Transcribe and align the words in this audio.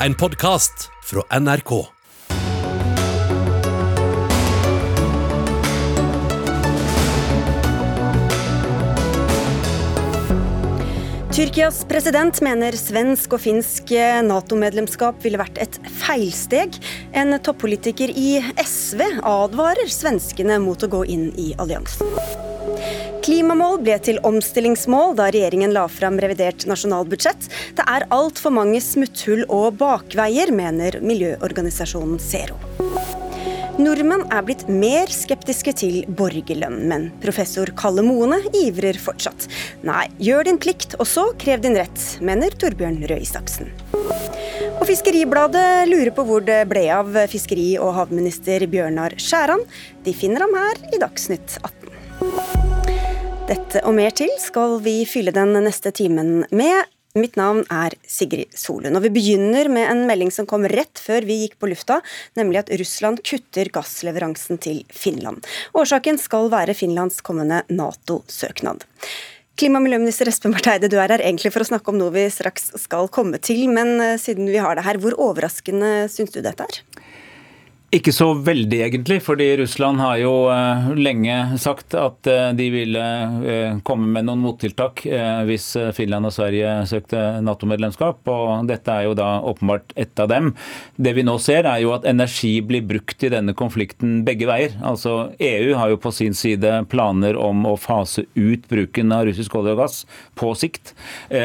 en 0.00 0.14
podkast 0.14 0.90
fra 1.04 1.40
NRK. 1.40 1.86
Tyrkias 11.36 11.82
president 11.88 12.40
mener 12.40 12.76
svensk 12.76 13.36
og 13.36 13.42
finsk 13.44 13.92
Nato-medlemskap 14.24 15.20
ville 15.24 15.40
vært 15.40 15.60
et 15.60 15.78
feilsteg. 16.00 16.76
En 17.16 17.36
toppolitiker 17.44 18.12
i 18.12 18.38
SV 18.64 19.04
advarer 19.20 19.92
svenskene 19.92 20.60
mot 20.64 20.80
å 20.80 20.92
gå 20.96 21.04
inn 21.12 21.28
i 21.40 21.52
alliansen. 21.60 22.45
Klimamål 23.26 23.80
ble 23.82 23.96
til 24.06 24.20
omstillingsmål 24.22 25.16
da 25.18 25.24
regjeringen 25.34 25.72
la 25.74 25.88
fram 25.90 26.14
revidert 26.22 26.62
nasjonalbudsjett. 26.70 27.48
Det 27.74 27.82
er 27.90 28.04
altfor 28.14 28.52
mange 28.54 28.78
smutthull 28.78 29.42
og 29.50 29.80
bakveier, 29.80 30.52
mener 30.54 31.00
miljøorganisasjonen 31.02 32.20
Zero. 32.22 32.54
Nordmenn 33.82 34.22
er 34.30 34.46
blitt 34.46 34.62
mer 34.70 35.10
skeptiske 35.10 35.74
til 35.82 35.96
borgerlønn, 36.06 36.78
men 36.86 37.08
professor 37.24 37.72
Kalle 37.74 38.06
Moene 38.06 38.38
ivrer 38.62 38.94
fortsatt. 39.02 39.48
Nei, 39.82 40.06
gjør 40.22 40.46
din 40.46 40.62
plikt, 40.62 40.94
og 41.02 41.10
så 41.10 41.26
krev 41.42 41.66
din 41.66 41.74
rett, 41.74 42.06
mener 42.22 42.54
Torbjørn 42.54 43.02
Røe 43.10 43.26
Isaksen. 43.26 43.74
Og 44.76 44.86
Fiskeribladet 44.86 45.90
lurer 45.90 46.14
på 46.14 46.28
hvor 46.30 46.46
det 46.46 46.62
ble 46.70 46.86
av 46.94 47.10
fiskeri- 47.34 47.74
og 47.82 47.96
havminister 47.98 48.70
Bjørnar 48.70 49.18
Skjæran. 49.18 49.66
De 50.06 50.14
finner 50.14 50.46
ham 50.46 50.58
her 50.62 50.82
i 50.94 51.02
Dagsnytt 51.02 51.58
18. 51.64 52.75
Dette 53.46 53.78
og 53.86 53.94
mer 53.94 54.10
til 54.10 54.30
skal 54.42 54.80
vi 54.82 55.04
fylle 55.06 55.30
den 55.30 55.52
neste 55.62 55.92
timen 55.94 56.40
med. 56.50 56.88
Mitt 57.14 57.36
navn 57.38 57.60
er 57.70 57.94
Sigrid 58.02 58.50
Solund, 58.58 58.98
og 58.98 59.04
vi 59.04 59.12
begynner 59.14 59.70
med 59.70 59.86
en 59.86 60.02
melding 60.08 60.32
som 60.34 60.48
kom 60.50 60.66
rett 60.66 60.98
før 60.98 61.22
vi 61.28 61.36
gikk 61.44 61.54
på 61.62 61.70
lufta, 61.70 62.00
nemlig 62.34 62.64
at 62.64 62.72
Russland 62.82 63.22
kutter 63.22 63.70
gassleveransen 63.70 64.58
til 64.58 64.82
Finland. 64.90 65.46
Årsaken 65.78 66.18
skal 66.18 66.50
være 66.50 66.74
Finlands 66.74 67.22
kommende 67.22 67.62
Nato-søknad. 67.70 68.82
Klima- 69.56 69.78
og 69.78 69.86
miljøminister 69.86 70.26
Espen 70.26 70.52
Barth 70.52 70.74
Eide, 70.74 70.90
du 70.90 70.98
er 70.98 71.14
her 71.14 71.22
egentlig 71.22 71.54
for 71.54 71.62
å 71.62 71.70
snakke 71.70 71.94
om 71.94 72.02
noe 72.02 72.12
vi 72.18 72.26
straks 72.34 72.74
skal 72.82 73.06
komme 73.14 73.38
til, 73.38 73.68
men 73.70 73.94
eh, 74.02 74.18
siden 74.20 74.50
vi 74.50 74.58
har 74.58 74.74
det 74.74 74.88
her, 74.90 74.98
hvor 74.98 75.14
overraskende 75.30 76.10
syns 76.12 76.34
du 76.34 76.42
dette 76.42 76.66
er? 76.66 76.82
Ikke 77.96 78.12
så 78.12 78.32
veldig, 78.34 78.80
egentlig. 78.82 79.22
fordi 79.24 79.46
Russland 79.56 80.00
har 80.02 80.18
jo 80.20 80.32
uh, 80.50 80.88
lenge 80.98 81.36
sagt 81.62 81.94
at 81.96 82.28
uh, 82.28 82.50
de 82.56 82.66
ville 82.72 83.00
uh, 83.00 83.78
komme 83.86 84.10
med 84.12 84.26
noen 84.26 84.42
mottiltak 84.42 85.04
hvis 85.46 85.66
Finland 85.96 86.28
og 86.28 86.32
Sverige 86.34 86.70
søkte 86.88 87.20
Nato-medlemskap. 87.44 88.26
og 88.28 88.66
Dette 88.68 88.92
er 88.92 89.06
jo 89.06 89.14
da 89.16 89.28
åpenbart 89.46 89.94
ett 89.96 90.18
av 90.20 90.28
dem. 90.28 90.50
Det 90.96 91.12
vi 91.16 91.24
nå 91.24 91.36
ser, 91.42 91.68
er 91.68 91.80
jo 91.84 91.92
at 91.94 92.06
energi 92.08 92.58
blir 92.64 92.84
brukt 92.86 93.22
i 93.24 93.30
denne 93.32 93.54
konflikten 93.56 94.18
begge 94.26 94.48
veier. 94.48 94.74
Altså 94.84 95.30
EU 95.38 95.76
har 95.78 95.92
jo 95.92 96.00
på 96.02 96.12
sin 96.14 96.36
side 96.36 96.72
planer 96.92 97.38
om 97.38 97.64
å 97.68 97.76
fase 97.80 98.26
ut 98.34 98.66
bruken 98.68 99.14
av 99.14 99.26
russisk 99.28 99.56
olje 99.56 99.76
og 99.76 99.82
gass 99.84 99.98
på 100.36 100.52
sikt. 100.58 100.94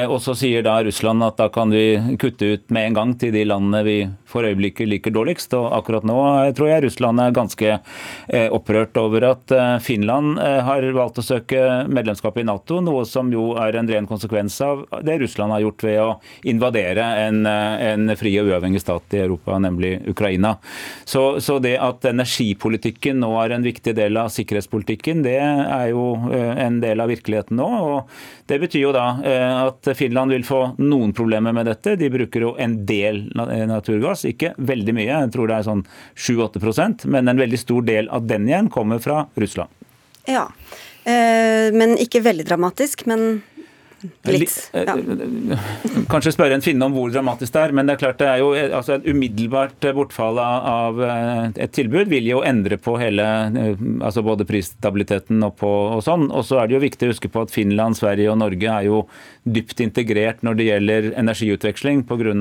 og 0.07 0.17
så 0.23 0.35
sier 0.37 0.65
da 0.65 0.79
Russland 0.83 1.23
at 1.27 1.39
da 1.39 1.49
kan 1.53 1.71
vi 1.71 2.17
kutte 2.19 2.55
ut 2.55 2.67
med 2.73 2.89
en 2.89 2.99
gang 2.99 3.15
til 3.21 3.35
de 3.35 3.45
landene 3.47 3.85
vi 3.87 3.99
for 4.31 4.47
øyeblikket 4.47 4.89
liker 4.89 5.13
dårligst. 5.13 5.53
og 5.57 5.69
akkurat 5.75 6.07
nå 6.07 6.17
tror 6.55 6.69
jeg 6.69 6.83
Russland 6.85 7.21
er 7.21 7.35
ganske 7.35 7.69
eh, 7.71 8.47
opprørt 8.53 8.97
over 9.01 9.25
at 9.31 9.53
eh, 9.55 9.75
Finland 9.83 10.39
eh, 10.41 10.59
har 10.65 10.87
valgt 10.95 11.19
å 11.21 11.25
søke 11.25 11.61
medlemskap 11.91 12.37
i 12.39 12.45
Nato, 12.47 12.79
noe 12.83 13.03
som 13.09 13.31
jo 13.33 13.51
er 13.61 13.77
en 13.79 13.89
ren 13.89 14.07
konsekvens 14.09 14.59
av 14.65 14.85
det 15.05 15.19
Russland 15.21 15.55
har 15.55 15.63
gjort 15.65 15.85
ved 15.85 15.99
å 16.01 16.09
invadere 16.49 17.05
en, 17.25 17.45
en 17.45 18.15
fri 18.19 18.33
og 18.41 18.51
uavhengig 18.51 18.81
stat 18.83 19.15
i 19.17 19.21
Europa, 19.23 19.57
nemlig 19.61 19.93
Ukraina. 20.11 20.55
Så, 21.05 21.39
så, 21.43 21.57
det 21.61 21.75
at 21.81 22.05
energipolitikken 22.07 23.19
nå 23.21 23.31
er 23.43 23.55
en 23.55 23.65
viktig 23.65 23.93
del 23.97 24.17
av 24.17 24.31
sikkerhetspolitikken, 24.33 25.23
det 25.25 25.37
er 25.41 25.87
jo 25.91 26.15
en 26.31 26.79
del 26.81 27.03
av 27.03 27.11
virkeligheten 27.11 27.59
nå. 27.59 27.67
og 27.67 28.47
Det 28.49 28.57
betyr 28.63 28.85
jo 28.87 28.93
da 28.95 29.05
at 29.67 29.91
Finland 29.97 30.33
vil 30.33 30.45
få 30.47 30.61
noen 30.81 31.13
problemer 31.15 31.53
med 31.55 31.69
dette. 31.69 31.95
De 31.99 32.09
bruker 32.13 32.47
jo 32.47 32.53
en 32.61 32.79
del 32.87 33.23
naturgass, 33.35 34.20
ikke 34.29 34.53
veldig 34.57 34.95
mye. 34.97 35.09
Jeg 35.09 35.31
tror 35.33 35.49
det 35.49 35.57
er 35.57 35.67
sånn 35.67 35.85
7-8% 36.15 37.07
men 37.11 37.31
en 37.31 37.41
veldig 37.41 37.59
stor 37.59 37.85
del 37.87 38.09
av 38.13 38.27
den 38.29 38.47
igjen 38.49 38.69
kommer 38.73 39.01
fra 39.03 39.25
Russland. 39.39 39.71
Ja, 40.29 40.47
eh, 41.03 41.71
men 41.73 41.97
ikke 42.01 42.23
veldig 42.25 42.45
dramatisk. 42.49 43.05
men 43.09 43.41
Litt. 44.27 44.55
Eh, 44.73 44.87
ja. 44.87 44.95
Kanskje 46.11 46.33
spørre 46.35 46.57
en 46.57 46.65
finne 46.65 46.87
om 46.87 46.95
hvor 46.95 47.11
dramatisk 47.13 47.55
det 47.55 47.65
er, 47.65 47.75
men 47.77 47.89
det 47.89 47.95
er 47.95 48.03
klart 48.03 48.21
det 48.21 48.29
er 48.29 48.41
jo 48.41 48.51
eh, 48.57 48.69
altså 48.75 48.97
et 48.97 49.07
umiddelbart 49.09 49.89
bortfall 49.95 50.39
av 50.41 51.01
et 51.01 51.73
tilbud 51.75 52.09
vil 52.11 52.27
jo 52.29 52.41
endre 52.45 52.77
på 52.81 52.95
hele 53.01 53.25
altså 54.01 54.23
både 54.25 54.45
prisstabiliteten 54.47 55.41
og, 55.45 55.55
på, 55.59 55.69
og 55.97 56.03
sånn. 56.05 56.29
Og 56.31 56.45
så 56.47 56.61
er 56.61 56.69
det 56.69 56.77
jo 56.77 56.85
viktig 56.85 57.07
å 57.07 57.13
huske 57.13 57.31
på 57.31 57.45
at 57.45 57.53
Finland, 57.53 57.97
Sverige 57.99 58.31
og 58.31 58.39
Norge 58.41 58.71
er 58.71 58.87
jo 58.87 59.03
dypt 59.43 59.81
integrert 59.81 60.43
når 60.45 60.57
det 60.57 60.67
gjelder 60.67 61.09
energiutveksling 61.17 62.03
pga. 62.09 62.33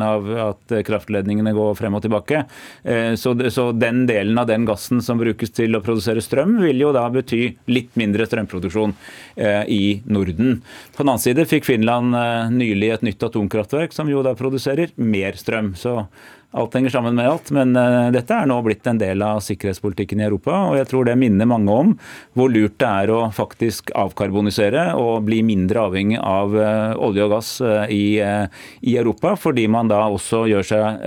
at 0.50 0.75
kraftledningene 0.87 1.54
går 1.56 1.75
frem 1.78 1.97
og 1.97 2.03
tilbake. 2.04 2.44
Eh, 2.84 3.15
så, 3.15 3.34
så, 3.50 3.71
den 3.72 4.04
delen 4.06 4.38
av 4.38 4.48
den 4.50 4.66
gassen 4.69 5.00
som 5.03 5.21
brukes 5.21 5.53
til 5.56 5.77
å 5.77 5.82
produsere 5.84 6.22
strøm, 6.25 6.59
vil 6.60 6.81
jo 6.84 6.92
da 6.97 7.06
bety 7.12 7.42
litt 7.72 7.97
mindre 8.00 8.27
strømproduksjon 8.28 8.94
eh, 9.37 9.65
i 9.69 9.84
Norden. 10.04 10.60
På 10.94 11.03
den 11.03 11.12
annen 11.12 11.22
side 11.22 11.47
fikk 11.50 11.66
Finland 11.66 12.15
eh, 12.16 12.50
nylig 12.55 12.93
et 12.94 13.06
nytt 13.06 13.25
atomkraftverk 13.27 13.94
som 13.94 14.11
jo 14.11 14.22
da 14.27 14.37
produserer 14.38 14.93
mer 14.97 15.38
strøm. 15.38 15.75
Så 15.78 16.03
Alt 16.50 16.75
henger 16.75 16.91
sammen 16.91 17.15
med 17.15 17.28
alt, 17.31 17.53
men 17.55 17.77
uh, 17.78 18.09
dette 18.11 18.34
er 18.34 18.49
nå 18.50 18.56
blitt 18.66 18.83
en 18.91 18.99
del 18.99 19.22
av 19.22 19.38
sikkerhetspolitikken 19.47 20.19
i 20.19 20.25
Europa. 20.27 20.56
og 20.66 20.81
Jeg 20.81 20.89
tror 20.91 21.06
det 21.06 21.15
minner 21.21 21.47
mange 21.47 21.71
om 21.71 21.93
hvor 22.34 22.50
lurt 22.50 22.75
det 22.83 22.89
er 22.89 23.12
å 23.15 23.21
faktisk 23.31 23.93
avkarbonisere 23.94 24.89
og 24.99 25.28
bli 25.28 25.44
mindre 25.47 25.84
avhengig 25.87 26.19
av 26.19 26.56
uh, 26.59 26.99
olje 26.99 27.28
og 27.28 27.37
gass 27.37 27.53
i, 27.87 28.19
i, 28.19 28.97
Europa, 28.99 29.37
fordi 29.39 29.69
man 29.71 29.93
da 29.93 30.03
også 30.10 30.43
gjør 30.50 30.66
seg 30.72 31.06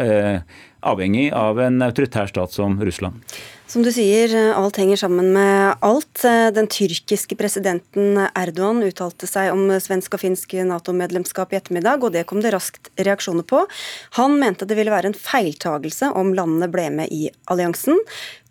avhengig 0.80 1.28
av 1.36 1.60
en 1.60 1.84
autoritær 1.92 2.32
stat 2.32 2.56
som 2.56 2.80
Russland. 2.80 3.20
Som 3.74 3.82
du 3.82 3.90
sier, 3.90 4.30
alt 4.54 4.78
henger 4.78 5.00
sammen 5.02 5.32
med 5.34 5.80
alt. 5.82 6.22
Den 6.54 6.68
tyrkiske 6.70 7.34
presidenten 7.34 8.20
Erdogan 8.22 8.84
uttalte 8.86 9.26
seg 9.26 9.50
om 9.50 9.64
svensk 9.82 10.14
og 10.14 10.22
finsk 10.22 10.54
Nato-medlemskap 10.70 11.56
i 11.56 11.58
ettermiddag, 11.58 12.06
og 12.06 12.14
det 12.14 12.22
kom 12.30 12.44
det 12.44 12.52
raskt 12.54 12.92
reaksjoner 13.02 13.48
på. 13.50 13.64
Han 14.20 14.38
mente 14.38 14.70
det 14.70 14.78
ville 14.78 14.94
være 14.94 15.10
en 15.10 15.18
feiltagelse 15.18 16.12
om 16.14 16.36
landene 16.38 16.70
ble 16.70 16.86
med 17.00 17.18
i 17.18 17.32
alliansen. 17.50 17.98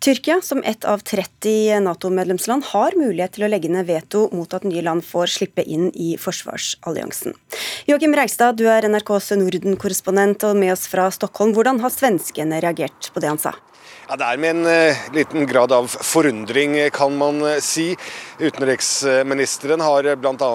Tyrkia, 0.03 0.41
som 0.43 0.59
ett 0.67 0.83
av 0.83 1.07
30 1.07 1.79
Nato-medlemsland, 1.87 2.67
har 2.75 2.99
mulighet 2.99 3.37
til 3.37 3.47
å 3.47 3.53
legge 3.55 3.71
ned 3.71 3.87
veto 3.87 4.27
mot 4.35 4.51
at 4.51 4.67
nye 4.67 4.83
land 4.83 5.07
får 5.07 5.37
slippe 5.39 5.63
inn 5.63 5.87
i 5.95 6.17
forsvarsalliansen. 6.19 7.39
Joakim 7.87 8.19
Reigstad, 8.19 8.59
du 8.59 8.67
er 8.67 8.91
NRKs 8.91 9.37
Norden-korrespondent 9.39 10.43
og 10.51 10.59
med 10.59 10.75
oss 10.75 10.89
fra 10.91 11.07
Stockholm. 11.15 11.55
Hvordan 11.55 11.79
har 11.79 11.95
svenskene 11.95 12.59
reagert 12.59 13.15
på 13.15 13.23
det 13.23 13.31
han 13.31 13.39
sa? 13.39 13.55
Ja, 14.07 14.15
Det 14.15 14.25
er 14.25 14.37
med 14.37 14.49
en 14.49 14.65
uh, 14.67 15.03
liten 15.15 15.45
grad 15.47 15.71
av 15.71 15.87
forundring, 15.87 16.75
kan 16.91 17.15
man 17.17 17.41
uh, 17.41 17.59
si. 17.63 17.95
Utenriksministeren 18.39 19.81
har 19.81 20.09
bl.a. 20.19 20.49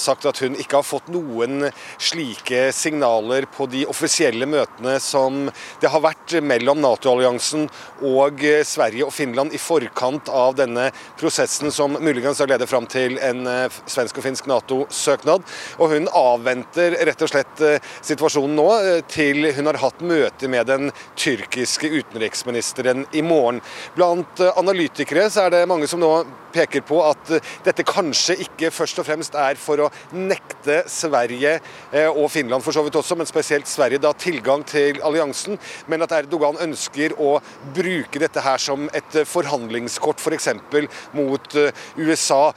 Sagt 0.00 0.24
at 0.26 0.40
hun 0.40 0.56
ikke 0.56 0.78
har 0.78 0.86
fått 0.86 1.10
noen 1.12 1.68
slike 1.98 2.70
signaler 2.72 3.44
på 3.52 3.66
de 3.68 3.82
offisielle 3.90 4.46
møtene 4.48 4.96
som 5.02 5.50
det 5.82 5.90
har 5.92 6.02
vært 6.04 6.36
mellom 6.40 6.80
Nato-alliansen 6.80 7.66
og 8.06 8.40
Sverige 8.64 9.08
og 9.08 9.12
Finland 9.12 9.52
i 9.52 9.60
forkant 9.60 10.30
av 10.32 10.56
denne 10.56 10.88
prosessen 11.20 11.74
som 11.74 11.98
muligens 12.00 12.40
har 12.40 12.50
ledet 12.50 12.70
fram 12.70 12.86
til 12.88 13.18
en 13.18 13.42
svensk 13.84 14.22
og 14.22 14.26
finsk 14.28 14.48
Nato-søknad. 14.48 15.44
Og 15.82 15.92
hun 15.92 16.08
avventer 16.16 16.96
rett 17.10 17.26
og 17.26 17.32
slett 17.32 17.64
situasjonen 18.06 18.56
nå 18.56 18.68
til 19.12 19.50
hun 19.58 19.72
har 19.72 19.82
hatt 19.82 20.00
møte 20.06 20.48
med 20.52 20.70
den 20.70 20.94
tyrkiske 21.18 21.90
utenriksministeren 21.90 22.65
lederen 22.74 23.06
i 23.12 23.22
morgen. 23.22 23.60
Blant 23.94 24.40
eh, 24.40 24.52
analytikere 24.58 25.28
så 25.30 25.46
er 25.46 25.54
det 25.54 25.68
mange 25.68 25.88
som 25.90 26.00
nå 26.00 26.10
peker 26.54 26.84
på 26.86 27.00
at 27.04 27.30
eh, 27.36 27.52
dette 27.66 27.84
kanskje 27.86 28.38
ikke 28.46 28.72
først 28.74 29.00
og 29.02 29.08
fremst 29.08 29.36
er 29.38 29.58
for 29.60 29.86
å 29.86 29.90
nekte 30.16 30.82
Sverige 30.90 31.58
eh, 31.92 32.08
og 32.08 32.30
Finland 32.32 32.64
for 32.64 32.76
så 32.76 32.84
vidt 32.86 32.98
også, 32.98 33.16
men 33.18 33.28
spesielt 33.28 33.68
Sverige 33.70 34.02
da 34.02 34.12
tilgang 34.16 34.64
til 34.66 35.00
alliansen, 35.04 35.58
men 35.90 36.04
at 36.04 36.14
Erdogan 36.16 36.58
ønsker 36.62 37.16
å 37.20 37.36
bruke 37.76 38.22
dette 38.22 38.42
her 38.44 38.60
som 38.62 38.88
et 38.96 39.20
forhandlingskort 39.26 40.22
f.eks. 40.22 40.48
For 40.70 40.86
mot 41.16 41.54
USA. 41.98 42.52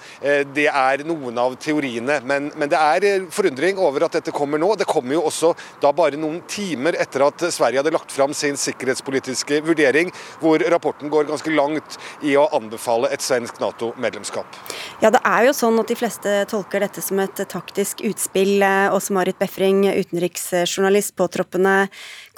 Det 0.53 0.65
er 0.67 1.01
noen 1.07 1.37
av 1.41 1.55
teoriene, 1.61 2.19
men, 2.27 2.49
men, 2.57 2.69
det 2.71 2.77
er 2.79 3.25
forundring 3.33 3.79
over 3.81 4.05
at 4.05 4.17
dette 4.17 4.33
kommer 4.35 4.61
nå. 4.61 4.71
Det 4.79 4.87
kommer 4.89 5.15
jo 5.15 5.25
også 5.29 5.51
da 5.81 5.91
bare 5.95 6.19
noen 6.19 6.41
timer 6.49 6.97
etter 6.99 7.23
at 7.25 7.43
Sverige 7.53 7.81
hadde 7.81 7.93
lagt 7.95 8.13
fram 8.13 8.33
sin 8.37 8.57
sikkerhetspolitiske 8.59 9.61
vurdering 9.65 9.98
hvor 10.39 10.63
rapporten 10.71 11.11
går 11.11 11.27
ganske 11.27 11.51
langt 11.51 11.97
i 12.23 12.37
å 12.39 12.47
anbefale 12.55 13.11
et 13.11 13.23
svensk 13.25 13.59
Nato-medlemskap. 13.59 14.59
Ja, 15.03 15.11
det 15.11 15.19
er 15.27 15.49
jo 15.49 15.55
sånn 15.57 15.79
at 15.81 15.91
de 15.91 15.99
fleste 15.99 16.37
tolker 16.51 16.85
dette 16.85 17.03
som 17.03 17.19
et 17.19 17.43
taktisk 17.51 18.03
utspill. 18.07 18.63
Åse 18.95 19.13
Marit 19.15 19.39
Befring, 19.41 19.83
utenriksjournalist, 19.91 21.17
påtroppende 21.19 21.89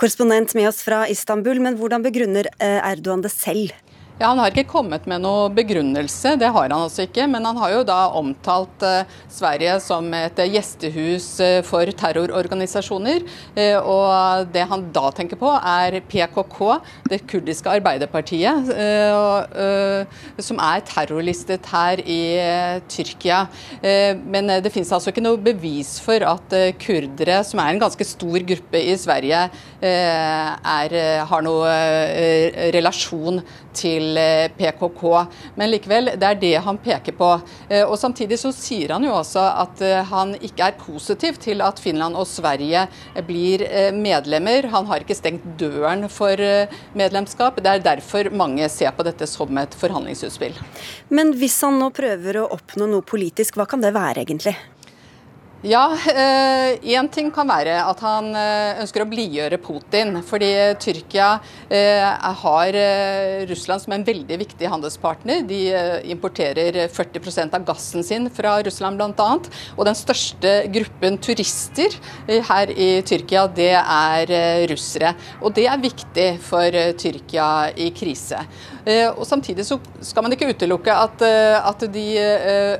korrespondent 0.02 0.56
med 0.58 0.72
oss 0.72 0.81
fra 0.86 1.06
Istanbul. 1.12 1.62
Men 1.62 1.78
hvordan 1.78 2.02
begrunner 2.06 2.50
Erdogan 2.58 3.22
det 3.22 3.36
selv? 3.36 3.78
Ja, 4.21 4.27
Han 4.27 4.38
har 4.38 4.51
ikke 4.53 4.69
kommet 4.69 5.07
med 5.09 5.23
noe 5.23 5.47
begrunnelse, 5.50 6.35
det 6.38 6.51
har 6.53 6.68
han 6.68 6.83
altså 6.83 7.07
ikke. 7.07 7.25
Men 7.25 7.45
han 7.47 7.57
har 7.57 7.71
jo 7.73 7.79
da 7.89 7.97
omtalt 8.19 8.83
eh, 8.85 9.15
Sverige 9.33 9.79
som 9.81 10.12
et 10.13 10.38
gjestehus 10.45 11.25
eh, 11.41 11.62
for 11.65 11.89
terrororganisasjoner. 11.97 13.25
Eh, 13.57 13.79
og 13.81 14.51
det 14.53 14.68
han 14.69 14.83
da 14.94 15.07
tenker 15.18 15.39
på 15.41 15.50
er 15.57 15.97
PKK, 16.06 16.59
det 17.09 17.21
kurdiske 17.31 17.73
arbeiderpartiet, 17.73 18.69
eh, 18.75 19.18
eh, 19.65 20.21
som 20.38 20.62
er 20.62 20.85
terrorlistet 20.85 21.71
her 21.73 22.03
i 22.06 22.19
eh, 22.44 22.77
Tyrkia. 22.91 23.47
men 23.81 24.47
det 24.62 24.69
finnes 24.73 24.91
altså 24.94 25.09
ikke 25.09 25.23
noe 25.23 25.39
bevis 25.41 25.95
for 26.03 26.21
at 26.27 26.53
kurdere, 26.81 27.39
som 27.47 27.59
er 27.63 27.73
en 27.73 27.81
ganske 27.81 28.06
stor 28.06 28.45
gruppe 28.45 28.81
i 28.91 28.94
Sverige, 29.00 29.41
er, 29.81 30.95
har 31.31 31.45
noe 31.45 31.71
relasjon 32.75 33.41
til 33.77 34.11
eh, 34.18 34.52
PKK. 34.58 35.04
Men 35.56 35.72
likevel, 35.72 36.13
det 36.19 36.28
er 36.28 36.40
det 36.42 36.54
han 36.66 36.80
peker 36.81 37.16
på. 37.18 37.30
Eh, 37.69 37.84
og 37.84 37.98
Samtidig 38.02 38.40
så 38.42 38.52
sier 38.56 38.96
han 38.96 39.06
jo 39.06 39.13
også 39.18 39.44
at 39.63 39.84
eh, 39.86 40.02
han 40.12 40.34
ikke 40.40 40.72
er 40.72 40.80
positiv 40.80 41.40
til 41.42 41.63
at 41.66 41.80
Finland 41.81 42.18
og 42.18 42.28
Sverige 42.30 42.88
blir 43.28 43.63
medlemmer. 43.96 44.68
Han 44.74 44.88
har 44.90 45.04
ikke 45.04 45.18
stengt 45.18 45.46
døren 45.60 46.08
for 46.12 46.40
medlemskap. 46.98 47.60
Det 47.62 47.72
er 47.72 47.86
derfor 47.86 48.31
mange 48.34 48.68
ser 48.72 48.94
på 48.96 49.06
dette 49.08 49.28
som 49.30 49.58
et 49.62 49.78
forhandlingsutspill. 49.78 50.57
Men 51.14 51.36
hvis 51.38 51.60
han 51.66 51.80
nå 51.81 51.92
prøver 51.96 52.42
å 52.42 52.50
oppnå 52.56 52.90
noe 52.90 53.06
politisk, 53.06 53.60
hva 53.60 53.68
kan 53.69 53.84
det 53.84 53.94
være 53.96 54.25
egentlig? 54.25 54.56
Ja, 55.62 55.94
én 55.94 57.06
eh, 57.06 57.10
ting 57.13 57.28
kan 57.30 57.46
være 57.46 57.75
at 57.86 58.00
han 58.02 58.31
eh, 58.34 58.80
ønsker 58.81 59.04
å 59.04 59.10
blidgjøre 59.12 59.60
Putin. 59.62 60.16
Fordi 60.25 60.50
Tyrkia 60.81 61.36
eh, 61.69 62.02
har 62.42 62.78
Russland 63.46 63.84
som 63.84 63.94
en 63.94 64.06
veldig 64.08 64.40
viktig 64.42 64.72
handelspartner. 64.72 65.44
De 65.46 65.60
importerer 66.10 66.80
40% 66.90 67.54
av 67.54 67.68
gassen 67.68 68.02
sin 68.02 68.25
fra 68.34 68.56
Russland 68.66 68.98
bl.a. 68.98 69.30
Og 69.78 69.86
den 69.86 70.00
største 70.00 70.56
gruppen 70.74 71.22
turister 71.22 71.94
her 72.25 72.74
i 72.74 72.90
Tyrkia, 73.06 73.46
det 73.46 73.75
er 73.78 74.34
russere. 74.72 75.14
Og 75.46 75.54
det 75.54 75.68
er 75.69 75.86
viktig 75.86 76.30
for 76.42 76.81
Tyrkia 76.98 77.52
i 77.78 77.92
krise. 77.94 78.42
Og 79.16 79.24
Samtidig 79.28 79.66
så 79.68 79.78
skal 80.04 80.25
man 80.25 80.33
ikke 80.36 80.50
utelukke 80.51 80.94
at, 80.94 81.22
at 81.62 81.83
de 81.94 82.06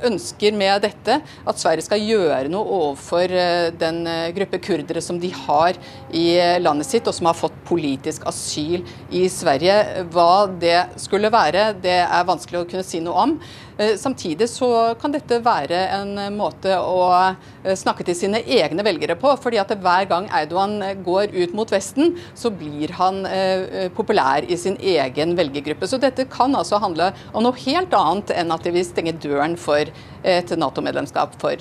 ønsker 0.08 0.56
med 0.56 0.82
dette 0.84 1.20
at 1.22 1.60
Sverige 1.60 1.84
skal 1.86 2.02
gjøre 2.02 2.50
noe 2.52 2.76
overfor 2.78 3.32
eh, 3.32 3.70
den 3.78 4.02
eh, 4.08 4.30
gruppe 4.36 4.60
kurdere 4.62 5.02
som 5.04 5.18
de 5.22 5.30
har 5.44 5.78
i 6.12 6.26
eh, 6.38 6.58
landet 6.62 6.88
sitt, 6.88 7.08
og 7.08 7.16
som 7.16 7.28
har 7.30 7.38
fått 7.38 7.56
politisk 7.68 8.26
asyl 8.30 8.82
i 9.10 9.26
Sverige. 9.32 9.78
Hva 10.12 10.46
det 10.62 10.78
skulle 11.02 11.32
være, 11.32 11.72
det 11.82 12.00
er 12.04 12.28
vanskelig 12.28 12.62
å 12.62 12.68
kunne 12.70 12.86
si 12.86 13.02
noe 13.04 13.26
om. 13.26 13.36
Samtidig 13.78 14.48
så 14.50 14.94
kan 15.00 15.12
dette 15.14 15.38
være 15.42 15.78
en 15.96 16.16
måte 16.36 16.74
å 16.76 17.34
snakke 17.78 18.04
til 18.06 18.16
sine 18.18 18.42
egne 18.42 18.84
velgere 18.84 19.16
på. 19.18 19.32
fordi 19.42 19.58
at 19.60 19.72
hver 19.72 20.08
gang 20.10 20.28
Eidogan 20.32 21.02
går 21.04 21.32
ut 21.34 21.54
mot 21.56 21.70
Vesten, 21.72 22.16
så 22.34 22.50
blir 22.50 22.92
han 22.98 23.22
populær 23.96 24.44
i 24.44 24.56
sin 24.56 24.76
egen 24.76 25.36
velgergruppe. 25.38 25.88
Så 25.88 25.98
dette 26.02 26.28
kan 26.30 26.54
altså 26.54 26.80
handle 26.82 27.12
om 27.32 27.42
noe 27.46 27.56
helt 27.64 27.94
annet 27.96 28.30
enn 28.36 28.52
at 28.52 28.64
de 28.64 28.74
vil 28.74 28.86
stenge 28.86 29.16
døren 29.22 29.56
for 29.56 29.88
et 30.22 30.56
Nato-medlemskap 30.56 31.34
for 31.42 31.56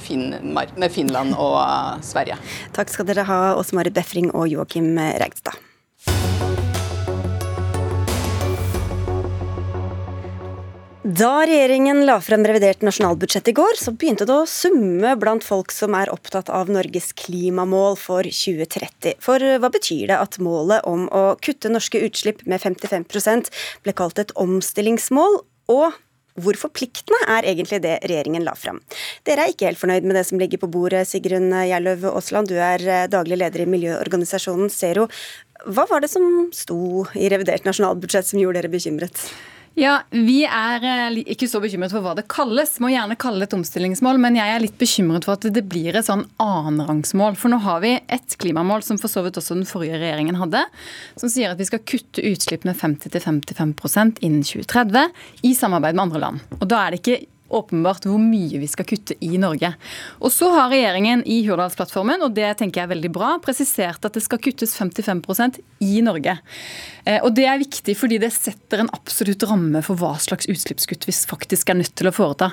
Finland 0.00 1.34
og 1.36 1.58
Sverige. 2.06 2.38
Takk 2.76 2.94
skal 2.94 3.10
dere 3.10 3.26
ha, 3.28 3.40
Åse 3.58 3.76
Marit 3.76 3.96
Befring 3.96 4.30
og 4.32 4.48
Joakim 4.52 4.94
Reigstad. 4.96 5.58
Da 11.06 11.44
regjeringen 11.46 12.00
la 12.02 12.16
frem 12.18 12.42
revidert 12.42 12.80
nasjonalbudsjett 12.82 13.46
i 13.46 13.52
går, 13.54 13.76
så 13.78 13.92
begynte 13.94 14.26
det 14.26 14.34
å 14.34 14.48
summe 14.50 15.12
blant 15.22 15.44
folk 15.46 15.70
som 15.70 15.94
er 15.94 16.10
opptatt 16.10 16.50
av 16.50 16.72
Norges 16.72 17.12
klimamål 17.14 17.94
for 18.00 18.26
2030. 18.26 19.14
For 19.22 19.38
hva 19.62 19.70
betyr 19.70 20.10
det 20.10 20.18
at 20.18 20.40
målet 20.42 20.82
om 20.90 21.06
å 21.14 21.22
kutte 21.38 21.70
norske 21.70 22.02
utslipp 22.02 22.42
med 22.50 22.58
55% 22.58 23.52
ble 23.86 23.94
kalt 23.94 24.18
et 24.18 24.34
omstillingsmål, 24.34 25.38
og 25.70 26.02
hvor 26.42 26.58
forpliktende 26.58 27.22
er 27.38 27.52
egentlig 27.54 27.84
det 27.86 28.00
regjeringen 28.02 28.42
la 28.42 28.58
fram? 28.58 28.82
Dere 29.22 29.46
er 29.46 29.54
ikke 29.54 29.70
helt 29.70 29.84
fornøyd 29.86 30.02
med 30.02 30.18
det 30.18 30.26
som 30.26 30.42
ligger 30.42 30.58
på 30.66 30.74
bordet, 30.74 31.06
Sigrun 31.06 31.54
Gjerløv 31.54 32.10
Aasland. 32.16 32.50
Du 32.50 32.58
er 32.58 32.82
eh, 32.82 33.10
daglig 33.14 33.38
leder 33.38 33.62
i 33.62 33.72
miljøorganisasjonen 33.78 34.74
Zero. 34.74 35.06
Hva 35.70 35.86
var 35.86 36.02
det 36.02 36.10
som 36.10 36.48
sto 36.50 37.06
i 37.14 37.30
revidert 37.30 37.62
nasjonalbudsjett 37.68 38.34
som 38.34 38.42
gjorde 38.42 38.64
dere 38.64 38.74
bekymret? 38.74 39.30
Ja, 39.76 39.98
Vi 40.08 40.38
er 40.48 40.84
eh, 40.88 41.18
ikke 41.34 41.44
så 41.50 41.60
bekymret 41.60 41.92
for 41.92 42.00
hva 42.00 42.14
det 42.16 42.24
kalles. 42.32 42.78
Må 42.80 42.88
gjerne 42.94 43.18
kalle 43.20 43.42
det 43.42 43.50
et 43.50 43.56
omstillingsmål, 43.58 44.16
men 44.22 44.38
jeg 44.38 44.54
er 44.54 44.62
litt 44.62 44.78
bekymret 44.80 45.28
for 45.28 45.36
at 45.36 45.44
det 45.52 45.66
blir 45.68 45.98
et 45.98 46.06
sånn 46.06 46.24
annenrangsmål. 46.40 47.36
For 47.36 47.52
nå 47.52 47.58
har 47.60 47.82
vi 47.84 47.92
et 48.00 48.38
klimamål 48.40 48.86
som 48.86 48.96
for 48.96 49.12
så 49.12 49.20
vidt 49.26 49.36
også 49.36 49.58
den 49.58 49.68
forrige 49.68 50.00
regjeringen 50.00 50.40
hadde, 50.40 50.64
som 51.20 51.28
sier 51.28 51.52
at 51.52 51.60
vi 51.60 51.68
skal 51.68 51.84
kutte 51.84 52.24
utslipp 52.24 52.64
med 52.64 52.80
50-55% 52.80 54.24
innen 54.24 54.46
2030 54.48 55.12
i 55.44 55.52
samarbeid 55.60 55.98
med 55.98 56.06
andre 56.06 56.24
land. 56.24 56.46
Og 56.56 56.68
da 56.72 56.80
er 56.80 56.96
det 56.96 57.02
ikke 57.04 57.20
åpenbart 57.48 58.06
hvor 58.08 58.20
mye 58.20 58.60
vi 58.60 58.68
skal 58.70 58.86
kutte 58.88 59.16
i 59.24 59.36
Norge. 59.40 59.72
Og 60.20 60.32
så 60.34 60.48
har 60.54 60.70
regjeringen 60.72 61.22
i 61.28 61.40
Hurdalsplattformen, 61.46 62.24
og 62.26 62.34
det 62.36 62.48
tenker 62.60 62.82
jeg 62.82 62.88
er 62.88 62.94
veldig 62.94 63.12
bra, 63.14 63.34
presisert 63.42 64.04
at 64.06 64.16
det 64.16 64.24
skal 64.24 64.40
kuttes 64.42 64.74
55% 64.78 65.60
i 65.84 66.00
Norge. 66.04 66.36
Eh, 67.04 67.20
og 67.20 67.32
det 67.36 67.46
er 67.48 67.62
viktig 67.62 67.96
fordi 67.98 68.18
det 68.22 68.32
setter 68.34 68.82
en 68.82 68.92
absolutt 68.96 69.46
ramme 69.48 69.82
for 69.86 69.98
hva 70.00 70.14
slags 70.22 70.48
utslippskutt 70.50 71.06
vi 71.08 71.14
faktisk 71.16 71.70
er 71.70 71.80
nødt 71.80 71.94
til 71.98 72.10
å 72.10 72.14
foreta. 72.16 72.52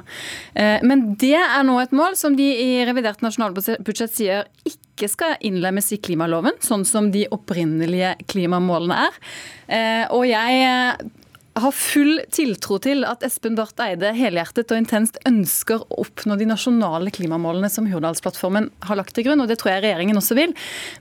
Eh, 0.53 0.83
men 0.85 1.13
det 1.21 1.35
er 1.39 1.65
nå 1.65 1.79
et 1.81 1.95
mål 1.95 2.17
som 2.19 2.37
de 2.37 2.49
i 2.53 2.69
revidert 2.87 3.23
nasjonalbudsjett 3.25 4.13
sier 4.13 4.47
ikke 4.67 5.09
skal 5.09 5.35
innlemmes 5.43 5.89
i 5.95 5.99
klimaloven, 6.03 6.59
sånn 6.63 6.85
som 6.85 7.09
de 7.13 7.25
opprinnelige 7.33 8.15
klimamålene 8.29 9.03
er. 9.07 9.19
Eh, 9.67 10.05
og 10.13 10.27
jeg 10.29 11.11
har 11.53 11.73
full 11.75 12.17
tiltro 12.33 12.79
til 12.81 13.05
at 13.05 13.23
Espen 13.25 13.57
Barth 13.57 13.81
Eide 13.83 14.13
helhjertet 14.17 14.71
og 14.73 14.79
intenst 14.79 15.19
ønsker 15.29 15.83
å 15.83 15.99
oppnå 16.03 16.37
de 16.39 16.47
nasjonale 16.49 17.13
klimamålene 17.13 17.69
som 17.69 17.87
Hurdalsplattformen 17.89 18.71
har 18.87 18.99
lagt 18.99 19.13
til 19.17 19.27
grunn, 19.27 19.43
og 19.43 19.51
det 19.51 19.59
tror 19.61 19.75
jeg 19.75 19.85
regjeringen 19.85 20.17
også 20.19 20.37
vil. 20.39 20.55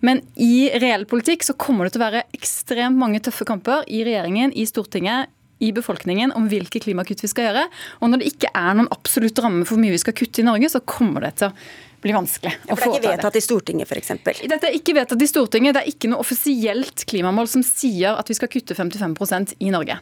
Men 0.05 0.21
i 0.37 0.69
reell 0.83 1.07
politikk 1.09 1.47
så 1.47 1.57
kommer 1.57 1.89
det 1.89 1.95
til 1.95 2.03
å 2.03 2.09
være 2.09 2.27
ekstremt 2.37 3.01
mange 3.01 3.23
tøffe 3.25 3.49
kamper 3.49 3.87
i 3.89 4.03
regjeringen, 4.05 4.53
i 4.53 4.67
Stortinget, 4.69 5.32
i 5.63 5.71
befolkningen 5.75 6.35
om 6.35 6.49
hvilke 6.51 6.81
klimakutt 6.82 7.23
vi 7.23 7.31
skal 7.31 7.49
gjøre. 7.49 7.69
Og 8.03 8.11
når 8.11 8.23
det 8.23 8.32
ikke 8.32 8.51
er 8.51 8.75
noen 8.75 8.91
absolutt 8.93 9.39
ramme 9.44 9.63
for 9.63 9.77
hvor 9.77 9.85
mye 9.85 9.94
vi 9.94 10.03
skal 10.03 10.17
kutte 10.19 10.43
i 10.43 10.47
Norge, 10.47 10.73
så 10.73 10.82
kommer 10.82 11.23
det 11.23 11.37
til 11.39 11.53
å 11.53 11.56
blir 12.03 12.17
vanskelig 12.17 12.53
ja, 12.53 12.77
til. 12.77 12.77
Det 12.77 12.85
er 12.85 12.97
ikke 12.99 13.13
vedtatt 13.15 13.39
i 13.39 13.43
Stortinget 13.44 13.91
f.eks.? 13.93 14.13
Dette 14.51 14.69
er 14.69 14.77
ikke 14.77 14.94
vedtatt 14.97 15.23
i 15.23 15.29
Stortinget. 15.31 15.77
Det 15.77 15.82
er 15.85 15.91
ikke 15.93 16.11
noe 16.11 16.23
offisielt 16.25 17.05
klimamål 17.09 17.51
som 17.51 17.65
sier 17.67 18.19
at 18.19 18.31
vi 18.31 18.37
skal 18.39 18.51
kutte 18.53 18.77
55% 18.79 19.56
i 19.63 19.71
Norge. 19.75 19.99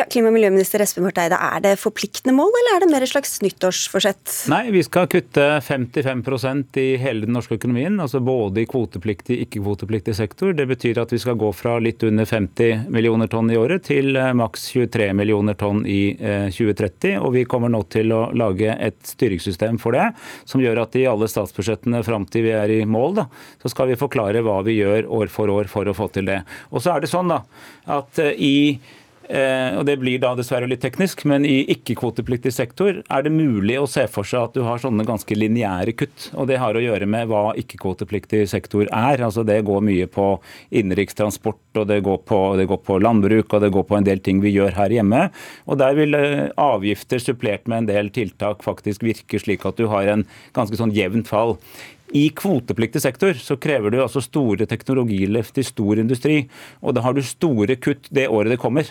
Ja, 0.00 0.06
klima- 0.08 0.30
og 0.30 0.32
miljøminister 0.32 0.80
Espen 0.80 1.04
Barth 1.04 1.20
Eide, 1.20 1.36
Er 1.36 1.60
det 1.60 1.70
forpliktende 1.76 2.32
mål, 2.32 2.48
eller 2.48 2.76
er 2.76 2.80
det 2.80 2.88
mer 2.88 3.02
et 3.04 3.10
slags 3.10 3.34
nyttårsforsett? 3.44 4.48
Nei, 4.48 4.70
vi 4.72 4.80
skal 4.80 5.04
kutte 5.12 5.60
55% 5.60 6.78
i 6.80 6.96
hele 6.96 7.26
den 7.26 7.34
norske 7.36 7.58
økonomien. 7.58 8.00
altså 8.00 8.22
Både 8.24 8.62
i 8.62 8.64
kvotepliktig 8.64 9.36
og 9.36 9.42
ikke-kvotepliktig 9.44 10.14
sektor. 10.16 10.54
Det 10.56 10.64
betyr 10.70 11.02
at 11.02 11.12
vi 11.12 11.18
skal 11.18 11.36
gå 11.36 11.52
fra 11.52 11.76
litt 11.78 12.00
under 12.02 12.24
50 12.24 12.88
millioner 12.88 13.28
tonn 13.28 13.50
i 13.52 13.58
året 13.60 13.84
til 13.90 14.16
eh, 14.16 14.32
maks 14.32 14.70
23 14.72 15.12
millioner 15.12 15.52
tonn 15.52 15.84
i 15.84 16.16
2030. 16.16 17.12
Eh, 17.12 17.20
og 17.20 17.34
vi 17.34 17.44
kommer 17.44 17.68
nå 17.68 17.82
til 17.92 18.14
å 18.16 18.30
lage 18.32 18.72
et 18.72 19.04
styringssystem 19.04 19.76
for 19.76 19.92
det, 19.92 20.14
som 20.48 20.64
gjør 20.64 20.80
at 20.86 20.96
i 20.96 21.04
alle 21.04 21.28
statsbudsjettene 21.28 22.00
fram 22.06 22.24
til 22.24 22.46
vi 22.48 22.54
er 22.56 22.72
i 22.72 22.86
mål, 22.88 23.18
da, 23.20 23.26
så 23.60 23.68
skal 23.68 23.92
vi 23.92 24.00
forklare 24.00 24.40
hva 24.40 24.62
vi 24.64 24.78
gjør 24.78 25.12
år 25.12 25.28
for 25.28 25.52
år 25.52 25.68
for 25.68 25.84
å 25.84 25.92
få 25.92 26.08
til 26.08 26.24
det. 26.24 26.40
Og 26.72 26.80
så 26.80 26.94
er 26.94 27.04
det 27.04 27.12
sånn 27.12 27.28
da, 27.28 27.42
at 28.00 28.24
eh, 28.24 28.32
i 28.40 28.56
og 29.30 29.84
Det 29.86 29.94
blir 30.00 30.18
da 30.22 30.32
dessverre 30.34 30.66
litt 30.66 30.82
teknisk, 30.82 31.22
men 31.28 31.44
i 31.46 31.60
ikke-kvotepliktig 31.70 32.50
sektor 32.54 32.96
er 33.02 33.22
det 33.22 33.30
mulig 33.30 33.76
å 33.78 33.88
se 33.90 34.06
for 34.10 34.26
seg 34.26 34.48
at 34.48 34.56
du 34.56 34.64
har 34.66 34.80
sånne 34.82 35.06
ganske 35.06 35.36
lineære 35.36 35.94
kutt. 35.94 36.30
og 36.34 36.48
Det 36.50 36.58
har 36.58 36.74
å 36.74 36.82
gjøre 36.82 37.06
med 37.06 37.28
hva 37.30 37.54
ikke-kvotepliktig 37.60 38.42
sektor 38.50 38.88
er. 38.88 39.22
altså 39.22 39.44
Det 39.46 39.60
går 39.66 39.84
mye 39.86 40.08
på 40.10 40.26
innenrikstransport, 40.70 41.62
og 41.76 41.86
det 41.86 42.00
går, 42.06 42.18
på, 42.26 42.40
det 42.58 42.66
går 42.70 42.82
på 42.86 42.98
landbruk 42.98 43.54
og 43.54 43.62
det 43.62 43.72
går 43.74 43.86
på 43.86 43.98
en 43.98 44.08
del 44.08 44.18
ting 44.24 44.42
vi 44.42 44.54
gjør 44.54 44.74
her 44.78 44.90
hjemme. 44.90 45.28
og 45.66 45.78
Der 45.78 45.94
vil 45.94 46.14
eh, 46.18 46.50
avgifter 46.58 47.22
supplert 47.22 47.68
med 47.70 47.84
en 47.84 47.90
del 47.90 48.10
tiltak 48.10 48.64
faktisk 48.66 49.04
virke 49.06 49.38
slik 49.38 49.64
at 49.66 49.78
du 49.78 49.86
har 49.92 50.10
en 50.10 50.26
ganske 50.56 50.76
sånn 50.76 50.94
jevnt 50.96 51.30
fall. 51.30 51.58
I 52.12 52.28
kvotepliktig 52.34 53.02
sektor 53.02 53.36
så 53.38 53.54
krever 53.60 53.92
du 53.92 54.00
altså 54.02 54.22
store 54.24 54.66
teknologiløft 54.66 55.60
i 55.62 55.64
stor 55.66 56.00
industri. 56.02 56.40
Og 56.82 56.94
da 56.96 57.04
har 57.04 57.14
du 57.14 57.22
store 57.22 57.76
kutt 57.78 58.08
det 58.10 58.26
året 58.28 58.50
det 58.50 58.58
kommer. 58.62 58.88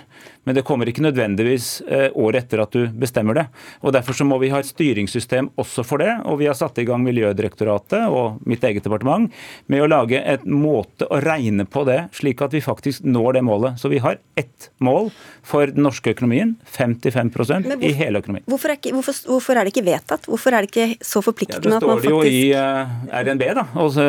Men 0.48 0.56
det 0.56 0.64
kommer 0.68 0.88
ikke 0.88 1.04
nødvendigvis 1.04 1.82
eh, 1.88 2.08
året 2.16 2.46
etter 2.46 2.64
at 2.64 2.76
du 2.76 2.88
bestemmer 2.96 3.36
det. 3.36 3.46
Og 3.84 3.94
Derfor 3.96 4.16
så 4.16 4.28
må 4.28 4.38
vi 4.40 4.52
ha 4.54 4.62
et 4.62 4.70
styringssystem 4.70 5.52
også 5.60 5.84
for 5.88 6.00
det. 6.04 6.14
Og 6.32 6.40
vi 6.40 6.48
har 6.48 6.56
satt 6.56 6.80
i 6.80 6.88
gang 6.88 7.04
Miljødirektoratet 7.04 8.08
og 8.08 8.40
mitt 8.48 8.64
eget 8.64 8.86
departement 8.88 9.28
med 9.68 9.84
å 9.84 9.90
lage 9.90 10.22
et 10.24 10.46
måte 10.48 11.08
å 11.10 11.20
regne 11.24 11.68
på 11.68 11.84
det, 11.90 12.00
slik 12.16 12.44
at 12.46 12.56
vi 12.56 12.64
faktisk 12.64 13.04
når 13.04 13.40
det 13.40 13.44
målet. 13.50 13.82
Så 13.82 13.92
vi 13.92 14.00
har 14.04 14.20
ett 14.40 14.70
mål 14.80 15.12
for 15.44 15.68
den 15.68 15.84
norske 15.84 16.16
økonomien. 16.16 16.56
55 16.72 17.34
hvorfor, 17.36 17.84
i 17.84 17.92
hele 18.00 18.24
økonomien. 18.24 18.48
Hvorfor 18.48 18.72
er, 18.72 18.80
ikke, 18.80 18.96
hvorfor, 18.96 19.20
hvorfor 19.28 19.60
er, 19.60 19.68
det 19.68 19.76
ikke 19.76 19.88
vedtatt? 19.90 20.28
Hvorfor 20.30 20.56
er 20.56 20.64
det 20.64 20.72
ikke 20.72 21.06
så 21.06 21.24
forpliktende 21.26 21.76
ja, 21.76 21.82
at 21.82 21.88
man 21.88 22.00
faktisk 22.00 22.08
Det 22.08 22.16
står 22.16 22.24
det 22.24 22.34
jo 22.34 22.40
i 22.40 22.54
eh, 22.56 23.09
RNB, 23.10 23.44
da. 23.58 23.66
Også, 23.82 24.04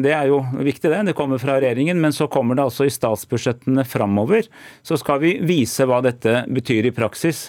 det 0.00 0.14
er 0.16 0.30
jo 0.30 0.40
viktig, 0.58 0.90
det. 0.90 1.02
Det 1.10 1.16
kommer 1.18 1.40
fra 1.42 1.58
regjeringen. 1.58 2.00
Men 2.00 2.14
så 2.16 2.28
kommer 2.30 2.58
det 2.58 2.66
altså 2.68 2.88
i 2.88 2.94
statsbudsjettene 2.94 3.84
framover. 3.88 4.48
Så 4.86 4.98
skal 5.00 5.22
vi 5.22 5.36
vise 5.44 5.86
hva 5.88 6.00
dette 6.04 6.44
betyr 6.50 6.88
i 6.90 6.94
praksis. 6.96 7.48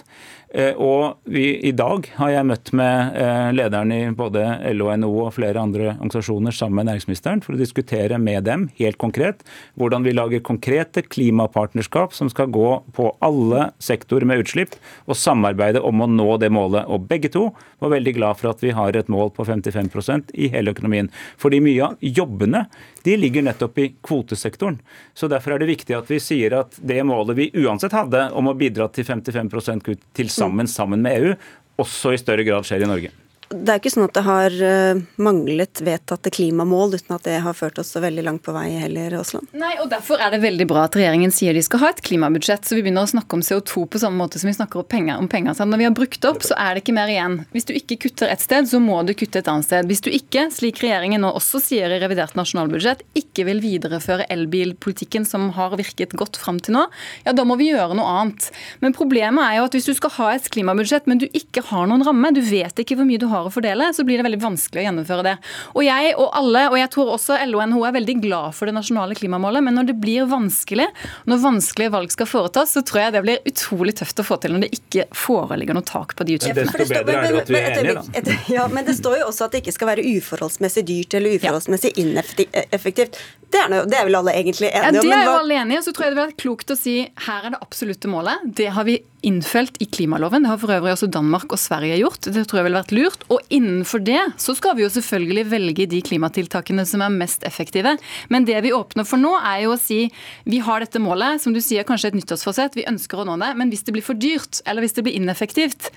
Eh, 0.54 0.76
og 0.76 1.22
vi, 1.24 1.46
I 1.64 1.72
dag 1.72 2.04
har 2.18 2.30
jeg 2.34 2.44
møtt 2.44 2.70
med 2.76 3.14
eh, 3.16 3.48
lederen 3.56 3.92
i 3.94 4.00
både 4.12 4.42
LO 4.74 4.90
NHO 5.00 5.12
og 5.24 5.30
flere 5.38 5.62
andre 5.62 5.94
organisasjoner 5.94 6.52
sammen 6.52 6.82
med 6.82 6.90
næringsministeren 6.90 7.40
for 7.40 7.56
å 7.56 7.60
diskutere 7.60 8.18
med 8.20 8.44
dem 8.44 8.66
helt 8.76 8.98
konkret 9.00 9.40
hvordan 9.80 10.04
vi 10.04 10.12
lager 10.12 10.44
konkrete 10.44 11.04
klimapartnerskap 11.06 12.12
som 12.12 12.28
skal 12.28 12.52
gå 12.52 12.68
på 12.92 13.08
alle 13.24 13.70
sektorer 13.80 14.28
med 14.28 14.44
utslipp 14.44 14.76
og 15.06 15.16
samarbeide 15.16 15.80
om 15.80 16.04
å 16.04 16.10
nå 16.10 16.28
det 16.42 16.52
målet. 16.52 16.84
Og 16.84 17.08
begge 17.08 17.32
to 17.32 17.46
var 17.80 17.94
veldig 17.96 18.14
glad 18.18 18.40
for 18.42 18.52
at 18.52 18.60
vi 18.60 18.74
har 18.76 18.92
et 18.92 19.08
mål 19.12 19.32
på 19.32 19.48
55% 19.48 20.34
i 20.36 20.52
hele 20.52 20.76
økonomien. 20.76 21.08
Fordi 21.40 21.62
mye 21.64 21.88
av 21.88 21.96
jobbene 22.04 22.66
de 23.06 23.16
ligger 23.16 23.48
nettopp 23.48 23.80
i 23.80 23.88
kvotesektoren. 24.04 24.78
Så 25.16 25.32
Derfor 25.32 25.54
er 25.54 25.62
det 25.62 25.70
viktig 25.72 25.96
at 25.96 26.10
vi 26.12 26.20
sier 26.20 26.58
at 26.60 26.76
det 26.76 27.00
målet 27.08 27.38
vi 27.38 27.48
uansett 27.64 27.96
hadde 27.96 28.26
om 28.36 28.50
å 28.50 28.56
bidra 28.58 28.90
til 28.92 29.08
55 29.08 29.80
kutt 29.80 30.04
til 30.12 30.28
sammen, 30.42 30.70
sammen 30.70 31.04
med 31.06 31.18
EU, 31.18 31.34
også 31.82 32.14
i 32.14 32.20
større 32.20 32.46
grad 32.46 32.66
skjer 32.68 32.84
i 32.84 32.90
Norge 32.90 33.21
det 33.52 33.72
er 33.72 33.80
ikke 33.80 33.92
sånn 33.92 34.06
at 34.06 34.14
det 34.16 34.24
har 34.26 34.54
eh, 34.66 35.00
manglet 35.22 35.82
vedtatte 35.84 36.32
klimamål 36.34 36.96
uten 36.96 37.16
at 37.16 37.26
det 37.26 37.38
har 37.44 37.56
ført 37.56 37.78
oss 37.80 37.92
så 37.94 38.02
veldig 38.02 38.24
langt 38.26 38.42
på 38.46 38.54
vei 38.54 38.68
heller, 38.82 39.14
Aasland? 39.20 39.50
Nei, 39.56 39.74
og 39.82 39.90
Derfor 39.92 40.22
er 40.22 40.32
det 40.34 40.42
veldig 40.42 40.66
bra 40.70 40.86
at 40.86 40.96
regjeringen 40.96 41.32
sier 41.34 41.54
de 41.56 41.62
skal 41.64 41.82
ha 41.82 41.90
et 41.92 42.02
klimabudsjett. 42.04 42.64
Så 42.66 42.78
vi 42.78 42.84
begynner 42.84 43.06
å 43.06 43.10
snakke 43.10 43.36
om 43.36 43.44
CO2 43.44 43.84
på 43.92 44.00
samme 44.02 44.18
måte 44.18 44.40
som 44.40 44.48
vi 44.48 44.56
snakker 44.56 44.80
om 44.82 44.88
penger. 44.88 45.20
Om 45.20 45.28
penger. 45.32 45.56
Så 45.58 45.66
når 45.68 45.82
vi 45.82 45.88
har 45.88 45.96
brukt 45.96 46.28
opp, 46.28 46.44
så 46.46 46.56
er 46.58 46.74
det 46.74 46.84
ikke 46.84 46.96
mer 46.96 47.12
igjen. 47.12 47.38
Hvis 47.52 47.68
du 47.68 47.74
ikke 47.76 47.98
kutter 48.06 48.32
et 48.32 48.44
sted, 48.44 48.68
så 48.70 48.80
må 48.82 49.00
du 49.06 49.12
kutte 49.18 49.42
et 49.42 49.50
annet 49.52 49.68
sted. 49.68 49.88
Hvis 49.90 50.04
du 50.04 50.10
ikke, 50.12 50.46
slik 50.54 50.80
regjeringen 50.82 51.22
nå 51.24 51.32
også 51.36 51.60
sier 51.62 51.92
i 51.92 52.00
revidert 52.02 52.36
nasjonalbudsjett, 52.38 53.04
ikke 53.18 53.46
vil 53.48 53.62
videreføre 53.64 54.28
elbilpolitikken 54.32 55.26
som 55.28 55.50
har 55.58 55.76
virket 55.78 56.16
godt 56.18 56.40
fram 56.40 56.60
til 56.62 56.78
nå, 56.78 56.86
ja 57.26 57.34
da 57.36 57.44
må 57.48 57.58
vi 57.60 57.70
gjøre 57.70 57.96
noe 57.98 58.16
annet. 58.22 58.48
Men 58.80 58.96
problemet 58.96 59.44
er 59.44 59.58
jo 59.58 59.66
at 59.68 59.76
hvis 59.76 59.90
du 59.90 59.94
skal 59.98 60.14
ha 60.16 60.30
et 60.36 60.48
klimabudsjett, 60.52 61.08
men 61.10 61.20
du 61.20 61.28
ikke 61.30 61.64
har 61.68 61.88
noen 61.90 62.04
ramme, 62.06 62.32
du 62.34 62.40
vet 62.44 62.82
ikke 62.82 62.96
hvor 62.98 63.08
mye 63.08 63.20
du 63.20 63.28
har 63.30 63.41
å 63.48 63.52
fordele, 63.54 63.88
så 63.94 64.04
blir 64.06 64.20
det 64.20 64.26
veldig 64.26 64.40
vanskelig 64.42 64.82
å 64.82 64.86
gjennomføre 64.86 65.26
det. 65.26 65.34
Og 65.74 65.82
jeg 65.86 66.14
og 66.16 66.30
alle, 66.38 66.64
og 66.70 66.78
jeg 66.78 66.90
tror 66.94 67.12
også 67.16 67.38
LO 67.48 67.60
og 67.60 67.70
NHO 67.72 67.82
er 67.88 67.96
veldig 67.98 68.16
glad 68.22 68.56
for 68.56 68.70
det 68.70 68.76
nasjonale 68.76 69.16
klimamålet, 69.18 69.64
men 69.66 69.78
når 69.78 69.90
det 69.92 69.96
blir 70.02 70.28
vanskelig, 70.30 70.88
når 71.30 71.42
vanskelige 71.42 71.94
valg 71.94 72.14
skal 72.14 72.30
foretas, 72.30 72.74
så 72.76 72.84
tror 72.86 73.04
jeg 73.04 73.16
det 73.16 73.24
blir 73.26 73.52
utrolig 73.52 73.96
tøft 74.00 74.22
å 74.22 74.26
få 74.26 74.38
til 74.42 74.56
når 74.56 74.66
det 74.66 74.72
ikke 74.78 75.06
foreligger 75.16 75.78
noe 75.78 75.88
tak 75.88 76.16
på 76.18 76.26
de 76.28 76.38
utslippene. 76.38 76.72
Desto 76.72 77.02
bedre 77.02 77.18
er 77.18 77.36
det 77.36 77.44
at 77.44 77.52
vi 77.52 77.60
er 77.60 77.78
enige, 77.82 78.00
da. 78.00 78.40
Ja, 78.52 78.66
men 78.72 78.88
det 78.88 78.96
står 78.98 79.20
jo 79.22 79.28
også 79.30 79.46
at 79.48 79.54
det 79.54 79.62
ikke 79.64 79.76
skal 79.76 79.92
være 79.92 80.06
uforholdsmessig 80.18 80.84
dyrt 80.88 81.16
eller 81.18 81.38
uforholdsmessig 81.38 81.94
ineffektivt. 82.02 83.20
Det 83.52 83.60
er, 83.60 83.68
noe, 83.68 83.84
det 83.88 83.98
er 83.98 84.06
vel 84.08 84.16
alle 84.16 84.32
egentlig 84.38 84.70
enige 84.70 85.02
om? 85.02 85.08
Ja, 85.10 85.16
det 85.16 85.16
er 85.18 85.26
jo 85.28 85.38
alle 85.42 85.56
enige, 85.60 85.82
så 85.84 85.92
tror 85.92 86.06
jeg 86.06 86.14
det 86.14 86.16
vil 86.16 86.24
være 86.24 86.38
klokt 86.40 86.72
å 86.72 86.76
si 86.78 86.94
her 87.26 87.48
er 87.48 87.52
det 87.52 87.60
absolutte 87.60 88.08
målet. 88.08 88.46
Det 88.60 88.70
har 88.72 88.86
vi 88.88 88.96
innfelt 89.22 89.76
i 89.82 89.86
klimaloven. 89.86 90.42
Det 90.42 90.50
har 90.50 90.60
for 90.60 90.74
øvrig 90.74 90.92
også 90.94 91.08
Danmark 91.12 91.52
og 91.54 91.60
Sverige 91.60 91.98
gjort. 92.00 92.26
Det 92.26 92.44
tror 92.48 92.60
jeg 92.60 92.66
ville 92.68 92.80
vært 92.80 92.94
lurt. 92.96 93.26
Og 93.32 93.54
innenfor 93.54 94.02
det 94.04 94.20
så 94.42 94.54
skal 94.58 94.76
vi 94.78 94.84
jo 94.84 94.92
selvfølgelig 94.92 95.44
velge 95.52 95.88
de 95.90 96.00
klimatiltakene 96.04 96.84
som 96.88 97.04
er 97.06 97.14
mest 97.14 97.46
effektive. 97.48 97.96
Men 98.32 98.48
det 98.48 98.58
vi 98.66 98.74
åpner 98.74 99.06
for 99.08 99.22
nå, 99.22 99.34
er 99.38 99.64
jo 99.66 99.76
å 99.76 99.80
si 99.80 100.04
vi 100.48 100.62
har 100.64 100.82
dette 100.82 101.02
målet, 101.02 101.42
som 101.42 101.54
du 101.54 101.60
sier 101.62 101.86
kanskje 101.88 102.12
et 102.12 102.18
nyttårsforsett, 102.18 102.78
vi 102.78 102.88
ønsker 102.90 103.22
å 103.22 103.28
nå 103.28 103.38
det. 103.42 103.54
Men 103.58 103.70
hvis 103.72 103.86
det 103.86 103.94
blir 103.96 104.06
for 104.06 104.18
dyrt, 104.18 104.62
eller 104.66 104.84
hvis 104.84 104.98
det 104.98 105.06
blir 105.06 105.18
ineffektivt, 105.20 105.92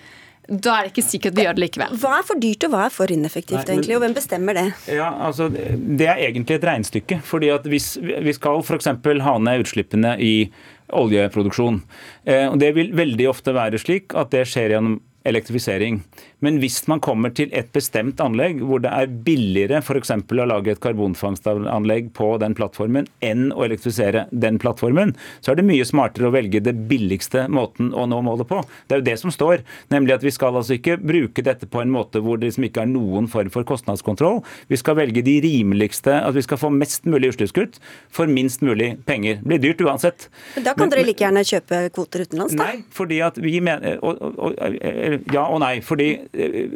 da 0.45 0.75
er 0.77 0.85
det 0.85 0.91
ikke 0.93 1.05
sikkert 1.07 1.37
vi 1.37 1.45
gjør 1.47 1.55
det 1.57 1.63
likevel. 1.63 1.95
Hva 2.01 2.19
er 2.19 2.25
for 2.27 2.41
dyrt 2.41 2.65
og 2.67 2.73
hva 2.75 2.83
er 2.85 2.93
for 2.93 3.11
ineffektivt, 3.11 3.57
Nei, 3.57 3.65
men, 3.65 3.79
egentlig, 3.79 3.95
og 3.97 4.03
hvem 4.03 4.15
bestemmer 4.17 4.57
det? 4.57 4.65
Ja, 4.93 5.09
altså, 5.27 5.47
Det 5.49 6.05
er 6.05 6.21
egentlig 6.27 6.59
et 6.59 6.67
regnestykke. 6.69 7.19
fordi 7.25 7.49
at 7.49 7.65
Hvis 7.65 7.95
vi 7.97 8.33
skal 8.33 8.61
f.eks. 8.61 8.85
ha 9.25 9.37
ned 9.39 9.65
utslippene 9.65 10.15
i 10.21 10.51
oljeproduksjon. 10.95 11.81
Eh, 12.25 12.55
Det 12.55 12.73
vil 12.75 12.93
veldig 12.95 13.29
ofte 13.29 13.53
være 13.53 13.79
slik 13.81 14.15
at 14.15 14.31
det 14.31 14.45
skjer 14.47 14.75
gjennom 14.75 14.99
elektrifisering. 15.25 16.03
Men 16.45 16.59
hvis 16.61 16.83
man 16.91 17.01
kommer 17.01 17.33
til 17.33 17.49
et 17.57 17.71
bestemt 17.73 18.21
anlegg 18.21 18.59
hvor 18.65 18.83
det 18.83 18.91
er 18.93 19.09
billigere 19.25 19.81
f.eks. 19.81 20.11
å 20.13 20.45
lage 20.45 20.75
et 20.75 20.81
karbonfangstanlegg 20.83 22.11
på 22.17 22.27
den 22.41 22.53
plattformen 22.57 23.07
enn 23.25 23.47
å 23.55 23.65
elektrifisere 23.65 24.27
den 24.29 24.59
plattformen, 24.61 25.15
så 25.41 25.53
er 25.53 25.59
det 25.59 25.65
mye 25.65 25.87
smartere 25.87 26.29
å 26.29 26.35
velge 26.35 26.61
det 26.61 26.75
billigste 26.89 27.47
måten 27.49 27.89
å 27.95 28.05
nå 28.09 28.21
målet 28.25 28.49
på. 28.49 28.61
Det 28.85 28.97
er 28.97 29.01
jo 29.01 29.07
det 29.07 29.17
som 29.23 29.33
står, 29.33 29.63
nemlig 29.93 30.17
at 30.17 30.25
vi 30.25 30.33
skal 30.35 30.59
altså 30.59 30.77
ikke 30.77 30.99
bruke 31.01 31.45
dette 31.45 31.69
på 31.71 31.81
en 31.81 31.93
måte 31.93 32.21
hvor 32.21 32.37
det 32.37 32.51
liksom 32.51 32.67
ikke 32.69 32.85
er 32.85 32.91
noen 32.91 33.29
form 33.31 33.49
for 33.53 33.65
kostnadskontroll. 33.67 34.43
Vi 34.69 34.79
skal 34.79 34.99
velge 35.01 35.25
de 35.25 35.39
rimeligste, 35.43 36.13
at 36.21 36.37
vi 36.37 36.45
skal 36.45 36.61
få 36.61 36.71
mest 36.73 37.09
mulig 37.09 37.33
utslippskutt 37.33 37.79
for 38.13 38.29
minst 38.29 38.61
mulig 38.65 38.93
penger. 39.09 39.41
Det 39.41 39.49
blir 39.49 39.63
dyrt 39.65 39.83
uansett. 39.85 40.29
Men 40.55 40.69
da 40.69 40.75
kan 40.77 40.93
dere 40.93 41.07
like 41.07 41.25
gjerne 41.25 41.45
kjøpe 41.47 41.81
kvoter 41.95 42.25
utenlands, 42.27 42.53
da? 42.53 42.69
Nei, 42.69 42.85
fordi 42.93 43.21
at 43.25 43.41
vi 43.41 43.57
mener 43.65 43.97
og, 44.05 44.21
og, 44.21 44.39
og, 44.61 44.69
Ja 45.33 45.47
og 45.49 45.59
nei. 45.63 45.79
fordi 45.85 46.09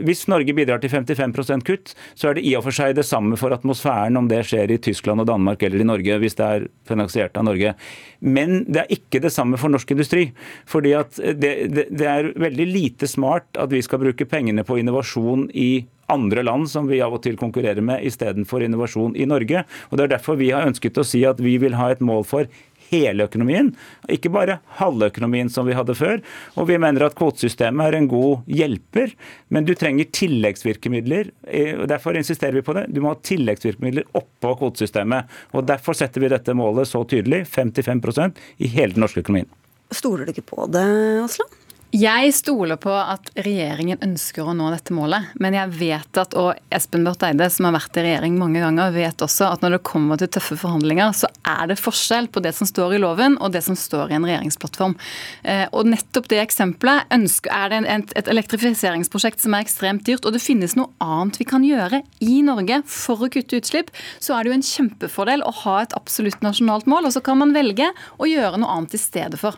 hvis 0.06 0.26
Norge 0.32 0.56
bidrar 0.56 0.82
til 0.84 0.92
55% 0.94 1.66
kutt, 1.68 1.94
så 2.18 2.30
er 2.30 2.38
det 2.38 2.46
i 2.48 2.56
og 2.58 2.66
for 2.68 2.76
seg 2.76 2.96
det 2.98 3.06
samme 3.08 3.38
for 3.40 3.54
atmosfæren 3.56 4.18
om 4.20 4.30
det 4.32 4.42
skjer 4.50 4.72
i 4.74 4.80
Tyskland 4.82 5.24
og 5.24 5.30
Danmark 5.30 5.64
eller 5.66 5.84
i 5.84 5.88
Norge, 5.88 6.20
hvis 6.22 6.38
det 6.40 6.48
er 6.48 6.68
finansiert 6.90 7.38
av 7.40 7.48
Norge. 7.50 7.76
Men 8.20 8.64
det 8.68 8.84
er 8.84 8.98
ikke 9.00 9.22
det 9.24 9.34
samme 9.36 9.60
for 9.60 9.72
norsk 9.72 9.92
industri. 9.96 10.32
fordi 10.66 10.94
at 10.94 11.16
det, 11.16 11.54
det, 11.74 11.88
det 11.92 12.08
er 12.08 12.34
veldig 12.36 12.68
lite 12.68 13.08
smart 13.08 13.48
at 13.58 13.72
vi 13.72 13.82
skal 13.82 14.02
bruke 14.04 14.28
pengene 14.30 14.64
på 14.64 14.80
innovasjon 14.80 15.50
i 15.54 15.86
andre 16.10 16.44
land 16.44 16.70
som 16.70 16.88
vi 16.90 17.02
av 17.06 17.14
og 17.14 17.24
til 17.26 17.38
konkurrerer 17.40 17.84
med, 17.86 18.04
istedenfor 18.08 18.64
innovasjon 18.66 19.16
i 19.16 19.28
Norge. 19.30 19.64
Og 19.90 19.98
Det 19.98 20.06
er 20.06 20.16
derfor 20.16 20.40
vi 20.40 20.52
har 20.52 20.68
ønsket 20.68 20.98
å 20.98 21.06
si 21.06 21.24
at 21.28 21.42
vi 21.42 21.58
vil 21.62 21.78
ha 21.78 21.92
et 21.92 22.02
mål 22.02 22.26
for 22.28 22.50
hele 22.90 23.28
økonomien, 23.30 23.72
ikke 24.12 24.32
bare 24.34 24.60
halve 24.80 25.10
økonomien 25.12 25.50
som 25.52 25.68
vi 25.70 25.78
hadde 25.78 25.96
før. 25.98 26.24
Og 26.60 26.70
vi 26.70 26.80
mener 26.82 27.06
at 27.08 27.18
kvotesystemet 27.20 27.88
er 27.88 28.00
en 28.00 28.10
god 28.12 28.50
hjelper, 28.50 29.14
men 29.54 29.68
du 29.68 29.74
trenger 29.78 30.10
tilleggsvirkemidler. 30.16 31.32
Eh, 31.48 31.76
og 31.78 31.88
Derfor 31.92 32.18
insisterer 32.18 32.60
vi 32.60 32.66
på 32.66 32.76
det. 32.78 32.88
Du 32.94 33.02
må 33.04 33.14
ha 33.14 33.22
tilleggsvirkemidler 33.30 34.10
oppå 34.18 34.56
kvotesystemet. 34.64 35.30
Og 35.54 35.68
Derfor 35.70 35.98
setter 35.98 36.24
vi 36.24 36.34
dette 36.34 36.58
målet 36.58 36.90
så 36.90 37.04
tydelig, 37.08 37.46
55% 37.50 38.40
i 38.58 38.72
hele 38.74 38.96
den 38.96 39.06
norske 39.06 39.24
økonomien. 39.24 39.50
Stoler 39.90 40.28
du 40.28 40.36
ikke 40.36 40.50
på 40.52 40.70
det, 40.70 40.86
Aasland? 41.24 41.69
Jeg 41.90 42.36
stoler 42.38 42.78
på 42.78 42.92
at 42.94 43.32
regjeringen 43.42 43.98
ønsker 44.06 44.46
å 44.46 44.54
nå 44.54 44.68
dette 44.70 44.94
målet. 44.94 45.32
Men 45.42 45.56
jeg 45.58 45.72
vet 45.74 46.20
at, 46.22 46.36
og 46.38 46.60
Espen 46.70 47.02
Barth 47.08 47.26
Eide, 47.26 47.48
som 47.50 47.66
har 47.66 47.74
vært 47.74 47.98
i 47.98 48.04
regjering 48.06 48.36
mange 48.38 48.62
ganger, 48.62 48.92
vet 48.94 49.24
også 49.26 49.48
at 49.56 49.66
når 49.66 49.74
det 49.74 49.80
kommer 49.90 50.20
til 50.22 50.30
tøffe 50.30 50.60
forhandlinger, 50.62 51.16
så 51.18 51.32
er 51.50 51.72
det 51.72 51.80
forskjell 51.82 52.30
på 52.30 52.44
det 52.46 52.52
som 52.54 52.70
står 52.70 52.94
i 52.94 53.00
loven 53.02 53.40
og 53.42 53.56
det 53.56 53.64
som 53.66 53.78
står 53.80 54.14
i 54.14 54.20
en 54.20 54.28
regjeringsplattform. 54.30 54.94
Eh, 55.42 55.66
og 55.74 55.90
nettopp 55.90 56.30
det 56.30 56.44
eksempelet 56.44 57.10
er 57.10 57.74
det 57.74 57.82
et 58.22 58.32
elektrifiseringsprosjekt 58.36 59.42
som 59.42 59.58
er 59.58 59.66
ekstremt 59.66 60.06
dyrt, 60.06 60.30
og 60.30 60.38
det 60.38 60.46
finnes 60.46 60.78
noe 60.78 60.94
annet 61.02 61.42
vi 61.42 61.50
kan 61.50 61.66
gjøre 61.66 62.04
i 62.22 62.38
Norge 62.46 62.84
for 62.86 63.26
å 63.26 63.32
kutte 63.34 63.64
utslipp, 63.64 63.90
så 64.22 64.38
er 64.38 64.46
det 64.46 64.54
jo 64.54 64.60
en 64.60 64.70
kjempefordel 64.70 65.42
å 65.42 65.58
ha 65.66 65.80
et 65.82 65.98
absolutt 65.98 66.46
nasjonalt 66.46 66.86
mål, 66.86 67.10
og 67.10 67.18
så 67.18 67.26
kan 67.26 67.42
man 67.42 67.58
velge 67.58 67.90
å 68.22 68.30
gjøre 68.30 68.62
noe 68.62 68.78
annet 68.78 68.94
i 68.94 69.02
stedet 69.02 69.42
for. 69.42 69.58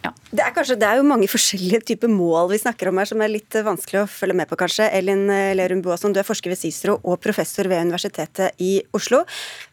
Ja. 0.00 0.12
Det, 0.30 0.40
er 0.40 0.52
kanskje, 0.56 0.78
det 0.80 0.88
er 0.88 1.00
jo 1.00 1.08
mange 1.08 1.28
forskjellige 1.28 1.82
typer 1.90 2.08
mål 2.08 2.48
vi 2.54 2.60
snakker 2.62 2.88
om 2.88 3.00
her, 3.00 3.08
som 3.10 3.20
er 3.20 3.32
litt 3.32 3.56
vanskelig 3.66 4.02
å 4.02 4.08
følge 4.08 4.38
med 4.38 4.48
på, 4.48 4.56
kanskje. 4.60 4.88
Elin 4.96 5.26
eh, 5.32 5.52
Lerum 5.58 5.82
Boasson, 5.84 6.14
du 6.16 6.22
er 6.22 6.28
forsker 6.28 6.52
ved 6.52 6.60
CICERO 6.60 6.96
og 7.02 7.20
professor 7.20 7.68
ved 7.68 7.84
Universitetet 7.84 8.56
i 8.64 8.78
Oslo. 8.96 9.26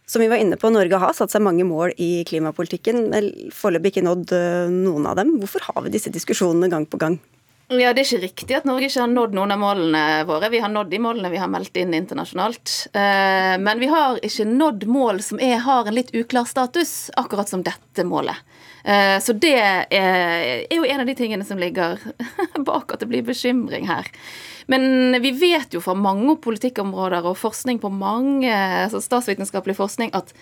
Som 0.07 0.23
vi 0.23 0.29
var 0.31 0.41
inne 0.43 0.59
på, 0.59 0.71
Norge 0.71 0.99
har 0.99 1.15
satt 1.15 1.31
seg 1.33 1.43
mange 1.43 1.63
mål 1.67 1.95
i 1.99 2.25
klimapolitikken, 2.27 3.09
men 3.13 3.31
foreløpig 3.55 3.95
ikke 3.95 4.07
nådd 4.07 4.35
eh, 4.35 4.75
noen 4.75 5.07
av 5.07 5.17
dem. 5.21 5.37
Hvorfor 5.39 5.69
har 5.69 5.81
vi 5.85 5.95
disse 5.95 6.11
diskusjonene 6.11 6.71
gang 6.73 6.87
på 6.89 6.99
gang? 6.99 7.19
Ja, 7.67 7.91
Det 7.91 7.99
er 7.99 8.05
ikke 8.05 8.23
riktig 8.23 8.55
at 8.55 8.67
Norge 8.67 8.87
ikke 8.87 9.01
har 9.03 9.09
nådd 9.11 9.33
noen 9.35 9.51
av 9.51 9.59
målene 9.59 10.03
våre. 10.27 10.47
Vi 10.51 10.61
har 10.63 10.71
nådd 10.71 10.87
de 10.87 11.01
målene 11.03 11.31
vi 11.33 11.39
har 11.41 11.49
meldt 11.51 11.75
inn 11.75 11.91
internasjonalt. 11.97 12.75
Eh, 12.95 13.55
men 13.59 13.81
vi 13.83 13.89
har 13.91 14.21
ikke 14.23 14.45
nådd 14.47 14.85
mål 14.87 15.19
som 15.23 15.41
er, 15.43 15.57
har 15.65 15.87
en 15.87 15.97
litt 15.97 16.13
uklar 16.15 16.47
status, 16.47 17.11
akkurat 17.19 17.51
som 17.51 17.65
dette 17.67 18.07
målet. 18.07 18.39
Eh, 18.87 19.19
så 19.19 19.35
det 19.35 19.57
er, 19.59 20.67
jo 20.71 20.85
en 20.87 21.01
av 21.03 21.09
de 21.09 21.15
tingene 21.17 21.45
som 21.45 21.59
ligger 21.59 21.99
bak 22.69 22.93
at 22.93 23.03
det 23.03 23.09
blir 23.11 23.25
bekymring 23.27 23.89
her. 23.89 24.07
Men 24.71 25.15
vi 25.23 25.31
vet 25.35 25.75
jo 25.75 25.81
fra 25.83 25.95
mange 25.95 26.37
politikkområder 26.43 27.27
og 27.27 27.39
forskning 27.39 27.81
på 27.83 27.91
mange, 27.91 28.51
altså 28.51 28.99
statsvitenskapelig 29.03 29.77
forskning, 29.79 30.11
at 30.15 30.33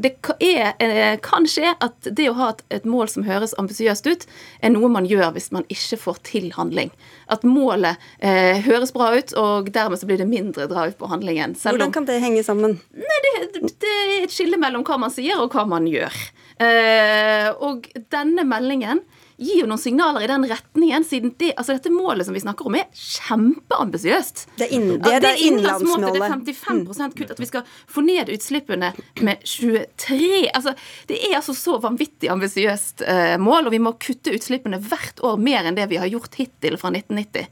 det 0.00 0.14
er, 0.40 0.72
eh, 0.78 1.18
kan 1.22 1.46
skje 1.48 1.74
at 1.80 2.08
det 2.08 2.28
å 2.30 2.36
ha 2.38 2.50
et, 2.70 2.84
mål 2.88 3.08
som 3.08 3.24
høres 3.26 3.54
ambisiøst 3.60 4.06
ut, 4.08 4.26
er 4.62 4.72
noe 4.72 4.88
man 4.92 5.06
gjør 5.08 5.32
hvis 5.36 5.50
man 5.52 5.66
ikke 5.72 5.98
får 6.00 6.20
til 6.28 6.50
handling. 6.56 6.92
At 7.28 7.44
målet 7.44 8.00
eh, 8.20 8.60
høres 8.64 8.94
bra 8.94 9.12
ut, 9.16 9.34
og 9.38 9.72
dermed 9.74 10.00
så 10.00 10.08
blir 10.08 10.20
det 10.20 10.28
mindre 10.30 10.68
drive 10.70 10.96
på 10.98 11.10
handlingen. 11.12 11.56
Hvordan 11.60 11.92
kan 11.94 12.08
det 12.08 12.20
henge 12.22 12.44
sammen? 12.46 12.78
Nei, 12.96 13.18
det, 13.26 13.62
det, 13.82 13.92
er 13.92 14.14
et 14.22 14.34
skille 14.34 14.60
mellom 14.60 14.86
hva 14.88 14.98
man 15.04 15.12
sier 15.12 15.40
og 15.42 15.52
hva 15.52 15.66
man 15.68 15.88
gjør. 15.90 16.16
Eh, 16.62 17.50
og 17.60 17.88
denne 18.12 18.46
meldingen 18.48 19.02
gir 19.42 19.62
jo 19.62 19.68
noen 19.68 19.80
signaler 19.80 20.24
i 20.24 20.30
den 20.30 20.46
retningen, 20.50 21.04
siden 21.06 21.34
det, 21.38 21.52
altså 21.56 21.76
dette 21.76 21.92
målet 21.92 22.28
som 22.28 22.36
vi 22.36 22.42
snakker 22.42 22.68
om, 22.68 22.78
er 22.78 22.88
kjempeambisiøst. 22.96 24.44
Det, 24.60 24.68
inn, 24.74 24.88
det, 24.96 25.18
det 25.24 25.30
er 25.34 25.44
innlandsmålet. 25.48 26.16
Det 26.16 26.24
er 26.24 26.34
55 26.36 27.14
kutt. 27.18 27.34
At 27.34 27.42
vi 27.42 27.50
skal 27.50 27.76
få 27.90 28.04
ned 28.06 28.32
utslippene 28.32 28.92
med 29.24 29.46
23 29.48 30.50
altså, 30.52 30.74
Det 31.08 31.20
er 31.28 31.38
altså 31.38 31.54
så 31.56 31.78
vanvittig 31.82 32.30
ambisiøst 32.32 33.04
eh, 33.06 33.36
mål, 33.40 33.68
og 33.68 33.76
vi 33.76 33.82
må 33.82 33.94
kutte 34.02 34.34
utslippene 34.36 34.80
hvert 34.82 35.22
år 35.26 35.40
mer 35.40 35.68
enn 35.68 35.78
det 35.78 35.88
vi 35.92 36.00
har 36.00 36.10
gjort 36.10 36.36
hittil 36.40 36.78
fra 36.80 36.92
1990. 36.94 37.48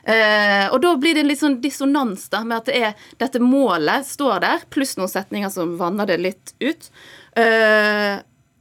Uh, 0.00 0.72
og 0.72 0.78
da 0.80 0.94
blir 0.96 1.12
det 1.14 1.22
en 1.22 1.28
litt 1.28 1.42
sånn 1.42 1.58
dissonans 1.60 2.30
da, 2.32 2.40
med 2.40 2.62
at 2.62 2.70
det 2.70 2.78
er, 2.88 3.08
dette 3.20 3.42
målet 3.42 4.08
står 4.08 4.40
der, 4.46 4.62
pluss 4.72 4.96
noen 4.96 5.12
setninger 5.12 5.52
som 5.52 5.76
vanner 5.80 6.08
det 6.08 6.16
litt 6.22 6.54
ut. 6.64 6.88
Eh, 7.38 8.16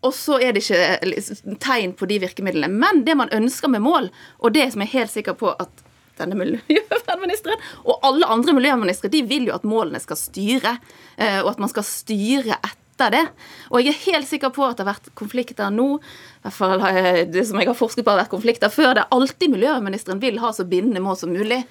og 0.05 0.15
så 0.15 0.37
er 0.39 0.55
det 0.55 0.63
ikke 0.63 0.79
eh, 0.79 1.53
tegn 1.59 1.93
på 1.97 2.07
de 2.09 2.21
virkemidlene. 2.23 2.71
Men 2.71 3.03
det 3.07 3.17
man 3.19 3.31
ønsker 3.35 3.71
med 3.71 3.83
mål, 3.83 4.09
og 4.39 4.55
det 4.55 4.69
som 4.71 4.83
jeg 4.83 4.91
er 4.91 4.97
helt 5.01 5.13
sikker 5.15 5.37
på 5.39 5.51
at 5.59 5.85
denne 6.19 6.35
miljøvernministeren 6.35 7.61
og 7.85 8.03
alle 8.03 8.27
andre 8.27 8.55
miljøvernministre 8.57 9.11
de 9.11 9.21
vil 9.27 9.47
jo 9.47 9.55
at 9.55 9.67
målene 9.67 10.01
skal 10.03 10.19
styre, 10.19 10.77
eh, 11.17 11.39
og 11.43 11.53
at 11.53 11.63
man 11.63 11.71
skal 11.71 11.87
styre 11.87 12.59
etter 12.59 13.11
det. 13.15 13.25
Og 13.71 13.83
jeg 13.83 13.95
er 13.95 14.05
helt 14.05 14.27
sikker 14.27 14.51
på 14.55 14.65
at 14.67 14.79
det 14.79 14.85
har 14.85 14.93
vært 14.93 15.11
konflikter 15.19 15.71
nå, 15.71 15.89
i 15.99 16.43
hvert 16.47 16.55
fall 16.55 16.83
det 17.31 17.45
som 17.47 17.59
jeg 17.59 17.71
har 17.71 17.79
forsket 17.79 18.07
på 18.07 18.11
har 18.11 18.21
vært 18.23 18.33
konflikter 18.33 18.71
før, 18.71 18.93
Det 18.95 19.03
er 19.03 19.15
alltid 19.15 19.55
miljøvernministeren 19.55 20.19
vil 20.23 20.39
ha 20.43 20.51
så 20.55 20.67
bindende 20.67 21.03
mål 21.03 21.19
som 21.19 21.35
mulig. 21.35 21.65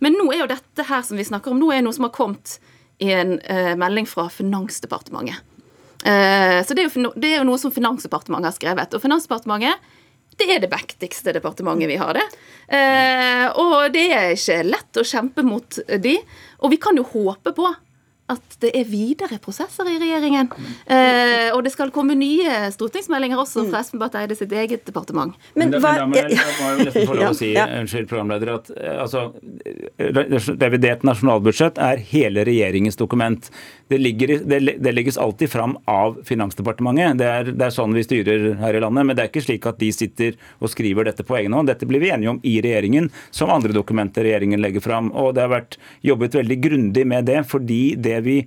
Men 0.00 0.16
nå 0.16 0.28
er 0.32 0.44
jo 0.44 0.52
dette 0.52 0.84
her 0.84 1.04
som 1.04 1.16
vi 1.16 1.24
snakker 1.24 1.52
om, 1.52 1.60
nå 1.60 1.72
er 1.72 1.84
noe 1.84 1.96
som 1.96 2.04
har 2.08 2.12
kommet 2.12 2.58
i 3.00 3.12
en 3.12 3.38
melding 3.80 4.08
fra 4.08 4.28
Finansdepartementet. 4.32 5.40
Eh, 6.06 6.60
så 6.62 6.76
det 6.76 6.86
er, 6.86 6.90
jo, 6.90 7.12
det 7.16 7.32
er, 7.32 7.38
jo, 7.40 7.46
noe 7.48 7.60
som 7.60 7.74
Finansdepartementet 7.74 8.52
har 8.52 8.56
skrevet. 8.56 8.94
Og 8.94 9.02
Finansdepartementet 9.02 9.94
det 10.36 10.50
er 10.52 10.60
det 10.60 10.68
mektigste 10.68 11.32
departementet 11.32 11.88
vi 11.88 11.96
har, 11.96 12.12
det. 12.18 12.24
Eh, 12.76 13.46
og 13.56 13.88
det 13.94 14.04
er 14.12 14.34
ikke 14.34 14.60
lett 14.68 15.00
å 15.00 15.06
kjempe 15.06 15.44
mot 15.46 15.78
de. 16.04 16.18
Og 16.60 16.72
vi 16.74 16.80
kan 16.82 16.98
jo 16.98 17.06
håpe 17.08 17.54
på 17.56 17.70
at 18.26 18.56
det 18.62 18.72
er 18.74 18.86
videre 18.90 19.38
prosesser 19.42 19.86
i 19.86 19.98
regjeringen. 20.02 20.48
Eh, 20.90 21.52
og 21.54 21.60
det 21.62 21.70
skal 21.74 21.92
komme 21.94 22.16
nye 22.18 22.72
stortingsmeldinger 22.74 23.38
også 23.38 23.66
fra 23.68 23.82
Espen 23.84 24.02
Barth 24.02 24.18
Eide 24.18 24.34
sitt 24.38 24.50
eget 24.50 24.82
departement. 24.88 25.36
Men, 25.54 25.70
men, 25.70 25.78
hva, 25.82 25.92
men 26.02 26.16
da, 26.16 26.24
jeg, 26.24 26.40
jeg 26.40 26.56
må 26.58 26.72
jo 26.72 26.86
nesten 26.88 27.06
få 27.06 27.18
lov 27.20 27.28
å 27.28 27.38
si, 27.38 27.52
ja, 27.54 27.68
ja. 27.70 27.80
unnskyld 27.84 28.10
programleder, 28.10 28.52
at 28.56 28.72
eh, 28.74 28.98
altså, 29.04 29.28
revidert 30.58 31.06
nasjonalbudsjett 31.06 31.78
er 31.86 32.02
hele 32.10 32.46
regjeringens 32.48 32.98
dokument. 32.98 33.50
Det, 33.88 33.98
ligger, 33.98 34.32
det, 34.44 34.58
det 34.82 34.92
legges 34.92 35.18
alltid 35.18 35.50
fram 35.50 35.76
av 35.84 36.16
Finansdepartementet. 36.26 37.18
Det 37.20 37.26
er, 37.30 37.50
det 37.52 37.68
er, 37.68 37.74
sånn 37.74 37.94
vi 37.94 38.02
styrer 38.02 38.46
her 38.58 38.74
i 38.74 38.80
landet. 38.82 39.06
Men 39.06 39.16
det 39.16 39.22
er 39.22 39.30
ikke 39.30 39.44
slik 39.44 39.68
at 39.70 39.78
de 39.78 39.92
sitter 39.94 40.38
og 40.58 40.72
skriver 40.72 41.06
dette 41.06 41.26
på 41.26 41.36
egen 41.38 41.54
hånd. 41.54 41.70
Dette 41.70 41.86
blir 41.86 42.02
vi 42.02 42.10
enige 42.10 42.32
om 42.34 42.40
i 42.42 42.56
regjeringen, 42.64 43.10
som 43.30 43.52
andre 43.54 43.76
dokumenter 43.76 44.26
regjeringen 44.26 44.62
legger 44.62 44.82
fram. 44.82 45.12
Og 45.14 45.36
det 45.36 45.46
har 45.46 45.54
vært 45.54 45.78
jobbet 46.06 46.34
veldig 46.40 46.58
grundig 46.64 47.06
med 47.06 47.30
det, 47.30 47.44
fordi 47.46 47.82
det 48.02 48.18
vi, 48.26 48.40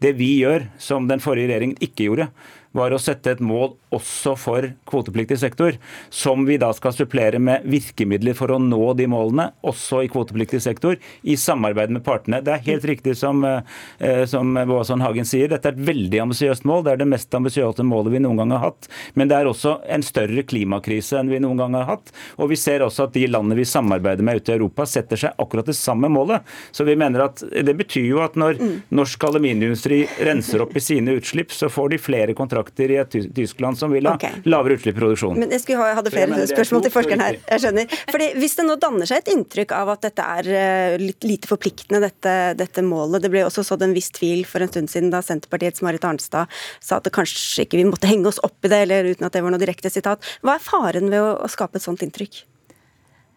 det 0.00 0.16
vi 0.16 0.30
gjør, 0.40 0.70
som 0.80 1.10
den 1.10 1.20
forrige 1.24 1.52
regjeringen 1.52 1.76
ikke 1.84 2.08
gjorde, 2.08 2.30
var 2.76 2.94
å 2.94 3.00
sette 3.00 3.34
et 3.34 3.42
mål 3.44 3.74
også 3.96 4.34
for 4.38 4.66
kvotepliktig 4.88 5.38
sektor, 5.40 5.76
som 6.12 6.44
vi 6.48 6.58
da 6.60 6.72
skal 6.76 6.94
supplere 6.94 7.40
med 7.42 7.64
virkemidler 7.70 8.36
for 8.36 8.52
å 8.52 8.60
nå 8.62 8.92
de 8.98 9.08
målene, 9.10 9.48
også 9.66 10.02
i 10.04 10.10
kvotepliktig 10.12 10.60
sektor, 10.64 10.98
i 11.22 11.36
samarbeid 11.40 11.94
med 11.94 12.04
partene. 12.06 12.42
Det 12.44 12.52
er 12.52 12.66
helt 12.66 12.86
riktig 12.88 13.16
som, 13.16 13.44
eh, 13.44 14.24
som 14.26 14.54
Boasson 14.54 15.00
Hagen 15.00 15.24
sier, 15.24 15.48
dette 15.48 15.66
er 15.68 15.72
et 15.72 15.86
veldig 15.86 16.20
ambisiøst 16.26 16.64
mål. 16.64 16.84
Det 16.84 16.92
er 16.92 16.96
det 16.96 17.08
mest 17.08 17.30
ambisiøse 17.30 17.84
målet 17.86 18.12
vi 18.12 18.18
noen 18.18 18.36
gang 18.36 18.50
har 18.50 18.70
hatt. 18.70 18.88
Men 19.14 19.28
det 19.28 19.36
er 19.36 19.46
også 19.46 19.80
en 19.88 20.02
større 20.02 20.42
klimakrise 20.42 21.18
enn 21.18 21.30
vi 21.30 21.40
noen 21.40 21.56
gang 21.56 21.74
har 21.74 21.84
hatt. 21.84 22.12
Og 22.38 22.50
vi 22.50 22.56
ser 22.56 22.80
også 22.80 23.08
at 23.08 23.12
de 23.16 23.26
landene 23.26 23.56
vi 23.56 23.64
samarbeider 23.64 24.22
med 24.22 24.42
ute 24.42 24.52
i 24.52 24.58
Europa, 24.58 24.86
setter 24.86 25.16
seg 25.16 25.34
akkurat 25.38 25.66
det 25.66 25.76
samme 25.76 26.08
målet. 26.08 26.42
Så 26.72 26.84
vi 26.84 26.96
mener 26.96 27.26
at 27.26 27.40
det 27.40 27.76
betyr 27.76 28.06
jo 28.06 28.22
at 28.24 28.36
når 28.36 28.60
norsk 28.90 29.24
aluminiumsindustri 29.24 30.04
renser 30.26 30.62
opp 30.62 30.76
i 30.76 30.80
sine 30.80 31.16
utslipp, 31.16 31.52
så 31.52 31.70
får 31.72 31.94
de 31.94 31.98
flere 32.02 32.34
kontrakter 32.34 32.65
i 32.80 32.98
et 33.00 33.16
Tyskland 33.36 33.78
som 33.78 33.92
vil 33.94 34.06
ha 34.08 34.14
okay. 34.16 34.40
lavere 34.48 34.76
utslipp 34.76 34.96
i 34.96 35.00
produksjonen. 35.00 35.40
Men 35.42 35.54
jeg 35.54 35.64
skulle 35.64 35.82
ha, 35.82 35.96
hadde 35.98 36.12
flere 36.14 36.40
jeg 36.42 36.50
spørsmål 36.52 36.84
til 36.86 36.94
forskeren 36.94 37.24
her. 37.24 37.38
Jeg 37.42 37.64
skjønner. 37.64 37.98
Fordi 38.10 38.28
Hvis 38.40 38.56
det 38.58 38.66
nå 38.66 38.76
danner 38.82 39.10
seg 39.10 39.22
et 39.22 39.32
inntrykk 39.34 39.74
av 39.76 39.92
at 39.96 40.06
dette 40.08 40.26
er 40.38 40.50
eh, 40.60 40.96
litt 41.02 41.26
lite 41.26 41.50
forpliktende, 41.50 42.02
dette, 42.04 42.34
dette 42.58 42.84
målet 42.86 43.24
Det 43.24 43.30
ble 43.32 43.44
også 43.46 43.64
sådd 43.66 43.86
en 43.86 43.94
viss 43.96 44.10
tvil 44.14 44.44
for 44.48 44.64
en 44.64 44.72
stund 44.72 44.92
siden 44.92 45.12
da 45.14 45.22
Senterpartiets 45.24 45.84
Marit 45.86 46.04
Arnstad 46.06 46.52
sa 46.80 46.98
at 46.98 47.06
det 47.06 47.14
kanskje 47.16 47.66
ikke 47.66 47.80
vi 47.80 47.88
måtte 47.88 48.10
henge 48.10 48.30
oss 48.30 48.42
opp 48.46 48.66
i 48.66 48.72
det, 48.72 48.82
eller 48.86 49.12
uten 49.12 49.28
at 49.28 49.36
det 49.36 49.44
var 49.44 49.54
noe 49.54 49.62
direkte 49.62 49.92
sitat. 49.92 50.24
Hva 50.44 50.56
er 50.56 50.64
faren 50.64 51.10
ved 51.12 51.22
å, 51.22 51.32
å 51.44 51.50
skape 51.50 51.80
et 51.80 51.86
sånt 51.86 52.04
inntrykk? 52.06 52.44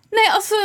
Nei, 0.09 0.23
altså, 0.33 0.57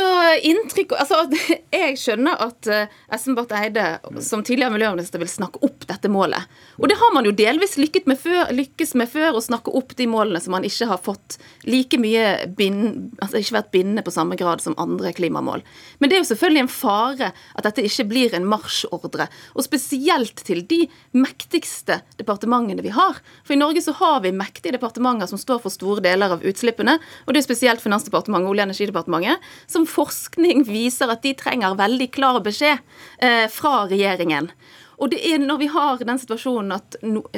inntrykk 0.49 0.95
altså, 0.97 1.19
Jeg 1.75 1.97
skjønner 2.01 2.39
at 2.47 2.65
uh, 2.71 2.93
Espen 3.13 3.35
Barth 3.37 3.53
Eide 3.53 3.83
som 4.25 4.41
tidligere 4.41 4.73
miljøminister 4.73 5.21
vil 5.21 5.29
snakke 5.29 5.61
opp 5.65 5.85
dette 5.85 6.09
målet. 6.09 6.49
Og 6.79 6.89
det 6.89 6.97
har 6.97 7.13
man 7.13 7.27
jo 7.27 7.33
delvis 7.35 7.77
med 7.77 8.17
før, 8.17 8.49
lykkes 8.55 8.95
med 8.97 9.09
før, 9.11 9.37
å 9.37 9.43
snakke 9.43 9.73
opp 9.77 9.93
de 9.99 10.07
målene 10.09 10.41
som 10.41 10.55
man 10.55 10.65
ikke 10.65 10.87
har 10.89 11.01
fått 11.03 11.37
like 11.69 11.99
mye 12.01 12.47
bind, 12.57 13.13
altså 13.21 13.41
ikke 13.41 13.57
vært 13.59 13.69
bindende 13.75 14.05
på 14.05 14.13
samme 14.15 14.37
grad 14.39 14.63
som 14.63 14.77
andre 14.81 15.13
klimamål. 15.13 15.61
Men 15.99 16.09
det 16.09 16.17
er 16.17 16.23
jo 16.23 16.29
selvfølgelig 16.31 16.63
en 16.63 16.71
fare 16.73 17.29
at 17.35 17.67
dette 17.67 17.85
ikke 17.85 18.07
blir 18.09 18.33
en 18.37 18.49
marsjordre. 18.49 19.29
Og 19.53 19.67
spesielt 19.67 20.41
til 20.47 20.63
de 20.65 20.81
mektigste 21.13 21.99
departementene 22.17 22.81
vi 22.85 22.95
har. 22.95 23.21
For 23.45 23.53
i 23.53 23.61
Norge 23.61 23.85
så 23.85 23.93
har 24.01 24.23
vi 24.25 24.33
mektige 24.33 24.73
departementer 24.79 25.29
som 25.29 25.41
står 25.41 25.61
for 25.61 25.73
store 25.73 26.01
deler 26.05 26.33
av 26.33 26.45
utslippene. 26.45 26.97
Og 27.27 27.35
det 27.35 27.43
er 27.43 27.49
spesielt 27.51 27.85
Finansdepartementet 27.85 28.49
og 28.49 28.55
Olje- 28.55 28.65
og 28.65 28.71
energidepartementet 28.71 29.34
som 29.67 29.87
forskning 29.89 30.65
viser 30.67 31.11
at 31.11 31.23
de 31.25 31.35
trenger 31.37 31.77
veldig 31.79 32.09
klar 32.15 32.41
beskjed 32.45 32.81
eh, 33.19 33.45
fra 33.51 33.85
regjeringen. 33.89 34.51
Og 34.95 35.11
det 35.11 35.19
er 35.27 35.41
når 35.43 35.59
vi 35.59 35.67
har 35.73 36.03
den 36.07 36.19
situasjonen 36.19 36.75
at 36.77 36.95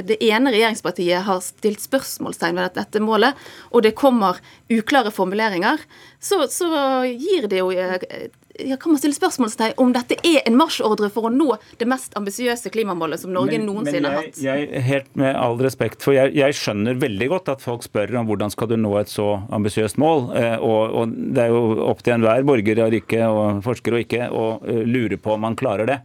det 0.08 0.20
ene 0.22 0.54
regjeringspartiet 0.54 1.26
har 1.26 1.42
stilt 1.42 1.82
spørsmålstegn 1.82 2.60
ved 2.60 2.76
dette 2.78 3.02
målet, 3.02 3.38
og 3.72 3.86
det 3.86 3.96
kommer 3.98 4.38
uklare 4.70 5.14
formuleringer, 5.14 5.82
så, 6.20 6.44
så 6.54 6.70
gir 7.10 7.50
det 7.50 7.64
jo 7.64 7.72
eh, 7.74 8.30
ja, 8.66 8.78
kan 8.78 8.92
man 8.92 9.00
stille 9.00 9.16
spørsmålstegn 9.16 9.76
om 9.82 9.92
dette 9.96 10.18
er 10.26 10.42
en 10.48 10.58
marsjordre 10.58 11.10
for 11.14 11.30
å 11.30 11.32
nå 11.34 11.50
det 11.80 11.88
mest 11.90 12.16
ambisiøse 12.18 12.72
klimamålet 12.74 13.22
som 13.22 13.34
Norge 13.36 13.60
men, 13.60 13.68
noensinne 13.70 14.10
har 14.10 14.24
hatt? 14.24 14.40
Jeg, 14.42 14.68
jeg, 14.72 14.84
helt 14.88 15.10
med 15.20 15.36
all 15.38 15.58
respekt, 15.62 16.04
for 16.06 16.16
jeg, 16.16 16.34
jeg, 16.38 16.56
skjønner 16.58 16.98
veldig 17.02 17.30
godt 17.34 17.52
at 17.54 17.64
folk 17.64 17.86
spør 17.86 18.16
om 18.22 18.30
hvordan 18.30 18.54
skal 18.54 18.72
du 18.72 18.78
nå 18.80 18.94
et 19.00 19.12
så 19.12 19.28
ambisiøst 19.54 20.00
mål. 20.02 20.30
Eh, 20.38 20.56
og, 20.58 20.96
og, 21.02 21.16
Det 21.38 21.46
er 21.46 21.54
jo 21.54 21.88
opp 21.88 22.04
til 22.06 22.16
enhver 22.18 22.46
borger 22.48 22.84
og 22.88 22.98
ikke, 22.98 23.22
og 23.28 23.62
forsker 23.66 23.98
og 23.98 24.06
ikke 24.06 24.30
å 24.34 24.46
uh, 24.64 24.84
lure 24.88 25.20
på 25.22 25.36
om 25.36 25.44
man 25.46 25.58
klarer 25.60 25.90
det. 25.90 26.00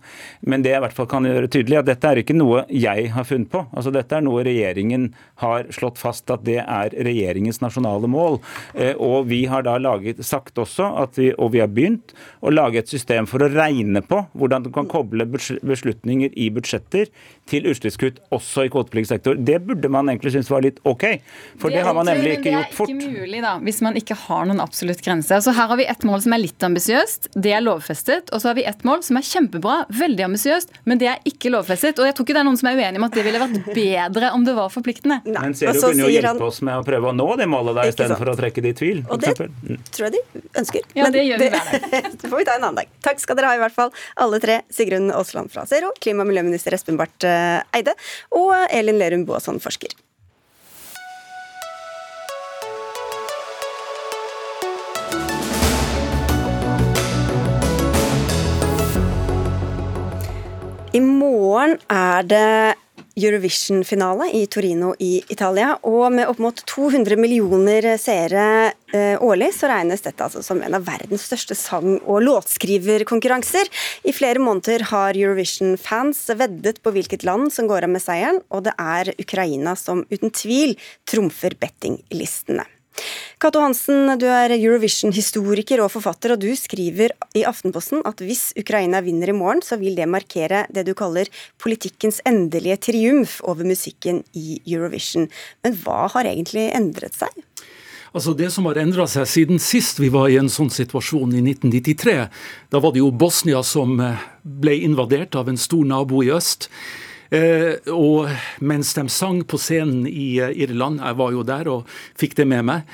Men 0.46 0.64
det 0.64 0.74
jeg 0.74 0.82
i 0.82 0.84
hvert 0.86 0.96
fall 0.96 1.10
kan 1.10 1.28
gjøre 1.28 1.50
tydelig, 1.52 1.80
at 1.80 1.88
dette 1.88 2.10
er 2.10 2.22
ikke 2.22 2.36
noe 2.36 2.64
jeg 2.68 3.08
har 3.14 3.28
funnet 3.28 3.50
på. 3.52 3.64
Altså 3.72 3.92
Dette 3.94 4.18
er 4.18 4.24
noe 4.26 4.44
regjeringen 4.46 5.10
har 5.42 5.68
slått 5.74 6.00
fast 6.00 6.30
at 6.32 6.44
det 6.46 6.60
er 6.62 6.96
regjeringens 7.06 7.62
nasjonale 7.64 8.10
mål. 8.10 8.40
Uh, 8.76 8.94
og 8.98 9.30
vi 9.32 9.44
har 9.50 9.64
da 9.66 9.78
laget, 9.80 10.22
sagt 10.26 10.60
også, 10.60 10.92
at 11.02 11.18
vi, 11.20 11.32
og 11.38 11.54
vi 11.56 11.62
har 11.62 11.72
begynt 11.72 12.14
å 12.42 12.50
lage 12.50 12.80
et 12.82 12.90
system 12.90 13.28
for 13.30 13.44
å 13.44 13.48
regne 13.52 14.02
på 14.04 14.18
hvordan 14.38 14.66
du 14.66 14.70
kan 14.74 14.88
koble 14.90 15.26
beslutninger 15.30 16.34
i 16.34 16.48
budsjetter 16.54 17.10
til 17.50 17.68
utslippskutt 17.70 18.18
også 18.34 18.66
i 18.66 18.72
kvotepliktig 18.72 19.12
sektor. 19.14 19.38
Det 19.38 19.60
burde 19.66 19.90
man 19.92 20.10
egentlig 20.10 20.34
synes 20.34 20.50
var 20.50 20.64
litt 20.64 20.80
OK, 20.88 21.04
for 21.60 21.70
det, 21.70 21.80
det 21.80 21.86
har 21.86 21.96
man 21.96 22.08
nemlig 22.10 22.36
ikke 22.38 22.54
gjort 22.56 22.74
fort. 22.76 22.90
Det 22.90 22.98
er 22.98 23.10
ikke 23.10 23.26
mulig 23.26 23.42
da, 23.44 23.54
hvis 23.62 23.80
man 23.86 23.98
ikke 23.98 24.16
har 24.24 24.48
noen 24.50 24.62
absolutt 24.64 25.02
grense. 25.04 25.38
Så 25.44 25.54
Her 25.54 25.70
har 25.70 25.78
vi 25.78 25.86
et 25.90 26.06
mål 26.08 26.24
som 26.24 26.34
er 26.34 26.42
litt 26.42 26.66
ambisiøst, 26.66 27.30
det 27.34 27.54
er 27.54 27.64
lovfestet. 27.64 28.32
Og 28.32 28.42
så 28.42 28.50
har 28.50 28.58
vi 28.58 28.66
et 28.68 28.86
mål 28.86 29.04
som 29.06 29.18
er 29.20 29.26
kjempebra, 29.26 29.78
veldig 30.02 30.26
ambisiøst, 30.30 30.74
men 30.90 31.02
det 31.02 31.10
er 31.12 31.22
ikke 31.28 31.52
lovfestet. 31.54 32.00
Og 32.02 32.08
jeg 32.08 32.16
tror 32.18 32.26
ikke 32.26 32.38
det 32.38 32.42
er 32.42 32.48
noen 32.50 32.58
som 32.58 32.70
er 32.72 32.80
uenig 32.80 33.02
om 33.02 33.08
at 33.08 33.18
det 33.18 33.26
ville 33.26 33.42
vært 33.42 33.70
bedre 33.76 34.32
om 34.34 34.46
det 34.46 34.56
var 34.58 34.72
forpliktende. 34.74 35.20
Nei, 35.28 35.46
men 35.52 35.58
ser 35.58 35.74
du 35.76 35.82
kunne 35.82 36.06
jo 36.06 36.10
hjelpe 36.10 36.34
han... 36.34 36.44
oss 36.48 36.62
med 36.66 36.82
å 36.82 36.86
prøve 36.86 37.12
å 37.12 37.16
nå 37.16 37.28
det 37.38 37.48
målet 37.50 37.78
der, 37.78 37.92
istedenfor 37.94 38.32
å 38.34 38.36
trekke 38.38 38.64
det 38.64 38.74
i 38.74 38.78
tvil. 38.82 39.04
Og 39.08 39.22
det 39.22 39.34
mm. 39.38 39.82
tror 39.94 40.08
jeg 40.08 40.16
de 40.18 40.44
ønsker. 40.62 40.90
Ja, 40.96 41.06
men 41.06 41.16
det 41.16 41.26
gjør 41.28 41.42
vi 41.42 41.50
hver 41.52 41.72
det 41.72 42.31
får 42.32 42.38
vi 42.40 42.44
ta 42.48 42.54
en 42.56 42.64
annen 42.64 42.80
dag. 42.80 42.92
Takk 43.04 43.20
skal 43.20 43.36
dere 43.36 43.50
ha 43.50 43.58
i 43.58 43.60
hvert 43.60 43.76
fall, 43.76 43.90
alle 44.16 44.40
tre. 44.40 44.62
Sigrun 44.72 45.10
Aasland 45.12 45.52
fra 45.52 45.66
Zero, 45.68 45.92
klima- 46.00 46.24
og 46.24 46.30
miljøminister 46.30 46.72
Espen 46.72 46.96
Barth 46.96 47.28
eh, 47.28 47.60
Eide 47.76 47.92
og 48.32 48.54
Elin 48.72 48.96
Lerum 48.96 49.26
Boasson, 49.28 49.60
forsker. 49.60 49.92
I 60.92 61.00
morgen 61.00 61.78
er 61.88 62.24
det 62.28 62.48
Eurovision-finale 63.16 64.30
i 64.32 64.46
Torino 64.46 64.92
i 64.98 65.22
Italia. 65.28 65.74
Og 65.88 66.12
med 66.14 66.30
opp 66.30 66.40
mot 66.42 66.62
200 66.68 67.18
millioner 67.20 67.86
seere 68.00 68.44
eh, 68.94 69.16
årlig, 69.22 69.52
så 69.56 69.70
regnes 69.70 70.04
dette 70.04 70.24
altså 70.24 70.42
som 70.44 70.62
en 70.64 70.76
av 70.78 70.86
verdens 70.86 71.26
største 71.28 71.56
sang- 71.58 72.00
og 72.02 72.22
låtskriverkonkurranser. 72.24 73.70
I 74.08 74.16
flere 74.16 74.42
måneder 74.42 74.88
har 74.92 75.18
Eurovision-fans 75.18 76.24
veddet 76.38 76.82
på 76.82 76.94
hvilket 76.94 77.26
land 77.28 77.52
som 77.52 77.68
går 77.70 77.88
av 77.88 77.94
med 77.94 78.04
seieren, 78.04 78.42
og 78.50 78.66
det 78.68 78.76
er 78.80 79.14
Ukraina 79.18 79.76
som 79.78 80.06
uten 80.12 80.32
tvil 80.32 80.78
trumfer 81.08 81.58
bettinglistene. 81.60 82.66
Cato 83.42 83.62
Hansen, 83.62 84.12
du 84.20 84.26
er 84.30 84.54
Eurovision-historiker 84.54 85.82
og 85.82 85.90
forfatter, 85.94 86.34
og 86.34 86.42
du 86.44 86.50
skriver 86.58 87.14
i 87.34 87.42
Aftenposten 87.48 88.04
at 88.06 88.22
hvis 88.22 88.52
Ukraina 88.60 89.00
vinner 89.02 89.32
i 89.32 89.36
morgen, 89.36 89.62
så 89.66 89.78
vil 89.80 89.96
det 89.98 90.06
markere 90.10 90.66
det 90.70 90.84
du 90.86 90.92
kaller 90.98 91.30
politikkens 91.62 92.20
endelige 92.28 92.78
triumf 92.88 93.40
over 93.42 93.66
musikken 93.66 94.22
i 94.38 94.60
Eurovision. 94.62 95.26
Men 95.64 95.78
hva 95.82 96.06
har 96.14 96.30
egentlig 96.30 96.68
endret 96.76 97.18
seg? 97.18 97.32
Altså 98.12 98.34
Det 98.36 98.50
som 98.52 98.66
har 98.68 98.76
endra 98.76 99.06
seg 99.08 99.24
siden 99.28 99.60
sist 99.62 100.00
vi 100.02 100.10
var 100.12 100.28
i 100.28 100.36
en 100.36 100.50
sånn 100.52 100.70
situasjon, 100.72 101.32
i 101.32 101.40
1993, 101.40 102.16
da 102.68 102.80
var 102.84 102.92
det 102.92 103.00
jo 103.00 103.08
Bosnia 103.08 103.62
som 103.64 103.96
eh, 104.04 104.20
ble 104.44 104.76
invadert 104.84 105.34
av 105.40 105.48
en 105.48 105.56
stor 105.60 105.86
nabo 105.88 106.20
i 106.20 106.28
øst. 106.34 106.68
Eh, 107.32 107.78
og 107.88 108.28
mens 108.60 108.92
de 108.92 109.06
sang 109.08 109.40
på 109.48 109.56
scenen 109.60 110.04
i 110.08 110.36
eh, 110.42 110.52
Irland, 110.66 111.00
jeg 111.00 111.16
var 111.16 111.32
jo 111.32 111.44
der 111.48 111.70
og 111.72 111.94
fikk 112.20 112.36
det 112.42 112.46
med 112.50 112.66
meg, 112.68 112.90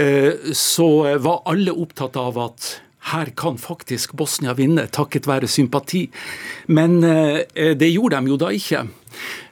eh, 0.00 0.54
så 0.56 1.18
var 1.20 1.44
alle 1.50 1.74
opptatt 1.76 2.16
av 2.20 2.40
at 2.40 2.70
her 3.12 3.32
kan 3.36 3.58
faktisk 3.58 4.14
Bosnia 4.16 4.54
vinne, 4.56 4.86
takket 4.94 5.26
være 5.26 5.50
sympati. 5.50 6.04
Men 6.70 7.00
det 7.02 7.88
gjorde 7.90 8.20
de 8.22 8.30
jo 8.30 8.36
da 8.38 8.52
ikke. 8.54 8.84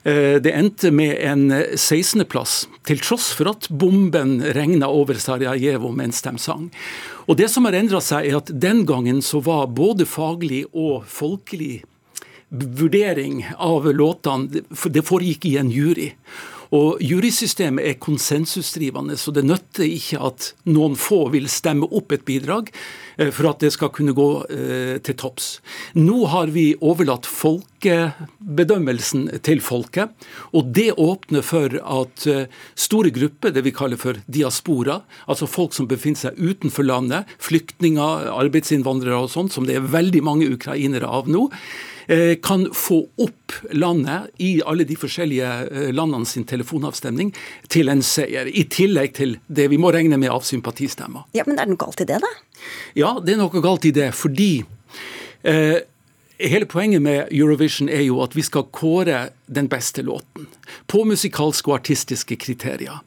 Det 0.06 0.52
endte 0.54 0.92
med 0.94 1.16
en 1.18 1.42
16.-plass, 1.74 2.68
til 2.86 3.02
tross 3.02 3.32
for 3.34 3.50
at 3.50 3.66
bomben 3.74 4.36
regna 4.54 4.86
over 4.86 5.18
Sarajevo 5.18 5.90
mens 5.90 6.22
de 6.22 6.36
sang. 6.38 6.70
Og 7.26 7.42
Det 7.42 7.50
som 7.50 7.66
har 7.66 7.74
endra 7.74 7.98
seg, 7.98 8.30
er 8.30 8.38
at 8.38 8.54
den 8.54 8.84
gangen 8.86 9.18
så 9.18 9.42
var 9.42 9.66
både 9.66 10.06
faglig 10.06 10.68
og 10.70 11.02
folkelig 11.10 11.80
vurdering 12.50 13.44
av 13.56 13.86
låtene, 13.94 14.64
det 14.90 15.04
foregikk 15.06 15.46
i 15.50 15.58
en 15.60 15.70
jury. 15.70 16.10
Og 16.70 17.00
Jurysystemet 17.02 17.82
er 17.82 17.96
konsensusdrivende, 17.98 19.16
så 19.18 19.34
det 19.34 19.42
nytter 19.42 19.82
ikke 19.88 20.20
at 20.28 20.54
noen 20.70 20.94
få 20.98 21.28
vil 21.34 21.48
stemme 21.50 21.86
opp 21.90 22.12
et 22.14 22.22
bidrag 22.26 22.70
eh, 23.18 23.30
for 23.34 23.46
at 23.50 23.60
det 23.64 23.72
skal 23.74 23.90
kunne 23.94 24.12
gå 24.14 24.44
eh, 24.46 24.98
til 25.02 25.14
topps. 25.18 25.60
Nå 25.98 26.26
har 26.30 26.46
vi 26.54 26.78
overlatt 26.78 27.26
folkebedømmelsen 27.26 29.42
til 29.42 29.60
folket, 29.66 30.14
og 30.54 30.70
det 30.78 30.94
åpner 30.94 31.42
for 31.42 31.74
at 31.74 32.26
eh, 32.30 32.46
store 32.78 33.10
grupper, 33.18 33.50
det 33.50 33.66
vi 33.66 33.74
kaller 33.74 33.98
for 33.98 34.14
diaspora, 34.30 35.02
altså 35.26 35.50
folk 35.50 35.74
som 35.74 35.90
befinner 35.90 36.22
seg 36.28 36.38
utenfor 36.38 36.86
landet, 36.86 37.26
flyktninger, 37.42 38.30
arbeidsinnvandrere 38.30 39.18
og 39.26 39.34
sånn, 39.34 39.50
som 39.50 39.66
det 39.66 39.74
er 39.80 39.90
veldig 39.90 40.22
mange 40.22 40.46
ukrainere 40.54 41.10
av 41.10 41.26
nå, 41.26 41.50
kan 42.42 42.66
få 42.74 43.04
opp 43.22 43.54
landet 43.76 44.30
i 44.42 44.56
alle 44.66 44.86
de 44.88 44.96
forskjellige 44.98 45.50
eh, 45.70 45.90
landene 45.94 46.26
sin 46.26 46.46
telefonavstemning 46.48 47.32
til 47.70 47.92
en 47.92 48.02
seier. 48.02 48.50
I 48.50 48.64
tillegg 48.70 49.14
til 49.18 49.36
det 49.46 49.68
vi 49.70 49.78
må 49.80 49.92
regne 49.94 50.18
med 50.20 50.32
av 50.32 50.42
sympatistemmer. 50.46 51.28
Ja, 51.36 51.46
Men 51.46 51.58
er 51.58 51.68
det 51.68 51.76
noe 51.76 51.84
galt 51.84 52.02
i 52.02 52.08
det, 52.10 52.18
da? 52.24 52.32
Ja, 52.98 53.14
det 53.22 53.36
er 53.36 53.42
noe 53.42 53.62
galt 53.62 53.86
i 53.86 53.94
det. 53.94 54.10
Fordi 54.16 54.52
eh, 55.46 55.78
Hele 56.40 56.64
poenget 56.64 57.02
med 57.04 57.28
Eurovision 57.36 57.90
er 57.92 58.00
jo 58.06 58.22
at 58.24 58.32
vi 58.32 58.40
skal 58.40 58.70
kåre 58.72 59.26
den 59.44 59.66
beste 59.68 60.00
låten. 60.00 60.46
På 60.88 61.02
musikalske 61.04 61.68
og 61.68 61.74
artistiske 61.82 62.38
kriterier. 62.40 63.02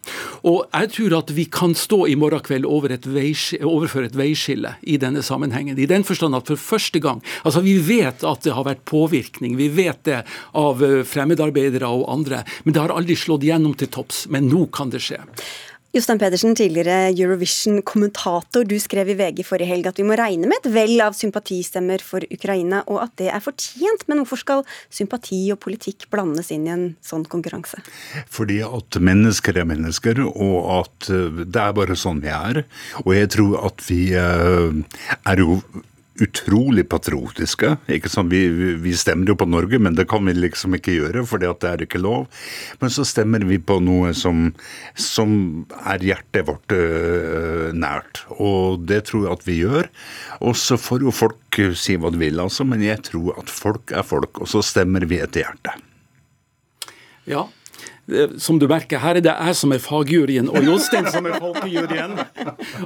Og 0.46 0.68
jeg 0.68 0.92
tror 0.94 1.16
at 1.18 1.34
vi 1.34 1.48
kan 1.50 1.74
stå 1.74 2.04
i 2.12 2.18
morgen 2.20 2.44
kveld 2.46 2.68
over 2.70 2.94
et 2.94 3.08
overfor 3.08 4.06
et 4.06 4.18
veiskille 4.20 4.76
i 4.84 5.00
denne 5.02 5.24
sammenhengen. 5.26 5.80
I 5.80 5.90
den 5.90 6.06
forstand 6.06 6.36
at 6.36 6.48
for 6.48 6.62
første 6.62 7.00
gang 7.00 7.24
Altså, 7.44 7.62
vi 7.62 7.80
vet 7.80 8.24
at 8.24 8.44
det 8.44 8.54
har 8.54 8.68
vært 8.68 8.86
påvirkning, 8.86 9.58
vi 9.58 9.70
vet 9.70 10.04
det 10.06 10.24
av 10.54 10.84
eh, 10.84 11.02
fremmedarbeidere 11.04 11.88
og 11.88 12.06
andre, 12.12 12.44
men 12.64 12.74
det 12.74 12.82
har 12.82 12.94
aldri 12.94 13.16
slått 13.18 13.44
gjennom 13.48 13.74
til 13.74 13.90
topps. 13.90 14.28
Men 14.30 14.50
nå 14.52 14.68
kan 14.74 14.94
det 14.94 15.02
skje. 15.02 15.24
Jostein 15.94 16.18
Pedersen, 16.18 16.56
tidligere 16.58 17.12
Eurovision-kommentator. 17.14 18.64
Du 18.66 18.74
skrev 18.82 19.12
i 19.12 19.16
VG 19.20 19.44
forrige 19.46 19.70
helg 19.70 19.92
at 19.92 20.00
vi 20.02 20.06
må 20.10 20.16
regne 20.18 20.48
med 20.50 20.64
et 20.64 20.72
vel 20.74 21.04
av 21.06 21.14
sympatistemmer 21.14 22.02
for 22.02 22.26
Ukraina, 22.34 22.80
og 22.90 23.04
at 23.04 23.14
det 23.22 23.28
er 23.30 23.44
fortjent. 23.46 24.08
Men 24.10 24.24
hvorfor 24.24 24.42
skal 24.42 24.64
sympati 24.90 25.44
og 25.54 25.60
politikk 25.62 26.08
blandes 26.10 26.50
inn 26.50 26.66
i 26.66 26.74
en 26.74 26.88
sånn 27.06 27.28
konkurranse? 27.30 27.84
Fordi 28.26 28.64
at 28.66 28.98
mennesker 28.98 29.62
er 29.62 29.70
mennesker, 29.70 30.24
og 30.34 30.58
at 30.80 31.14
eh, 31.14 31.46
det 31.46 31.62
er 31.62 31.78
bare 31.78 32.02
sånn 32.08 32.26
vi 32.26 32.34
er. 32.34 32.64
Og 33.06 33.14
jeg 33.14 33.30
tror 33.38 33.70
at 33.70 33.86
vi 33.86 34.02
eh, 34.18 34.82
er 35.30 35.46
jo 35.46 35.62
utrolig 36.22 36.86
patriotiske. 36.90 37.78
ikke 37.90 38.10
sånn, 38.12 38.30
Vi, 38.30 38.44
vi, 38.82 38.94
stemmer 38.98 39.32
jo 39.32 39.36
på 39.40 39.48
Norge, 39.50 39.80
men 39.82 39.96
det 39.98 40.06
kan 40.10 40.26
vi 40.26 40.36
liksom 40.38 40.76
ikke 40.78 40.94
gjøre, 40.94 41.24
for 41.26 41.42
det 41.42 41.50
er 41.66 41.86
ikke 41.86 42.02
lov. 42.02 42.28
Men 42.82 42.94
så 42.94 43.06
stemmer 43.08 43.46
vi 43.48 43.58
på 43.58 43.80
noe 43.82 44.14
som, 44.14 44.52
som 44.94 45.66
er 45.82 46.06
hjertet 46.06 46.46
vårt 46.50 46.76
øh, 46.76 47.72
nært. 47.74 48.26
Og 48.38 48.86
det 48.90 49.06
tror 49.10 49.26
jeg 49.26 49.40
at 49.40 49.48
vi 49.48 49.58
gjør. 49.64 49.90
Og 50.42 50.58
så 50.60 50.78
får 50.78 51.08
jo 51.08 51.16
folk 51.16 51.62
si 51.78 51.98
hva 51.98 52.14
de 52.14 52.22
vil, 52.22 52.42
altså, 52.42 52.66
men 52.66 52.84
jeg 52.86 53.02
tror 53.10 53.42
at 53.42 53.50
folk 53.50 53.94
er 53.94 54.06
folk, 54.06 54.42
og 54.42 54.50
så 54.50 54.62
stemmer 54.66 55.06
vi 55.10 55.22
etter 55.24 55.46
hjertet. 55.46 55.90
Ja, 57.30 57.48
som 58.38 58.58
du 58.60 58.66
merker, 58.68 59.00
her 59.00 59.16
er 59.16 59.24
det 59.24 59.32
jeg 59.32 59.56
som 59.56 59.72
er 59.72 59.80
fagjuryen, 59.80 60.50
og 60.52 60.66
Jostein 60.68 61.06
som 61.12 61.28
er 61.30 61.38
folkejuryen. 61.40 62.18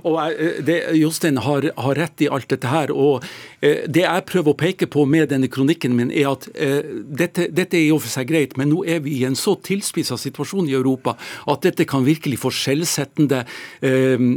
Og 0.06 0.20
det, 0.66 0.76
Jostein 1.00 1.40
har, 1.42 1.66
har, 1.74 1.98
rett 1.98 2.22
i 2.22 2.30
alt 2.30 2.46
dette 2.52 2.70
her. 2.70 2.94
og 2.94 3.26
eh, 3.66 3.88
Det 3.90 4.04
jeg 4.04 4.26
prøver 4.30 4.54
å 4.54 4.58
peke 4.60 4.88
på 4.94 5.08
med 5.10 5.32
denne 5.34 5.50
kronikken 5.50 5.96
min, 5.98 6.12
er 6.14 6.30
at 6.36 6.46
eh, 6.54 6.86
dette, 7.02 7.48
dette 7.50 7.80
er 7.80 7.88
i 7.88 7.94
og 7.96 8.04
for 8.06 8.14
seg 8.14 8.30
greit, 8.30 8.54
men 8.62 8.70
nå 8.70 8.84
er 8.86 9.02
vi 9.06 9.16
i 9.18 9.26
en 9.26 9.38
så 9.38 9.56
tilspissa 9.58 10.20
situasjon 10.22 10.70
i 10.70 10.78
Europa 10.78 11.16
at 11.50 11.66
dette 11.66 11.88
kan 11.90 12.06
virkelig 12.06 12.38
få 12.44 12.54
skjellsettende 12.54 13.44
eh, 13.82 14.28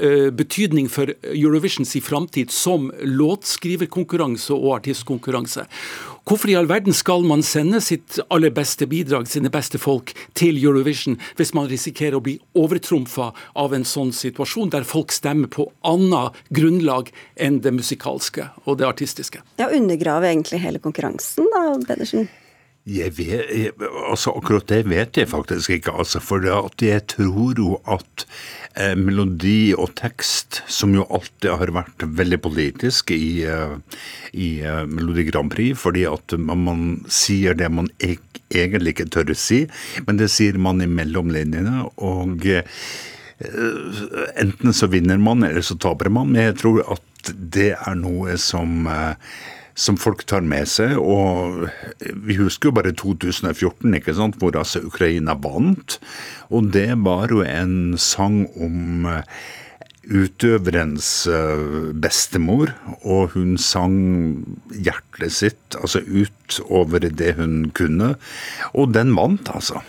eh 0.00 0.28
betydning 0.40 0.88
for 0.88 1.10
Eurovisions 1.34 1.92
i 1.98 2.00
framtid 2.04 2.52
som 2.54 2.88
låtskriverkonkurranse 3.04 4.54
og 4.54 4.78
artistkonkurranse. 4.78 5.66
Hvorfor 6.30 6.46
i 6.46 6.54
all 6.54 6.68
verden 6.70 6.94
skal 6.94 7.24
man 7.26 7.40
sende 7.42 7.80
sitt 7.82 8.20
aller 8.30 8.52
beste 8.54 8.86
bidrag, 8.86 9.24
sine 9.26 9.50
beste 9.50 9.80
folk, 9.82 10.12
til 10.38 10.60
Eurovision 10.60 11.16
hvis 11.40 11.50
man 11.58 11.66
risikerer 11.66 12.20
å 12.20 12.22
bli 12.22 12.36
overtrumfa 12.54 13.32
av 13.58 13.74
en 13.74 13.82
sånn 13.82 14.12
situasjon, 14.14 14.70
der 14.70 14.86
folk 14.86 15.10
stemmer 15.10 15.50
på 15.50 15.66
annet 15.82 16.38
grunnlag 16.54 17.10
enn 17.34 17.58
det 17.64 17.72
musikalske 17.74 18.46
og 18.62 18.78
det 18.78 18.86
artistiske? 18.86 19.42
Ja, 19.58 19.72
Undergrave 19.74 20.30
egentlig 20.30 20.62
hele 20.62 20.78
konkurransen, 20.78 21.50
da, 21.50 21.64
Pedersen? 21.88 22.30
Jeg 22.86 23.12
vet, 23.18 23.50
jeg, 23.50 23.74
altså 24.08 24.32
Akkurat 24.38 24.70
det 24.70 24.84
vet 24.88 25.18
jeg 25.18 25.28
faktisk 25.28 25.74
ikke. 25.74 25.92
altså 25.98 26.22
For 26.22 26.46
jeg 26.46 27.06
tror 27.10 27.58
jo 27.58 27.74
at 27.90 28.24
eh, 28.74 28.94
melodi 28.98 29.72
og 29.74 29.94
tekst, 29.98 30.62
som 30.70 30.94
jo 30.94 31.06
alltid 31.10 31.50
har 31.60 31.72
vært 31.74 32.04
veldig 32.04 32.40
politisk 32.44 33.12
i, 33.14 33.42
eh, 33.44 33.76
i 34.32 34.50
eh, 34.64 34.82
Melodi 34.90 35.26
Grand 35.30 35.52
Prix, 35.52 35.78
fordi 35.80 36.06
at 36.10 36.34
man, 36.38 36.64
man 36.66 36.82
sier 37.10 37.56
det 37.58 37.70
man 37.72 37.90
e 38.00 38.16
egentlig 38.50 38.96
ikke 38.96 39.10
tør 39.14 39.30
å 39.30 39.38
si, 39.38 39.60
men 40.08 40.18
det 40.18 40.26
sier 40.32 40.58
man 40.58 40.82
i 40.82 40.90
mellomlinjene. 40.90 41.86
og 42.02 42.46
eh, 42.50 42.66
Enten 44.36 44.74
så 44.76 44.90
vinner 44.90 45.20
man, 45.22 45.46
eller 45.46 45.64
så 45.64 45.78
taper 45.80 46.10
man. 46.12 46.32
Men 46.34 46.50
jeg 46.50 46.58
tror 46.60 46.82
at 46.96 47.30
det 47.30 47.70
er 47.78 47.94
noe 47.96 48.34
som 48.40 48.90
som 49.80 49.96
folk 50.00 50.26
tar 50.28 50.44
med 50.44 50.68
seg. 50.68 50.98
Og 51.00 51.66
vi 52.26 52.36
husker 52.40 52.70
jo 52.70 52.76
bare 52.76 52.92
2014, 52.96 53.88
ikke 53.96 54.16
sant, 54.18 54.36
hvor 54.40 54.58
altså 54.60 54.84
Ukraina 54.84 55.36
vant. 55.40 55.98
Og 56.52 56.70
det 56.74 56.92
var 57.04 57.32
jo 57.32 57.42
en 57.46 57.96
sang 58.00 58.44
om 58.60 59.06
utøverens 60.10 61.08
bestemor, 62.02 62.72
og 63.04 63.36
hun 63.36 63.58
sang 63.60 63.98
hjertet 64.72 65.34
sitt 65.36 65.76
altså 65.78 66.00
utover 66.02 67.04
det 67.04 67.34
hun 67.38 67.68
kunne. 67.76 68.14
Og 68.74 68.94
den 68.96 69.14
vant, 69.16 69.52
altså. 69.52 69.84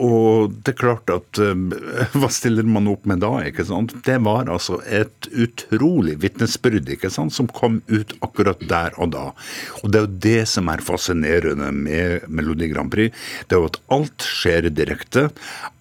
Og 0.00 0.54
det 0.64 0.74
er 0.74 0.78
klart 0.80 1.10
at 1.12 1.40
uh, 1.40 1.54
Hva 2.18 2.30
stiller 2.32 2.66
man 2.66 2.88
opp 2.90 3.06
med 3.08 3.22
da? 3.24 3.32
ikke 3.46 3.66
sant? 3.68 3.94
Det 4.06 4.16
var 4.26 4.50
altså 4.50 4.80
et 4.86 5.28
utrolig 5.30 6.16
vitnesbyrd 6.22 6.90
ikke 6.96 7.10
sant, 7.12 7.34
som 7.34 7.50
kom 7.50 7.80
ut 7.92 8.14
akkurat 8.24 8.62
der 8.70 8.96
og 8.98 9.12
da. 9.14 9.26
Og 9.82 9.92
det 9.92 10.00
er 10.00 10.06
jo 10.06 10.22
det 10.26 10.40
som 10.50 10.70
er 10.72 10.84
fascinerende 10.84 11.70
med 11.74 12.26
Melodi 12.28 12.70
Grand 12.72 12.92
Prix. 12.92 13.14
Det 13.48 13.56
er 13.56 13.62
jo 13.62 13.70
at 13.70 13.80
alt 13.94 14.26
skjer 14.26 14.70
direkte. 14.74 15.28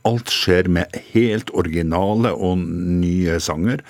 Alt 0.08 0.32
skjer 0.34 0.70
med 0.72 1.00
helt 1.14 1.54
originale 1.56 2.34
og 2.34 2.60
nye 2.60 3.40
sanger. 3.44 3.84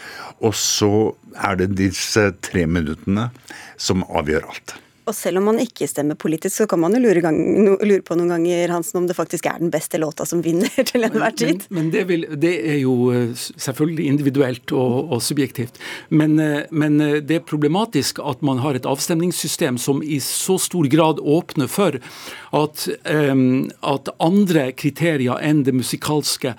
Og 0.44 0.56
så 0.58 0.94
er 1.34 1.60
det 1.60 1.74
disse 1.80 2.30
tre 2.46 2.66
minuttene 2.70 3.30
som 3.82 4.06
avgjør 4.08 4.50
alt. 4.54 4.78
Og 5.04 5.16
selv 5.16 5.42
om 5.42 5.50
man 5.52 5.60
ikke 5.60 5.88
stemmer 5.90 6.16
politisk, 6.20 6.56
så 6.62 6.68
kan 6.70 6.80
man 6.80 6.96
jo 6.96 7.02
lure, 7.04 7.20
gang, 7.24 7.38
lure 7.84 8.04
på 8.06 8.16
noen 8.16 8.32
ganger 8.32 8.72
Hansen, 8.72 9.02
om 9.02 9.08
det 9.10 9.18
faktisk 9.18 9.50
er 9.50 9.60
den 9.60 9.72
beste 9.74 10.00
låta 10.00 10.26
som 10.28 10.44
vinner 10.46 10.72
til 10.90 11.04
enhver 11.04 11.36
tid. 11.36 11.66
Men, 11.68 11.78
men 11.80 11.90
det, 11.92 12.04
vil, 12.08 12.26
det, 12.40 12.54
er 12.72 12.80
jo 12.80 12.96
eh, 13.12 13.34
selvfølgelig 13.36 14.08
individuelt 14.14 14.74
og, 14.76 15.12
og 15.12 15.24
subjektivt. 15.26 15.80
Men, 16.10 16.38
eh, 16.40 16.62
men, 16.72 17.00
eh, 17.04 17.18
det 17.24 17.42
er 17.42 17.48
problematisk 17.48 18.22
at 18.24 18.44
man 18.46 18.62
har 18.64 18.80
et 18.80 18.88
avstemningssystem 18.88 19.80
som 19.82 20.00
i 20.04 20.22
så 20.24 20.56
stor 20.62 20.88
grad 20.92 21.20
åpner 21.20 21.68
for 21.72 22.00
at, 22.54 22.84
at 23.10 24.10
andre 24.24 24.66
kriterier 24.78 25.40
enn 25.42 25.64
det 25.66 25.74
musikalske 25.74 26.54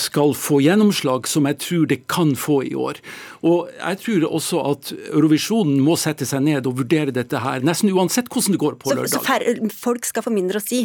skal 0.00 0.32
få 0.38 0.60
gjennomslag, 0.64 1.28
som 1.28 1.46
jeg 1.48 1.58
tror 1.60 1.84
det 1.90 1.98
kan 2.10 2.32
få 2.38 2.62
i 2.64 2.72
år. 2.78 3.00
Og 3.42 3.70
jeg 3.74 3.98
tror 4.04 4.26
også 4.38 4.60
at 4.70 4.92
Eurovisjonen 5.10 5.80
må 5.82 5.96
sette 5.98 6.26
seg 6.28 6.44
ned 6.46 6.68
og 6.70 6.76
vurdere 6.78 7.14
dette 7.14 7.40
her, 7.42 7.64
nesten 7.66 7.90
uansett 7.90 8.30
hvordan 8.30 8.54
det 8.54 8.60
går 8.62 8.76
på 8.78 8.92
så, 8.92 8.98
lørdag. 9.00 9.16
Så 9.16 9.22
færre, 9.26 9.56
folk 9.74 10.06
skal 10.06 10.26
få 10.26 10.32
mindre 10.34 10.60
å 10.60 10.62
si? 10.62 10.84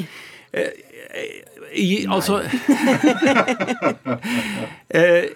Eh, 0.58 0.72
i, 1.78 2.08
altså 2.10 2.40
eh, 5.02 5.30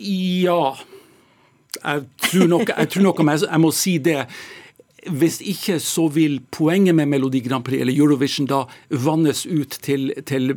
Ja. 0.00 0.62
Jeg 1.80 2.02
tror 2.18 2.48
nok, 2.50 2.72
jeg, 2.76 2.88
tror 2.92 3.04
nok 3.04 3.20
jeg, 3.24 3.42
jeg 3.46 3.60
må 3.62 3.70
si 3.72 3.92
det. 4.02 4.24
Hvis 5.16 5.38
ikke 5.40 5.78
så 5.80 6.08
vil 6.12 6.40
poenget 6.52 6.96
med 6.96 7.08
Melodi 7.08 7.40
Grand 7.44 7.64
Prix 7.64 7.84
eller 7.84 7.96
Eurovision 7.96 8.48
da 8.48 8.64
vannes 8.90 9.46
ut 9.46 9.78
til, 9.84 10.10
til, 10.28 10.52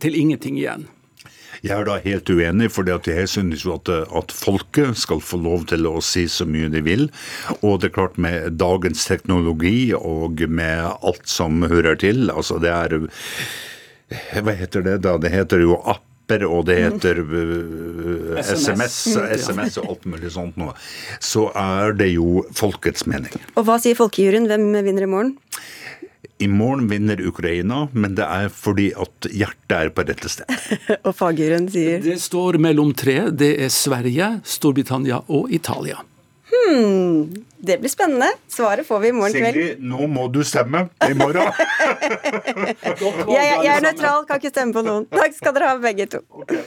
til 0.00 0.18
ingenting 0.18 0.58
igjen. 0.60 0.88
Jeg 1.64 1.74
er 1.74 1.86
da 1.88 1.98
helt 2.04 2.30
uenig, 2.30 2.70
for 2.70 2.86
jeg 2.86 3.28
synes 3.30 3.64
jo 3.64 3.76
at, 3.78 3.90
at, 3.90 4.34
folket 4.34 4.98
skal 4.98 5.22
få 5.24 5.40
lov 5.42 5.66
til 5.72 5.88
å 5.90 5.98
si 6.04 6.26
så 6.30 6.46
mye 6.48 6.70
de 6.70 6.82
vil. 6.86 7.08
Og 7.60 7.80
det 7.80 7.90
er 7.90 7.96
klart 7.96 8.18
med 8.20 8.58
dagens 8.60 9.06
teknologi 9.08 9.92
og 9.96 10.44
med 10.48 10.84
alt 11.02 11.26
som 11.28 11.64
hører 11.66 11.98
til, 11.98 12.28
altså 12.30 12.60
det 12.62 12.74
er 12.74 13.00
Hva 14.40 14.54
heter 14.56 14.84
det 14.86 15.00
da? 15.04 15.18
Det 15.20 15.32
heter 15.32 15.60
jo 15.66 15.80
app 15.84 16.04
og 16.28 16.66
det 16.68 16.74
heter 16.76 17.22
uh, 17.24 18.36
SMS, 18.42 18.96
SMS 19.16 19.78
og 19.80 19.94
alt 19.94 20.02
mulig 20.12 20.32
sånt 20.34 20.58
noe, 20.60 20.74
så 21.24 21.46
er 21.56 21.94
det 21.96 22.10
jo 22.12 22.42
folkets 22.52 23.06
mening. 23.08 23.32
Og 23.56 23.64
hva 23.64 23.78
sier 23.80 23.96
folkejuryen? 23.96 24.44
Hvem 24.50 24.66
vinner 24.84 25.06
i 25.06 25.08
morgen? 25.08 25.30
I 26.38 26.46
morgen 26.50 26.88
vinner 26.90 27.20
Ukraina, 27.26 27.88
men 27.92 28.14
det 28.18 28.26
er 28.26 28.50
fordi 28.52 28.90
at 28.94 29.26
hjertet 29.30 29.74
er 29.78 29.90
på 29.94 30.04
rette 30.06 30.30
sted. 30.30 30.68
og 31.06 31.10
fagjuryen 31.18 31.66
sier? 31.72 31.98
Det 32.04 32.18
står 32.22 32.60
mellom 32.62 32.92
tre. 32.94 33.30
Det 33.34 33.54
er 33.64 33.72
Sverige, 33.74 34.36
Storbritannia 34.46 35.22
og 35.26 35.50
Italia. 35.54 35.98
Hmm, 36.48 37.28
det 37.58 37.78
blir 37.82 37.92
spennende. 37.92 38.30
Svaret 38.48 38.86
får 38.86 39.02
vi 39.02 39.08
i 39.08 39.16
morgen 39.16 39.34
kveld. 39.34 39.58
Sigrid, 39.58 39.82
nå 39.84 40.06
må 40.10 40.28
du 40.32 40.40
stemme 40.46 40.86
i 41.06 41.14
morgen. 41.18 41.50
jeg, 42.84 42.84
jeg, 42.94 43.58
jeg, 43.64 43.72
er 43.74 43.84
nøytral, 43.90 44.24
kan 44.28 44.40
ikke 44.40 44.54
stemme 44.54 44.78
på 44.78 44.86
noen. 44.86 45.10
Takk 45.12 45.36
skal 45.36 45.58
dere 45.58 45.74
ha, 45.74 45.82
begge 45.82 46.08
to. 46.16 46.24
Okay. 46.44 46.64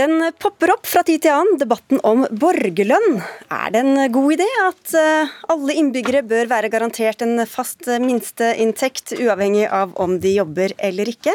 Den 0.00 0.22
popper 0.40 0.70
opp 0.72 0.86
fra 0.88 1.02
tid 1.04 1.26
til 1.26 1.34
annen, 1.34 1.58
debatten 1.60 1.98
om 2.08 2.22
borgerlønn. 2.40 3.18
Er 3.52 3.72
det 3.74 3.82
en 3.82 3.98
god 4.14 4.32
idé 4.38 4.46
at 4.62 4.94
eh, 4.96 5.34
alle 5.52 5.76
innbyggere 5.76 6.22
bør 6.24 6.48
være 6.48 6.70
garantert 6.72 7.20
en 7.26 7.42
fast 7.44 7.84
minsteinntekt, 8.00 9.12
uavhengig 9.18 9.66
av 9.68 9.92
om 10.00 10.16
de 10.22 10.32
jobber 10.38 10.72
eller 10.88 11.10
ikke? 11.12 11.34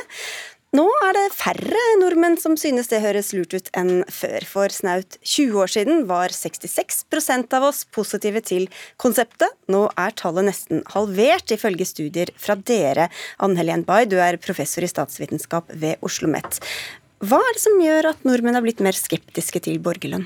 Nå 0.75 0.87
er 1.05 1.13
det 1.15 1.27
færre 1.37 1.83
nordmenn 2.01 2.39
som 2.41 2.57
synes 2.59 2.89
det 2.91 3.03
høres 3.05 3.29
lurt 3.37 3.53
ut 3.53 3.69
enn 3.77 4.01
før. 4.11 4.49
For 4.49 4.73
snaut 4.73 5.19
20 5.21 5.61
år 5.61 5.71
siden 5.75 6.03
var 6.09 6.33
66% 6.33 7.55
av 7.55 7.69
oss 7.69 7.85
positive 7.95 8.41
til 8.49 8.65
konseptet. 8.97 9.53
Nå 9.71 9.85
er 9.93 10.17
tallet 10.17 10.49
nesten 10.49 10.83
halvert, 10.95 11.53
ifølge 11.53 11.85
studier 11.87 12.33
fra 12.33 12.57
dere. 12.57 13.11
Ann 13.37 13.55
Helen 13.61 13.85
Bay, 13.85 14.09
du 14.09 14.17
er 14.17 14.41
professor 14.41 14.83
i 14.83 14.91
statsvitenskap 14.91 15.69
ved 15.69 15.99
Oslo 16.01 16.15
OsloMet. 16.15 16.63
Hva 17.23 17.39
er 17.39 17.55
det 17.55 17.63
som 17.63 17.77
gjør 17.79 18.09
at 18.11 18.25
nordmenn 18.27 18.57
har 18.57 18.65
blitt 18.65 18.83
mer 18.83 18.97
skeptiske 18.97 19.61
til 19.63 19.79
borgerlønn? 19.83 20.25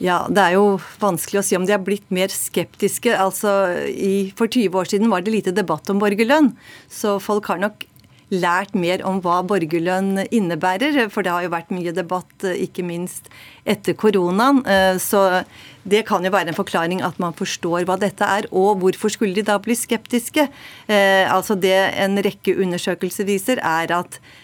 Ja, 0.00 0.24
Det 0.30 0.40
er 0.40 0.54
jo 0.56 0.80
vanskelig 1.00 1.42
å 1.42 1.44
si 1.44 1.56
om 1.58 1.66
de 1.68 1.74
har 1.74 1.82
blitt 1.84 2.08
mer 2.08 2.32
skeptiske. 2.32 3.12
Altså, 3.12 3.84
i, 3.90 4.32
For 4.36 4.48
20 4.48 4.72
år 4.72 4.88
siden 4.88 5.10
var 5.12 5.20
det 5.20 5.34
lite 5.34 5.52
debatt 5.52 5.90
om 5.90 6.00
borgerlønn. 6.00 6.54
Så 6.88 7.18
folk 7.20 7.50
har 7.52 7.60
nok 7.60 7.84
lært 8.30 8.72
mer 8.78 9.02
om 9.04 9.20
hva 9.20 9.42
borgerlønn 9.44 10.24
innebærer. 10.30 11.10
For 11.10 11.26
det 11.26 11.34
har 11.34 11.44
jo 11.44 11.52
vært 11.52 11.74
mye 11.74 11.92
debatt, 11.92 12.32
ikke 12.40 12.86
minst 12.86 13.28
etter 13.68 13.92
koronaen. 13.92 14.64
Eh, 14.64 14.96
så 14.96 15.44
det 15.84 16.06
kan 16.08 16.24
jo 16.24 16.32
være 16.32 16.54
en 16.54 16.60
forklaring 16.62 17.02
at 17.04 17.18
man 17.20 17.36
forstår 17.36 17.84
hva 17.84 17.98
dette 18.00 18.24
er. 18.24 18.48
Og 18.54 18.80
hvorfor 18.80 19.12
skulle 19.12 19.36
de 19.36 19.44
da 19.44 19.58
bli 19.60 19.76
skeptiske? 19.76 20.48
Eh, 20.88 21.26
altså 21.28 21.60
Det 21.60 21.76
en 21.76 22.16
rekke 22.24 22.56
undersøkelser 22.56 23.28
viser, 23.28 23.60
er 23.60 23.92
at 23.92 24.16
Eh, 24.16 24.38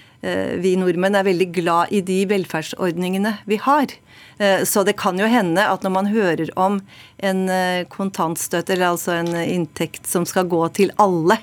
vi 0.62 0.74
nordmenn 0.80 1.16
er 1.18 1.26
veldig 1.26 1.48
glad 1.54 1.92
i 1.94 2.00
de 2.04 2.20
velferdsordningene 2.30 3.36
vi 3.46 3.58
har. 3.62 3.92
Eh, 4.38 4.64
så 4.64 4.84
det 4.84 4.96
kan 5.00 5.18
jo 5.18 5.28
hende 5.30 5.64
at 5.64 5.84
når 5.84 5.94
man 5.94 6.10
hører 6.12 6.50
om 6.60 6.80
en 7.18 7.48
eh, 7.48 7.86
kontantstøtte, 7.92 8.74
eller 8.74 8.92
altså 8.92 9.16
en 9.20 9.32
inntekt 9.40 10.08
som 10.08 10.26
skal 10.28 10.48
gå 10.50 10.62
til 10.76 10.92
alle 11.02 11.40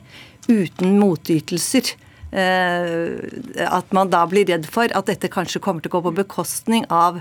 uten 0.50 0.98
motytelser, 1.00 1.96
at 2.34 3.92
man 3.94 4.10
da 4.10 4.24
blir 4.26 4.48
redd 4.50 4.64
for 4.66 4.90
at 4.98 5.06
dette 5.06 5.30
kanskje 5.30 5.60
kommer 5.62 5.84
til 5.86 5.92
å 5.92 6.00
gå 6.00 6.00
på 6.08 6.16
bekostning 6.18 6.88
av 6.90 7.20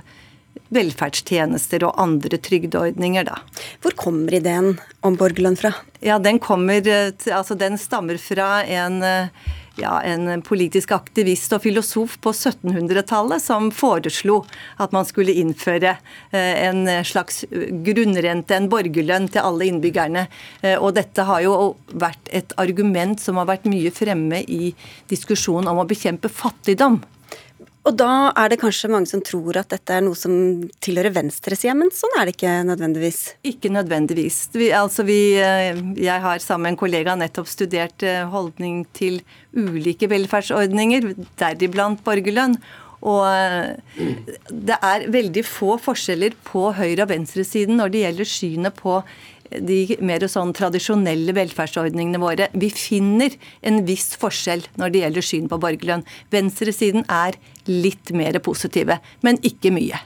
velferdstjenester 0.72 1.84
og 1.84 1.98
andre 2.00 2.38
trygdeordninger, 2.40 3.26
da. 3.28 3.36
Hvor 3.84 3.92
kommer 4.00 4.32
ideen 4.32 4.78
om 5.04 5.18
borgerlønn 5.20 5.58
fra? 5.60 5.74
Ja, 6.00 6.16
Den 6.16 6.40
kommer, 6.40 6.80
altså 7.28 7.58
den 7.60 7.76
stammer 7.76 8.16
fra 8.16 8.64
en 8.64 9.02
ja, 9.80 10.00
en 10.04 10.42
politisk 10.44 10.92
aktivist 10.92 11.52
og 11.56 11.62
filosof 11.64 12.18
på 12.22 12.32
1700-tallet 12.34 13.42
som 13.42 13.70
foreslo 13.74 14.42
at 14.82 14.92
man 14.92 15.06
skulle 15.08 15.34
innføre 15.40 15.94
eh, 16.32 16.66
en 16.66 16.84
slags 17.06 17.44
grunnrente, 17.86 18.56
en 18.56 18.68
borgerlønn, 18.72 19.30
til 19.32 19.46
alle 19.46 19.70
innbyggerne. 19.70 20.26
Eh, 20.60 20.76
og 20.76 20.96
dette 20.98 21.24
har 21.28 21.44
jo 21.46 21.56
vært 21.92 22.28
et 22.34 22.52
argument 22.60 23.20
som 23.20 23.40
har 23.40 23.48
vært 23.48 23.68
mye 23.70 23.92
fremme 23.94 24.42
i 24.44 24.74
diskusjonen 25.12 25.72
om 25.72 25.82
å 25.82 25.88
bekjempe 25.88 26.32
fattigdom. 26.32 27.00
Og 27.82 27.96
da 27.98 28.30
er 28.38 28.52
det 28.52 28.60
kanskje 28.62 28.90
mange 28.92 29.10
som 29.10 29.22
tror 29.26 29.56
at 29.58 29.72
dette 29.72 29.94
er 29.96 30.04
noe 30.06 30.18
som 30.18 30.34
tilhører 30.84 31.14
venstresida, 31.16 31.74
men 31.74 31.90
sånn 31.94 32.14
er 32.20 32.28
det 32.28 32.36
ikke 32.36 32.52
nødvendigvis? 32.68 33.20
Ikke 33.50 33.72
nødvendigvis. 33.74 34.36
Vi, 34.54 34.68
altså 34.78 35.02
vi, 35.08 35.34
eh, 35.42 35.80
jeg 35.98 36.22
har 36.22 36.44
sammen 36.44 36.68
med 36.68 36.76
en 36.76 36.82
kollega 36.84 37.16
nettopp 37.18 37.50
studert 37.50 38.06
eh, 38.06 38.22
holdning 38.30 38.84
til 38.94 39.18
ulike 39.58 40.06
velferdsordninger, 40.12 41.10
deriblant 41.42 42.04
borgerlønn. 42.06 42.54
Og 43.02 43.26
eh, 43.26 43.74
det 44.46 44.78
er 44.78 45.08
veldig 45.10 45.42
få 45.42 45.74
forskjeller 45.82 46.38
på 46.46 46.68
høyre- 46.78 47.02
og 47.02 47.10
venstresiden 47.10 47.82
når 47.82 47.90
det 47.90 48.04
gjelder 48.04 48.30
synet 48.30 48.78
på 48.78 49.00
de 49.60 49.96
mer 50.04 50.24
sånn 50.30 50.54
tradisjonelle 50.56 51.34
velferdsordningene 51.36 52.20
våre. 52.22 52.48
Vi 52.52 52.70
finner 52.72 53.34
en 53.66 53.82
viss 53.88 54.12
forskjell 54.20 54.64
når 54.80 54.94
det 54.94 55.04
gjelder 55.04 55.28
syn 55.28 55.50
på 55.50 55.60
borgerlønn. 55.62 56.06
Venstresiden 56.32 57.06
er 57.10 57.38
litt 57.68 58.14
mer 58.16 58.38
positive, 58.44 58.98
men 59.22 59.40
ikke 59.46 59.74
mye. 59.74 60.00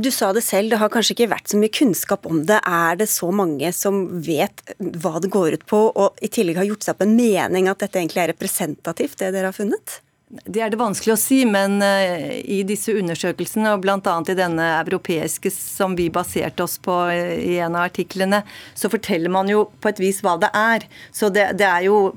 Du 0.00 0.08
sa 0.14 0.30
det 0.32 0.44
selv, 0.46 0.70
det 0.70 0.78
har 0.80 0.90
kanskje 0.92 1.16
ikke 1.16 1.32
vært 1.32 1.50
så 1.50 1.58
mye 1.60 1.72
kunnskap 1.74 2.28
om 2.30 2.44
det. 2.48 2.60
Er 2.64 3.00
det 3.00 3.10
så 3.12 3.28
mange 3.34 3.72
som 3.76 4.04
vet 4.24 4.62
hva 4.78 5.18
det 5.20 5.32
går 5.34 5.58
ut 5.58 5.66
på, 5.68 5.80
og 5.90 6.22
i 6.24 6.30
tillegg 6.32 6.60
har 6.62 6.68
gjort 6.70 6.86
seg 6.86 6.94
opp 6.94 7.02
en 7.04 7.16
mening 7.18 7.68
at 7.68 7.82
dette 7.82 8.00
egentlig 8.00 8.22
er 8.22 8.32
representativt, 8.32 9.18
det 9.20 9.34
dere 9.34 9.50
har 9.50 9.56
funnet? 9.56 9.98
Det 10.30 10.60
er 10.62 10.70
det 10.70 10.78
vanskelig 10.78 11.16
å 11.16 11.18
si, 11.18 11.40
men 11.42 11.80
uh, 11.82 12.30
i 12.38 12.60
disse 12.62 12.92
undersøkelsene, 12.94 13.72
og 13.74 13.80
bl.a. 13.82 13.98
i 13.98 14.36
denne 14.38 14.66
europeiske 14.76 15.50
som 15.50 15.96
vi 15.98 16.06
baserte 16.14 16.62
oss 16.62 16.76
på 16.78 16.94
uh, 17.10 17.32
i 17.34 17.56
en 17.58 17.74
av 17.74 17.88
artiklene, 17.88 18.44
så 18.78 18.86
forteller 18.92 19.32
man 19.34 19.50
jo 19.50 19.64
på 19.82 19.90
et 19.90 19.98
vis 19.98 20.20
hva 20.22 20.36
det 20.38 20.52
er. 20.54 20.86
Så 21.10 21.32
det, 21.34 21.48
det 21.58 21.66
er 21.66 21.88
jo 21.88 22.12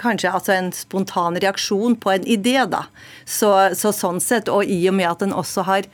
kanskje 0.00 0.32
altså 0.32 0.54
en 0.56 0.70
spontan 0.72 1.36
reaksjon 1.44 1.98
på 2.00 2.14
en 2.14 2.24
idé, 2.24 2.56
da. 2.64 2.86
Så, 3.28 3.52
så 3.76 3.92
sånn 3.92 4.24
sett, 4.24 4.48
og 4.48 4.64
i 4.64 4.80
og 4.88 4.96
med 4.96 5.10
at 5.10 5.26
den 5.26 5.36
også 5.36 5.66
har 5.68 5.90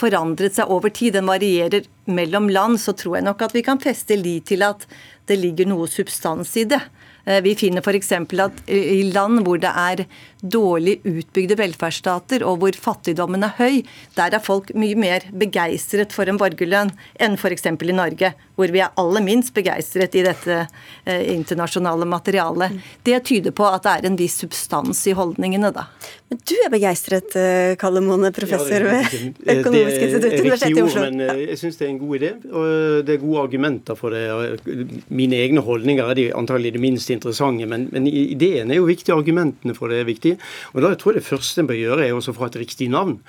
forandret 0.00 0.56
seg 0.56 0.72
over 0.72 0.88
tid, 0.88 1.18
den 1.18 1.28
varierer 1.28 1.84
mellom 2.08 2.48
land, 2.48 2.80
så 2.80 2.96
tror 2.96 3.18
jeg 3.18 3.28
nok 3.28 3.44
at 3.44 3.52
vi 3.52 3.66
kan 3.66 3.82
feste 3.82 4.16
lit 4.16 4.48
til 4.48 4.64
at 4.64 4.88
det 5.28 5.36
ligger 5.36 5.68
noe 5.68 5.84
substans 5.90 6.56
i 6.56 6.64
det. 6.72 6.80
Eh, 7.24 7.40
vi 7.44 7.54
finner 7.58 7.84
f.eks. 7.84 8.12
at 8.12 8.62
i 8.70 9.02
land 9.12 9.44
hvor 9.46 9.60
det 9.60 9.70
er 9.70 10.04
dårlig 10.42 10.98
utbygde 11.04 11.56
velferdsstater, 11.60 12.44
og 12.46 12.60
hvor 12.62 12.76
fattigdommen 12.76 13.44
er 13.46 13.56
høy, 13.58 13.80
der 14.16 14.36
er 14.36 14.44
folk 14.44 14.72
mye 14.78 14.98
mer 14.98 15.26
begeistret 15.32 16.14
for 16.16 16.30
en 16.30 16.40
borgerlønn 16.40 16.92
enn 17.20 17.36
f.eks. 17.38 17.66
i 17.66 17.96
Norge, 17.96 18.32
hvor 18.58 18.72
vi 18.72 18.82
er 18.84 18.94
aller 19.00 19.24
minst 19.24 19.54
begeistret 19.56 20.16
i 20.18 20.24
dette 20.26 20.56
eh, 20.60 21.22
internasjonale 21.34 22.08
materialet. 22.08 22.80
Det 23.06 23.22
tyder 23.28 23.54
på 23.56 23.68
at 23.68 23.86
det 23.86 23.94
er 23.96 24.10
en 24.10 24.18
viss 24.20 24.40
substans 24.42 25.04
i 25.08 25.16
holdningene, 25.16 25.72
da. 25.74 25.86
Men 26.30 26.40
du 26.46 26.54
er 26.62 26.70
begeistret, 26.72 27.34
eh, 27.40 27.74
Kalle 27.80 28.02
Mone, 28.04 28.30
professor 28.34 28.84
ved 28.86 29.16
Økonomisk 29.56 30.04
institutt, 30.06 30.36
Universitetet 30.38 30.78
i 30.78 30.84
Oslo. 30.84 31.06
Men 31.08 31.24
eh, 31.24 31.44
jeg 31.50 31.60
syns 31.62 31.80
det 31.80 31.86
er 31.88 31.92
en 31.94 32.02
god 32.02 32.20
idé, 32.20 32.32
og 32.50 33.06
det 33.08 33.16
er 33.16 33.24
gode 33.24 33.46
argumenter 33.48 33.98
for 33.98 34.14
det. 34.14 35.04
Mine 35.08 35.40
egne 35.40 35.64
holdninger 35.66 36.12
er 36.12 36.20
de 36.20 36.28
antagelig 36.36 36.76
det 36.76 36.84
minst 36.84 37.10
interessante, 37.10 37.66
men, 37.70 37.88
men 37.94 38.06
ideen 38.10 38.70
er 38.70 38.78
jo 38.78 38.86
viktig, 38.88 39.12
argumentene 39.14 39.74
for 39.76 39.90
det 39.90 40.02
er 40.02 40.10
viktig. 40.30 40.48
Og 40.74 40.82
da 40.82 40.92
jeg 40.92 40.98
tror 40.98 41.12
jeg 41.12 41.20
Det 41.20 41.28
første 41.28 41.60
en 41.60 41.66
bør 41.66 41.78
gjøre, 41.78 42.06
er 42.06 42.14
å 42.14 42.34
få 42.34 42.46
et 42.46 42.56
riktig 42.56 42.88
navn. 42.90 43.20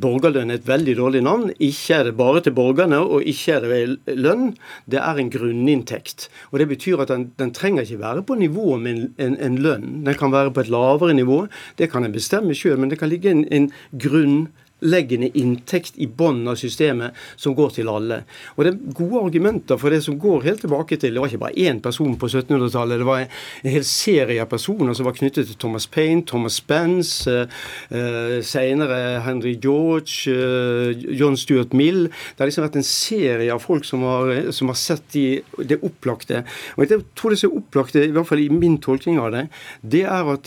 Borgerlønn 0.00 0.50
er 0.50 0.58
et 0.58 0.66
veldig 0.66 0.96
dårlig 0.96 1.22
navn. 1.22 1.52
Ikke 1.58 1.94
er 1.98 2.04
det 2.04 2.16
bare 2.16 2.40
til 2.40 2.54
borgerne, 2.54 2.98
og 2.98 3.22
ikke 3.22 3.52
er 3.52 3.60
det 3.60 4.16
lønn. 4.16 4.56
Det 4.86 4.98
er 4.98 5.18
en 5.18 5.30
grunninntekt. 5.30 6.28
Og 6.52 6.58
Det 6.58 6.68
betyr 6.68 7.00
at 7.00 7.08
den, 7.08 7.32
den 7.38 7.52
trenger 7.52 7.82
ikke 7.82 8.00
være 8.00 8.22
på 8.22 8.34
nivå 8.34 8.76
med 8.78 8.94
en, 8.94 9.14
en, 9.18 9.36
en, 9.38 9.58
lønn. 9.58 10.04
Den 10.04 10.14
kan 10.14 10.32
være 10.32 10.52
på 10.52 10.60
et 10.60 10.70
lavere 10.70 11.14
nivå. 11.14 11.46
Det 11.76 11.90
kan 11.90 12.04
en 12.04 12.12
bestemme 12.12 12.54
sjøl, 12.54 12.78
men 12.78 12.90
det 12.90 12.98
kan 12.98 13.08
ligge 13.08 13.30
en, 13.30 13.44
en 13.52 13.70
grunn 13.92 14.48
grunnleggende 14.84 15.30
inntekt 15.38 15.92
i 15.96 16.06
bunnen 16.06 16.48
av 16.48 16.56
systemet 16.56 17.14
som 17.36 17.54
går 17.54 17.70
til 17.70 17.88
alle. 17.88 18.24
Og 18.56 18.64
Det 18.64 18.72
er 18.72 18.94
gode 18.94 19.24
argumenter 19.26 19.76
for 19.78 19.90
det 19.90 20.02
som 20.04 20.18
går 20.18 20.44
helt 20.44 20.60
tilbake 20.60 20.96
til 20.96 21.14
Det 21.14 21.20
var 21.20 21.28
ikke 21.28 21.38
bare 21.38 21.56
én 21.56 21.80
person 21.80 22.16
på 22.16 22.26
1700-tallet. 22.26 22.98
Det 22.98 23.06
var 23.06 23.18
en 23.20 23.70
hel 23.70 23.84
serie 23.84 24.42
av 24.42 24.48
personer 24.48 24.94
som 24.94 25.06
var 25.06 25.12
knyttet 25.12 25.46
til 25.46 25.56
Thomas 25.56 25.86
Paine, 25.86 26.24
Thomas 26.24 26.54
Spence, 26.54 27.30
uh, 27.30 27.46
uh, 27.90 28.42
senere 28.42 29.20
Henry 29.22 29.58
George, 29.60 30.28
uh, 30.28 30.92
John 30.92 31.36
Stuart 31.36 31.72
Mill. 31.72 32.08
Det 32.08 32.38
har 32.38 32.46
liksom 32.46 32.64
vært 32.64 32.76
en 32.76 32.82
serie 32.82 33.52
av 33.52 33.60
folk 33.60 33.84
som 33.84 34.02
har, 34.02 34.52
som 34.52 34.68
har 34.68 34.76
sett 34.76 35.02
de, 35.12 35.42
det 35.58 35.82
opplagte. 35.82 36.44
Og 36.76 36.90
Jeg 36.90 37.04
tror 37.16 37.30
det 37.30 37.38
som 37.38 37.50
er 37.50 37.58
opplagte, 37.58 38.04
i 38.04 38.10
hvert 38.12 38.26
fall 38.26 38.40
i 38.40 38.48
min 38.48 38.78
tolkning 38.78 39.18
av 39.18 39.32
det, 39.32 39.48
det 39.82 40.04
er 40.04 40.32
at 40.34 40.44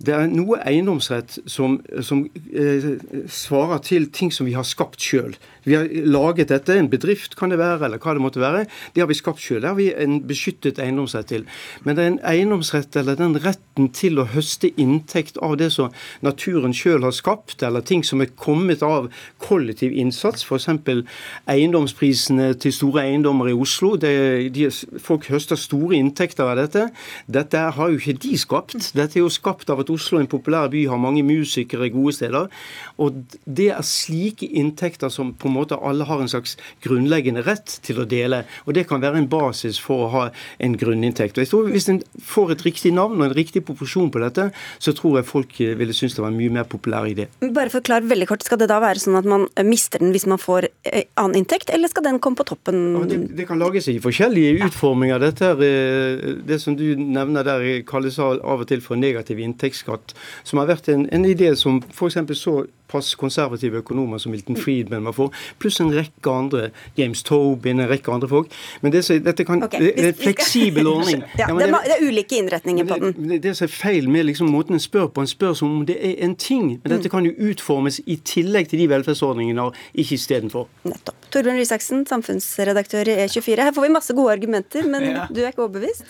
det 0.00 0.14
er 0.14 0.28
noe 0.30 0.60
eiendomsrett 0.64 1.38
som, 1.46 1.80
som 2.00 2.24
svarer 3.28 3.69
svarer 3.70 3.86
til 3.86 4.10
ting 4.10 4.32
som 4.32 4.46
vi 4.46 4.54
har 4.54 4.66
skapt 4.66 5.00
sjøl. 5.00 5.36
Vi 5.64 5.76
har 5.76 5.88
laget 6.08 6.48
dette, 6.48 6.74
en 6.78 6.90
bedrift 6.90 7.36
kan 7.38 7.52
det 7.52 7.58
være, 7.60 7.84
eller 7.86 8.00
hva 8.00 8.14
det 8.16 8.24
måtte 8.24 8.40
være. 8.42 8.64
Det 8.94 9.02
har 9.02 9.08
vi 9.10 9.18
skapt 9.18 9.42
sjøl. 9.42 9.60
Det 9.62 9.68
har 9.68 9.78
vi 9.78 9.90
en 9.92 10.20
beskyttet 10.28 10.80
eiendomsrett 10.80 11.28
til. 11.30 11.46
Men 11.84 11.96
det 11.96 12.04
er 12.04 12.12
en 12.14 12.20
eiendomsrett, 12.32 12.96
eller 12.96 13.18
den 13.18 13.36
retten 13.44 13.90
til 13.96 14.20
å 14.20 14.28
høste 14.32 14.70
inntekt 14.80 15.38
av 15.44 15.58
det 15.60 15.70
som 15.74 15.92
naturen 16.24 16.74
sjøl 16.76 17.04
har 17.04 17.14
skapt, 17.16 17.62
eller 17.66 17.84
ting 17.84 18.04
som 18.06 18.22
er 18.24 18.32
kommet 18.40 18.84
av 18.86 19.10
kollektiv 19.42 19.92
innsats, 19.92 20.46
f.eks. 20.46 20.68
eiendomsprisene 21.50 22.52
til 22.60 22.74
store 22.74 23.04
eiendommer 23.08 23.50
i 23.52 23.56
Oslo. 23.56 23.94
Det, 24.00 24.12
de, 24.54 24.68
folk 25.02 25.28
høster 25.32 25.60
store 25.60 25.98
inntekter 25.98 26.48
av 26.48 26.60
dette. 26.60 26.88
Dette 27.30 27.66
har 27.76 27.92
jo 27.92 28.00
ikke 28.00 28.18
de 28.24 28.36
skapt. 28.40 28.92
Dette 28.96 29.18
er 29.18 29.24
jo 29.24 29.32
skapt 29.32 29.70
av 29.72 29.84
at 29.84 29.92
Oslo, 29.92 30.20
en 30.20 30.30
populær 30.30 30.70
by, 30.72 30.86
har 30.90 31.00
mange 31.00 31.24
musikere 31.26 31.90
gode 31.92 32.16
steder. 32.16 32.48
Og 33.00 33.22
det 33.44 33.70
er 33.74 33.86
slike 33.86 34.48
inntekter 34.60 35.12
som 35.12 35.34
på 35.50 35.56
en 35.56 35.58
måte 35.58 35.78
alle 35.82 36.06
har 36.06 36.22
en 36.22 36.30
slags 36.30 36.56
grunnleggende 36.84 37.42
rett 37.46 37.78
til 37.84 38.00
å 38.00 38.06
dele. 38.08 38.44
Og 38.66 38.74
det 38.76 38.86
kan 38.88 39.02
være 39.02 39.20
en 39.20 39.28
basis 39.30 39.80
for 39.82 40.06
å 40.06 40.10
ha 40.14 40.24
en 40.62 40.76
grunninntekt. 40.78 41.36
Og 41.36 41.44
jeg 41.44 41.50
tror 41.50 41.68
Hvis 41.70 41.88
en 41.88 42.00
får 42.24 42.52
et 42.52 42.64
riktig 42.66 42.92
navn 42.94 43.20
og 43.20 43.28
en 43.28 43.36
riktig 43.36 43.62
proporsjon 43.64 44.10
på 44.10 44.22
dette, 44.22 44.50
så 44.78 44.94
tror 44.96 45.20
jeg 45.20 45.28
folk 45.28 45.58
ville 45.58 45.94
synes 45.94 46.16
det 46.16 46.22
var 46.22 46.32
en 46.32 46.38
mye 46.38 46.52
mer 46.52 46.66
populær 46.68 47.06
idé. 47.08 47.28
Bare 47.40 47.70
forklar 47.70 48.06
veldig 48.06 48.28
kort, 48.28 48.42
Skal 48.42 48.58
det 48.58 48.70
da 48.70 48.80
være 48.82 49.02
sånn 49.02 49.18
at 49.18 49.28
man 49.28 49.46
mister 49.66 50.02
den 50.02 50.12
hvis 50.14 50.26
man 50.26 50.40
får 50.40 50.68
eh, 50.84 51.04
annen 51.20 51.42
inntekt, 51.42 51.70
eller 51.70 51.90
skal 51.90 52.06
den 52.06 52.18
komme 52.22 52.40
på 52.40 52.48
toppen? 52.48 52.80
Ja, 52.96 53.04
det, 53.10 53.20
det, 53.36 53.46
kan 53.48 53.60
lages 53.60 53.88
i 53.88 53.98
forskjellige 54.02 54.66
utforminger. 54.66 55.20
Dette 55.22 55.52
er, 55.54 55.62
eh, 55.66 56.34
det 56.46 56.60
som 56.62 56.76
du 56.78 56.86
nevner 56.98 57.46
der, 57.46 57.66
kalles 57.86 58.18
av 58.18 58.40
og 58.40 58.66
til 58.70 58.82
for 58.84 58.98
negativ 59.00 59.40
inntektsskatt, 59.42 60.14
som 60.44 60.62
har 60.62 60.70
vært 60.72 60.90
en, 60.92 61.06
en 61.14 61.26
idé 61.28 61.52
som 61.58 61.82
f.eks. 61.92 62.20
så 62.38 62.60
pass 62.90 63.14
konservative 63.18 63.80
økonomer 63.84 64.20
som 64.20 64.34
Milton 64.34 64.58
Friedman 64.58 65.06
var 65.08 65.16
for, 65.16 65.34
pluss 65.62 65.80
en 65.82 65.92
rekke 65.94 66.32
andre, 66.32 66.70
James 66.98 67.22
Tobin, 67.26 67.80
en 67.80 67.90
rekke 67.90 68.12
andre 68.12 68.28
folk. 68.30 68.52
Men 68.82 68.94
det, 68.94 69.04
dette 69.24 69.46
kan, 69.46 69.62
okay. 69.64 69.86
det 69.86 69.92
er 69.94 70.10
en 70.10 70.18
fleksibel 70.18 70.90
ordning. 70.90 71.24
ja, 71.38 71.48
ja, 71.48 71.54
det, 71.54 71.70
det, 71.70 71.96
er, 71.96 72.04
ulike 72.06 72.40
innretninger 72.40 72.88
på 72.88 73.00
den. 73.04 73.14
Det, 73.30 73.40
det 73.46 73.54
som 73.58 73.68
er 73.68 73.74
feil 73.74 74.10
med 74.10 74.28
liksom, 74.30 74.50
måten 74.52 74.78
en 74.78 74.82
spør 74.82 75.08
på, 75.14 75.24
en 75.24 75.30
spør 75.30 75.56
som 75.58 75.72
om 75.80 75.86
det 75.88 75.98
er 75.98 76.18
en 76.26 76.36
ting. 76.36 76.76
Men 76.82 76.96
dette 76.96 77.08
mm. 77.08 77.14
kan 77.14 77.28
jo 77.28 77.50
utformes 77.50 78.00
i 78.06 78.18
tillegg 78.26 78.70
til 78.70 78.82
de 78.82 78.90
velferdsordningene, 78.90 79.70
og 79.70 79.76
ikke 79.94 80.18
istedenfor. 80.18 80.68
Nettopp. 80.88 81.16
Torbjørn 81.30 81.60
Rysaksen, 81.60 82.06
samfunnsredaktør 82.10 83.08
i 83.12 83.18
E24. 83.24 83.68
Her 83.68 83.74
får 83.76 83.86
vi 83.86 83.92
masse 83.94 84.14
gode 84.16 84.34
argumenter, 84.34 84.86
men 84.88 85.10
ja. 85.12 85.26
du 85.30 85.44
er 85.44 85.52
ikke 85.52 85.66
overbevist? 85.68 86.02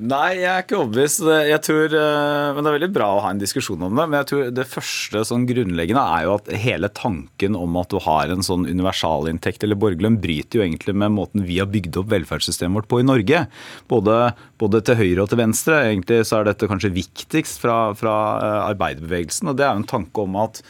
Nei, 0.00 0.38
jeg 0.40 0.48
er 0.48 0.62
ikke 0.64 0.78
overbevist. 0.80 1.20
Jeg 1.20 1.60
tror, 1.66 1.92
eh, 1.92 2.52
men 2.56 2.64
Det 2.64 2.70
er 2.70 2.78
veldig 2.78 2.94
bra 2.94 3.08
å 3.12 3.20
ha 3.20 3.30
en 3.30 3.38
diskusjon 3.38 3.82
om 3.84 3.92
det. 3.92 4.06
Men 4.08 4.22
jeg 4.22 4.28
tror 4.30 4.50
det 4.50 4.64
første 4.66 5.20
sånn 5.28 5.44
grunnleggende 5.46 6.00
er 6.00 6.24
jo 6.24 6.36
at 6.38 6.48
hele 6.48 6.88
tanken 6.88 7.54
om 7.54 7.76
at 7.76 7.90
du 7.92 7.98
har 8.00 8.32
en 8.32 8.40
sånn 8.40 8.64
universalinntekt 8.64 9.62
eller 9.62 9.76
borgerlønn, 9.76 10.16
bryter 10.22 10.58
jo 10.58 10.64
egentlig 10.64 10.94
med 10.96 11.12
måten 11.12 11.44
vi 11.44 11.58
har 11.60 11.68
bygd 11.68 11.98
opp 12.00 12.08
velferdssystemet 12.08 12.80
vårt 12.80 12.88
på 12.88 13.00
i 13.02 13.06
Norge. 13.06 13.46
Både, 13.86 14.32
både 14.58 14.80
til 14.80 14.96
høyre 14.96 15.26
og 15.26 15.28
til 15.28 15.42
venstre. 15.42 15.82
Egentlig 15.84 16.24
så 16.24 16.40
er 16.40 16.48
dette 16.48 16.70
kanskje 16.70 16.94
viktigst 16.96 17.60
fra, 17.60 17.92
fra 17.92 18.16
eh, 18.40 18.60
arbeiderbevegelsen. 18.72 19.52
og 19.52 19.60
Det 19.60 19.68
er 19.68 19.76
jo 19.76 19.82
en 19.84 19.92
tanke 19.92 20.24
om 20.24 20.40
at, 20.40 20.62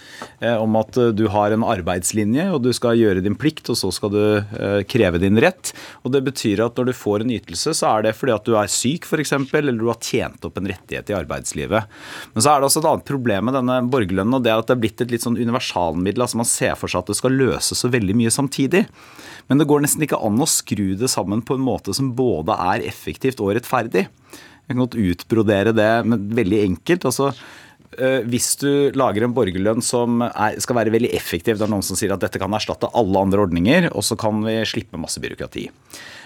eh, 0.43 0.57
om 0.57 0.81
at, 0.83 0.99
du 1.15 1.29
har 1.29 1.55
en 1.55 1.65
arbeidslinje, 1.65 2.51
og 2.53 2.65
du 2.67 2.73
skal 2.75 2.99
gjøre 2.99 3.23
din 3.23 3.39
plikt, 3.39 3.71
og 3.71 3.79
så 3.79 3.89
skal 3.95 4.11
du 4.13 4.23
kreve 4.91 5.21
din 5.23 5.39
rett. 5.41 5.73
Og 6.03 6.13
Det 6.13 6.25
betyr 6.27 6.67
at 6.67 6.77
når 6.77 6.91
du 6.91 6.93
får 6.97 7.23
en 7.23 7.33
ytelse, 7.39 7.73
så 7.79 7.95
er 7.95 8.09
det 8.09 8.17
fordi 8.19 8.35
at 8.35 8.45
du 8.45 8.57
er 8.59 8.69
syk 8.69 9.07
f.eks., 9.13 9.35
eller 9.61 9.79
du 9.79 9.87
har 9.91 10.01
tjent 10.03 10.45
opp 10.49 10.59
en 10.59 10.71
rettighet 10.73 11.13
i 11.13 11.17
arbeidslivet. 11.19 11.99
Men 12.33 12.45
så 12.45 12.55
er 12.55 12.61
det 12.63 12.71
også 12.71 12.83
et 12.83 12.91
annet 12.93 13.09
problem 13.09 13.49
med 13.49 13.59
denne 13.59 13.79
borgerlønnen, 13.93 14.39
og 14.39 14.45
det 14.45 14.53
er 14.53 14.63
at 14.63 14.71
det 14.71 14.77
er 14.77 14.83
blitt 14.87 15.05
et 15.05 15.13
litt 15.15 15.27
sånn 15.27 15.41
universalmiddel. 15.41 16.25
altså 16.25 16.41
Man 16.41 16.49
ser 16.49 16.79
for 16.81 16.93
seg 16.93 17.05
at 17.05 17.13
det 17.13 17.19
skal 17.21 17.37
løse 17.37 17.79
så 17.79 17.93
veldig 17.93 18.17
mye 18.19 18.33
samtidig. 18.35 18.87
Men 19.51 19.61
det 19.61 19.69
går 19.71 19.85
nesten 19.85 20.07
ikke 20.07 20.21
an 20.23 20.41
å 20.43 20.49
skru 20.49 20.93
det 20.99 21.11
sammen 21.13 21.43
på 21.45 21.59
en 21.59 21.67
måte 21.67 21.95
som 21.97 22.13
både 22.17 22.57
er 22.73 22.87
effektivt 22.89 23.43
og 23.43 23.55
rettferdig. 23.57 24.07
Jeg 24.63 24.77
kan 24.77 24.85
godt 24.85 25.01
utbrodere 25.01 25.75
det 25.75 25.91
men 26.07 26.31
veldig 26.37 26.63
enkelt. 26.63 27.05
altså 27.11 27.33
eh, 27.99 28.23
hvis 28.31 28.55
du 28.63 28.93
lager 28.97 29.27
en 29.27 29.35
borgerlønn 29.35 29.83
som 29.85 30.23
er, 30.23 30.59
skal 30.63 30.79
være 30.79 30.95
veldig 30.95 31.11
effektiv, 31.19 31.59
det 31.59 31.67
er 31.67 31.73
noen 31.73 31.85
som 31.85 31.99
sier 31.99 32.15
at 32.15 32.23
dette 32.23 32.41
kan 32.41 32.55
erstatte 32.55 32.91
alle 32.97 33.27
andre 33.27 33.43
ordninger, 33.45 33.91
og 33.93 34.07
så 34.07 34.17
kan 34.17 34.41
vi 34.47 34.61
slippe 34.69 35.01
masse 35.01 35.21
byråkrati. 35.23 35.67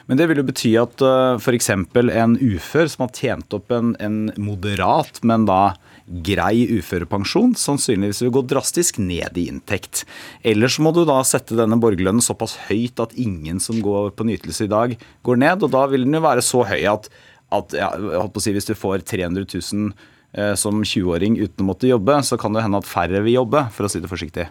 Men 0.07 0.21
det 0.21 0.29
vil 0.31 0.41
jo 0.41 0.47
bety 0.47 0.73
at 0.79 1.03
uh, 1.03 1.35
eh, 1.35 1.41
f.eks. 1.43 1.71
en 1.73 2.37
ufør 2.39 2.91
som 2.91 3.07
har 3.07 3.15
tjent 3.17 3.57
opp 3.57 3.73
en, 3.75 3.95
en 4.03 4.19
moderat, 4.39 5.19
men 5.27 5.49
da 5.49 5.77
grei 6.07 6.69
uførepensjon, 6.71 7.57
sannsynligvis 7.59 8.23
vil 8.23 8.35
gå 8.37 8.45
drastisk 8.47 9.01
ned 9.03 9.39
i 9.41 9.49
inntekt. 9.51 10.05
Ellers 10.47 10.79
må 10.79 10.93
du 10.95 11.03
da 11.09 11.19
sette 11.27 11.59
denne 11.59 11.79
borgerlønnen 11.83 12.23
såpass 12.23 12.55
høyt 12.69 13.03
at 13.03 13.17
ingen 13.19 13.59
som 13.63 13.81
går 13.83 14.13
på 14.15 14.27
nytelse 14.29 14.69
i 14.69 14.71
dag, 14.71 14.95
går 15.27 15.41
ned. 15.43 15.65
Og 15.67 15.73
da 15.75 15.87
vil 15.91 16.07
den 16.07 16.15
jo 16.15 16.23
være 16.23 16.45
så 16.47 16.63
høy 16.69 16.87
at, 16.93 17.11
at 17.55 17.75
ja, 17.75 17.91
si, 18.39 18.55
hvis 18.55 18.71
du 18.71 18.77
får 18.79 19.03
300 19.11 19.49
000 19.51 19.91
eh, 20.39 20.55
som 20.55 20.79
20-åring 20.85 21.41
uten 21.43 21.67
å 21.67 21.69
måtte 21.73 21.91
jobbe, 21.91 22.21
så 22.23 22.39
kan 22.39 22.55
det 22.55 22.63
hende 22.63 22.79
at 22.79 22.87
færre 22.87 23.25
vil 23.27 23.41
jobbe, 23.41 23.67
for 23.75 23.89
å 23.89 23.91
si 23.91 24.03
det 24.05 24.13
forsiktig. 24.13 24.47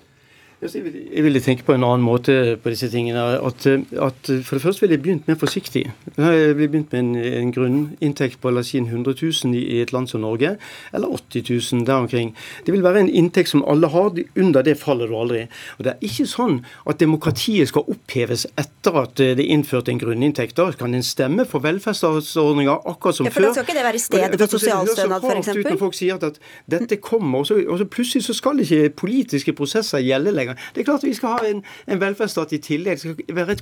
Jeg 0.63 1.23
ville 1.23 1.41
tenke 1.43 1.65
på 1.67 1.73
en 1.75 1.83
annen 1.83 2.03
måte 2.05 2.55
på 2.63 2.71
disse 2.71 2.87
tingene. 2.89 3.19
At, 3.43 3.65
at 3.67 4.29
For 4.47 4.55
det 4.55 4.63
første 4.63 4.81
ville 4.81 4.95
jeg 4.95 5.03
begynt 5.03 5.27
mer 5.27 5.37
forsiktig. 5.39 5.83
Jeg 6.15 6.55
ville 6.55 6.69
begynt 6.71 6.93
med 6.95 6.99
en, 7.01 7.15
en 7.41 7.51
grunninntekt 7.53 8.39
på 8.41 8.53
la 8.53 8.63
oss 8.63 8.71
si 8.71 8.79
100 8.79 9.17
000 9.19 9.51
i, 9.59 9.81
et 9.83 9.91
land 9.93 10.07
som 10.09 10.23
Norge, 10.23 10.55
eller 10.95 11.11
80 11.11 11.51
000 11.73 11.85
der 11.85 12.05
omkring. 12.05 12.31
Det 12.65 12.73
vil 12.73 12.85
være 12.85 13.03
en 13.03 13.11
inntekt 13.11 13.51
som 13.51 13.65
alle 13.67 13.89
har. 13.91 14.15
Under 14.39 14.63
det 14.63 14.77
faller 14.79 15.11
du 15.11 15.17
aldri. 15.19 15.43
Og 15.77 15.83
Det 15.85 15.93
er 15.93 16.07
ikke 16.07 16.27
sånn 16.29 16.61
at 16.87 17.03
demokratiet 17.03 17.69
skal 17.69 17.91
oppheves 17.91 18.47
etter 18.55 19.01
at 19.03 19.15
det 19.19 19.43
er 19.43 19.51
innført 19.57 19.91
en 19.91 19.99
grunninntekt. 19.99 20.55
Da 20.55 20.71
kan 20.71 20.95
en 20.95 21.03
stemme 21.03 21.45
for 21.49 21.63
velferdsordninger 21.65 22.87
akkurat 22.87 23.19
som 23.19 23.27
ja, 23.27 23.35
for 23.35 23.43
før. 23.43 23.49
Da 23.49 23.59
skal 23.59 23.67
ikke 23.67 23.77
det 23.81 23.85
være 23.89 24.03
stedet 24.05 24.39
for 24.39 24.55
sosialstønad, 24.55 25.29
f.eks.? 25.29 25.79
Folk 25.83 25.97
sier 25.97 26.15
at, 26.15 26.23
at 26.31 26.39
dette 26.71 27.01
kommer, 27.03 27.43
og 27.43 27.49
så, 27.49 27.59
og 27.67 27.81
så 27.81 27.89
plutselig 27.89 28.23
så 28.29 28.37
skal 28.37 28.63
ikke 28.63 28.93
politiske 29.03 29.53
prosesser 29.57 30.03
gjelde 30.05 30.31
lenger. 30.31 30.44
Det 30.53 30.83
er 30.83 30.87
klart 30.89 31.05
vi 31.05 31.13
skal 31.17 31.35
ha 31.35 31.49
en, 31.49 31.63
en 31.87 32.01
velferdsstat 32.01 32.53
i 32.55 32.61
tillegg. 32.63 32.99
Det 33.01 33.03
skal 33.03 33.35
være 33.35 33.57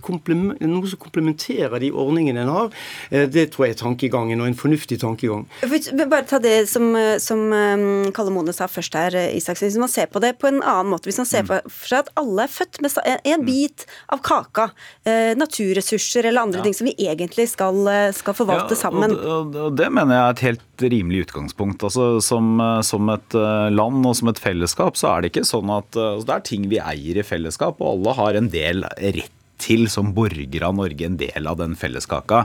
noe 0.68 0.90
som 0.90 1.02
komplementerer 1.02 1.80
de 1.84 1.92
ordningene 1.92 2.44
en 2.44 2.54
har. 2.54 2.72
Eh, 3.10 3.28
det 3.32 3.50
tror 3.54 3.68
jeg 3.68 3.78
er 3.78 3.82
tankegangen, 3.84 4.42
og 4.42 4.50
en 4.50 4.58
fornuftig 4.58 5.00
tankegang. 5.02 5.46
Bare 6.04 6.26
ta 6.30 6.40
det 6.44 6.68
som, 6.70 6.92
som 7.22 7.46
um, 7.50 8.12
Kalle 8.16 8.34
Mone 8.34 8.54
sa 8.56 8.68
først 8.72 8.98
her, 8.98 9.18
Isaksen. 9.34 9.70
Hvis 9.70 9.80
man 9.82 9.92
ser 9.92 10.10
på 10.12 10.22
det 10.24 10.36
på 10.42 10.50
en 10.50 10.62
annen 10.62 10.92
måte, 10.94 11.10
hvis 11.10 11.22
man 11.22 11.30
ser 11.30 11.46
mm. 11.46 11.54
for 11.70 11.90
seg 11.90 12.04
at 12.04 12.12
alle 12.20 12.46
er 12.46 12.52
født 12.52 12.82
med 12.84 12.98
en 13.04 13.42
mm. 13.42 13.48
bit 13.48 13.86
av 14.14 14.22
kaka, 14.26 14.70
eh, 15.08 15.34
naturressurser 15.40 16.30
eller 16.30 16.46
andre 16.48 16.62
ja. 16.62 16.68
ting 16.68 16.78
som 16.78 16.90
vi 16.90 16.96
egentlig 17.08 17.48
skal, 17.52 17.80
eh, 17.90 18.10
skal 18.16 18.38
forvalte 18.38 18.78
ja, 18.78 18.82
sammen. 18.84 19.16
Og, 19.16 19.56
og 19.70 19.80
det 19.80 19.90
mener 19.94 20.18
jeg 20.18 20.24
er 20.24 20.38
et 20.38 20.46
helt 20.50 20.86
rimelig 20.94 21.28
utgangspunkt. 21.28 21.86
Altså, 21.86 22.08
som, 22.24 22.58
som, 22.84 23.10
et 23.14 23.38
land 23.74 24.06
og 24.10 24.18
som 24.18 24.32
et 24.32 24.42
fellesskap 24.42 24.98
så 25.00 25.14
er 25.14 25.24
det 25.24 25.34
ikke 25.34 25.46
sånn 25.48 25.70
at 25.72 25.96
altså, 25.96 26.26
Det 26.28 26.36
er 26.36 26.46
ting 26.48 26.66
vi 26.72 26.73
eier 26.82 27.22
i 27.22 27.28
fellesskap, 27.28 27.82
og 27.82 27.96
alle 27.96 28.18
har 28.20 28.40
en 28.40 28.52
del 28.54 28.86
rett 28.98 29.40
til 29.64 29.86
som 29.92 30.12
borgere 30.16 30.68
av 30.68 30.78
Norge 30.78 31.08
en 31.08 31.18
del 31.20 31.48
av 31.50 31.60
den 31.60 31.76
felleskaka. 31.80 32.44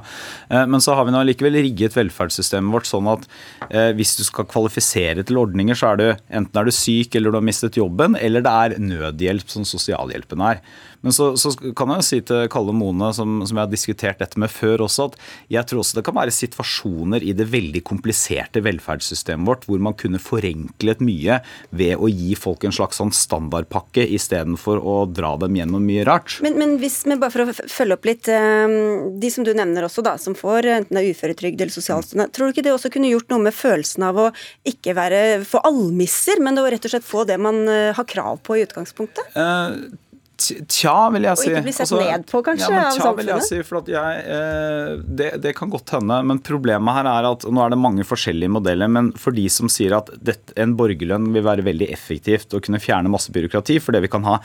Eh, 0.51 0.65
men 0.71 0.83
så 0.85 0.97
har 0.97 1.09
vi 1.09 1.15
nå 1.15 1.25
likevel 1.27 1.59
rigget 1.59 1.97
velferdssystemet 1.97 2.75
vårt 2.75 2.89
sånn 2.89 3.09
at 3.11 3.27
eh, 3.71 3.91
hvis 3.99 4.17
du 4.21 4.25
skal 4.27 4.49
kvalifisere 4.51 5.25
til 5.27 5.41
ordninger, 5.41 5.79
så 5.79 5.93
er 5.93 6.01
du 6.01 6.07
enten 6.11 6.61
er 6.61 6.69
du 6.69 6.75
syk 6.75 7.17
eller 7.19 7.35
du 7.35 7.41
har 7.41 7.49
mistet 7.49 7.81
jobben, 7.81 8.19
eller 8.21 8.45
det 8.45 8.55
er 8.55 8.79
nødhjelp 8.83 9.51
som 9.51 9.67
sosialhjelpen 9.69 10.45
er. 10.53 10.63
Men 11.01 11.15
så, 11.15 11.31
så, 11.39 11.53
kan 11.79 11.93
jeg 11.97 12.07
si 12.07 12.19
til 12.27 12.49
Kalle 12.53 12.75
Mone, 12.75 13.11
som, 13.15 13.41
som, 13.47 13.55
jeg 13.57 13.65
har 13.65 13.71
diskutert 13.71 14.23
dette 14.23 14.41
med 14.41 14.51
før 14.51 14.85
også, 14.89 15.09
at 15.11 15.19
jeg 15.55 15.69
tror 15.71 15.83
også 15.83 15.99
det 15.99 16.05
kan 16.09 16.17
være 16.19 16.35
situasjoner 16.35 17.25
i 17.27 17.35
det 17.39 17.47
veldig 17.53 17.83
kompliserte 17.87 18.63
velferdssystemet 18.67 19.49
vårt 19.49 19.67
hvor 19.69 19.83
man 19.83 19.97
kunne 19.99 20.21
forenklet 20.23 21.03
mye 21.05 21.41
ved 21.79 21.95
å 21.99 22.11
gi 22.11 22.35
folk 22.39 22.67
en 22.67 22.75
slags 22.75 22.99
sånn 22.99 23.13
standardpakke 23.15 24.05
istedenfor 24.19 24.83
å 24.83 24.97
dra 25.11 25.35
dem 25.41 25.59
gjennom 25.59 25.85
mye 25.87 26.07
rart. 26.09 26.39
Men, 26.45 26.59
men 26.59 26.77
hvis, 26.83 27.01
men 27.09 27.23
bare 27.23 27.35
for 27.35 27.45
å 27.47 27.69
følge 27.71 27.99
opp 27.99 28.09
litt, 28.09 28.31
ehm, 28.33 29.19
de 29.23 29.31
som 29.33 29.47
du 29.47 29.53
nevner 29.55 29.87
også, 29.87 30.05
da, 30.07 30.17
som 30.21 30.37
får 30.39 30.71
enten 30.75 30.99
det 30.99 31.05
er 31.05 31.15
uføretrygd 31.15 31.63
eller 31.63 31.75
sosialstønad, 31.75 32.35
tror 32.35 32.49
du 32.49 32.57
ikke 32.57 32.67
det 32.67 32.75
også 32.75 32.91
kunne 32.95 33.13
gjort 33.13 33.31
noe 33.33 33.47
med 33.47 33.55
følelsen 33.55 34.09
av 34.09 34.19
å 34.19 34.29
ikke 34.69 34.97
være 34.99 35.23
få 35.47 35.63
almisser, 35.69 36.43
men 36.43 36.59
å 36.59 36.67
rett 36.67 36.85
og 36.85 36.95
slett 36.95 37.07
få 37.07 37.25
det 37.29 37.39
man 37.43 37.63
eh, 37.71 37.95
har 37.95 38.09
krav 38.09 38.43
på 38.47 38.59
i 38.59 38.65
utgangspunktet? 38.67 39.37
Uh, 39.39 39.95
Tja, 40.39 40.95
vil 41.11 41.25
jeg 41.27 41.39
si. 41.41 41.49
Og 41.49 41.57
ikke 41.57 41.65
bli 41.67 41.73
sett 41.75 41.85
altså, 41.89 41.99
ned 41.99 42.27
på, 42.31 42.41
kanskje, 42.47 42.69
ja, 42.71 42.83
men 42.85 43.01
tja, 43.01 43.11
vil 43.19 43.31
jeg 43.33 43.47
si, 43.49 43.57
for 43.67 43.91
jeg, 43.91 44.21
eh, 44.23 44.93
det, 45.03 45.31
det, 45.43 45.53
kan 45.59 45.73
godt 45.73 45.97
hende. 45.97 46.21
Men 46.31 46.39
problemet 46.47 46.95
her 46.95 47.09
er 47.11 47.27
at 47.33 47.47
nå 47.51 47.65
er 47.65 47.75
det 47.75 47.81
mange 47.83 48.07
forskjellige 48.07 48.55
modeller. 48.55 48.91
Men 48.95 49.11
for 49.19 49.35
de 49.35 49.49
som 49.51 49.71
sier 49.73 49.97
at 49.99 50.13
en 50.55 50.77
borgerlønn 50.79 51.33
vil 51.35 51.47
være 51.47 51.67
veldig 51.67 51.91
effektivt 51.95 52.55
og 52.55 52.63
kunne 52.69 52.83
fjerne 52.83 53.11
masse 53.11 53.35
byråkrati 53.35 53.81
fordi 53.83 54.05
vi 54.07 54.13
kan 54.13 54.27
ha 54.29 54.39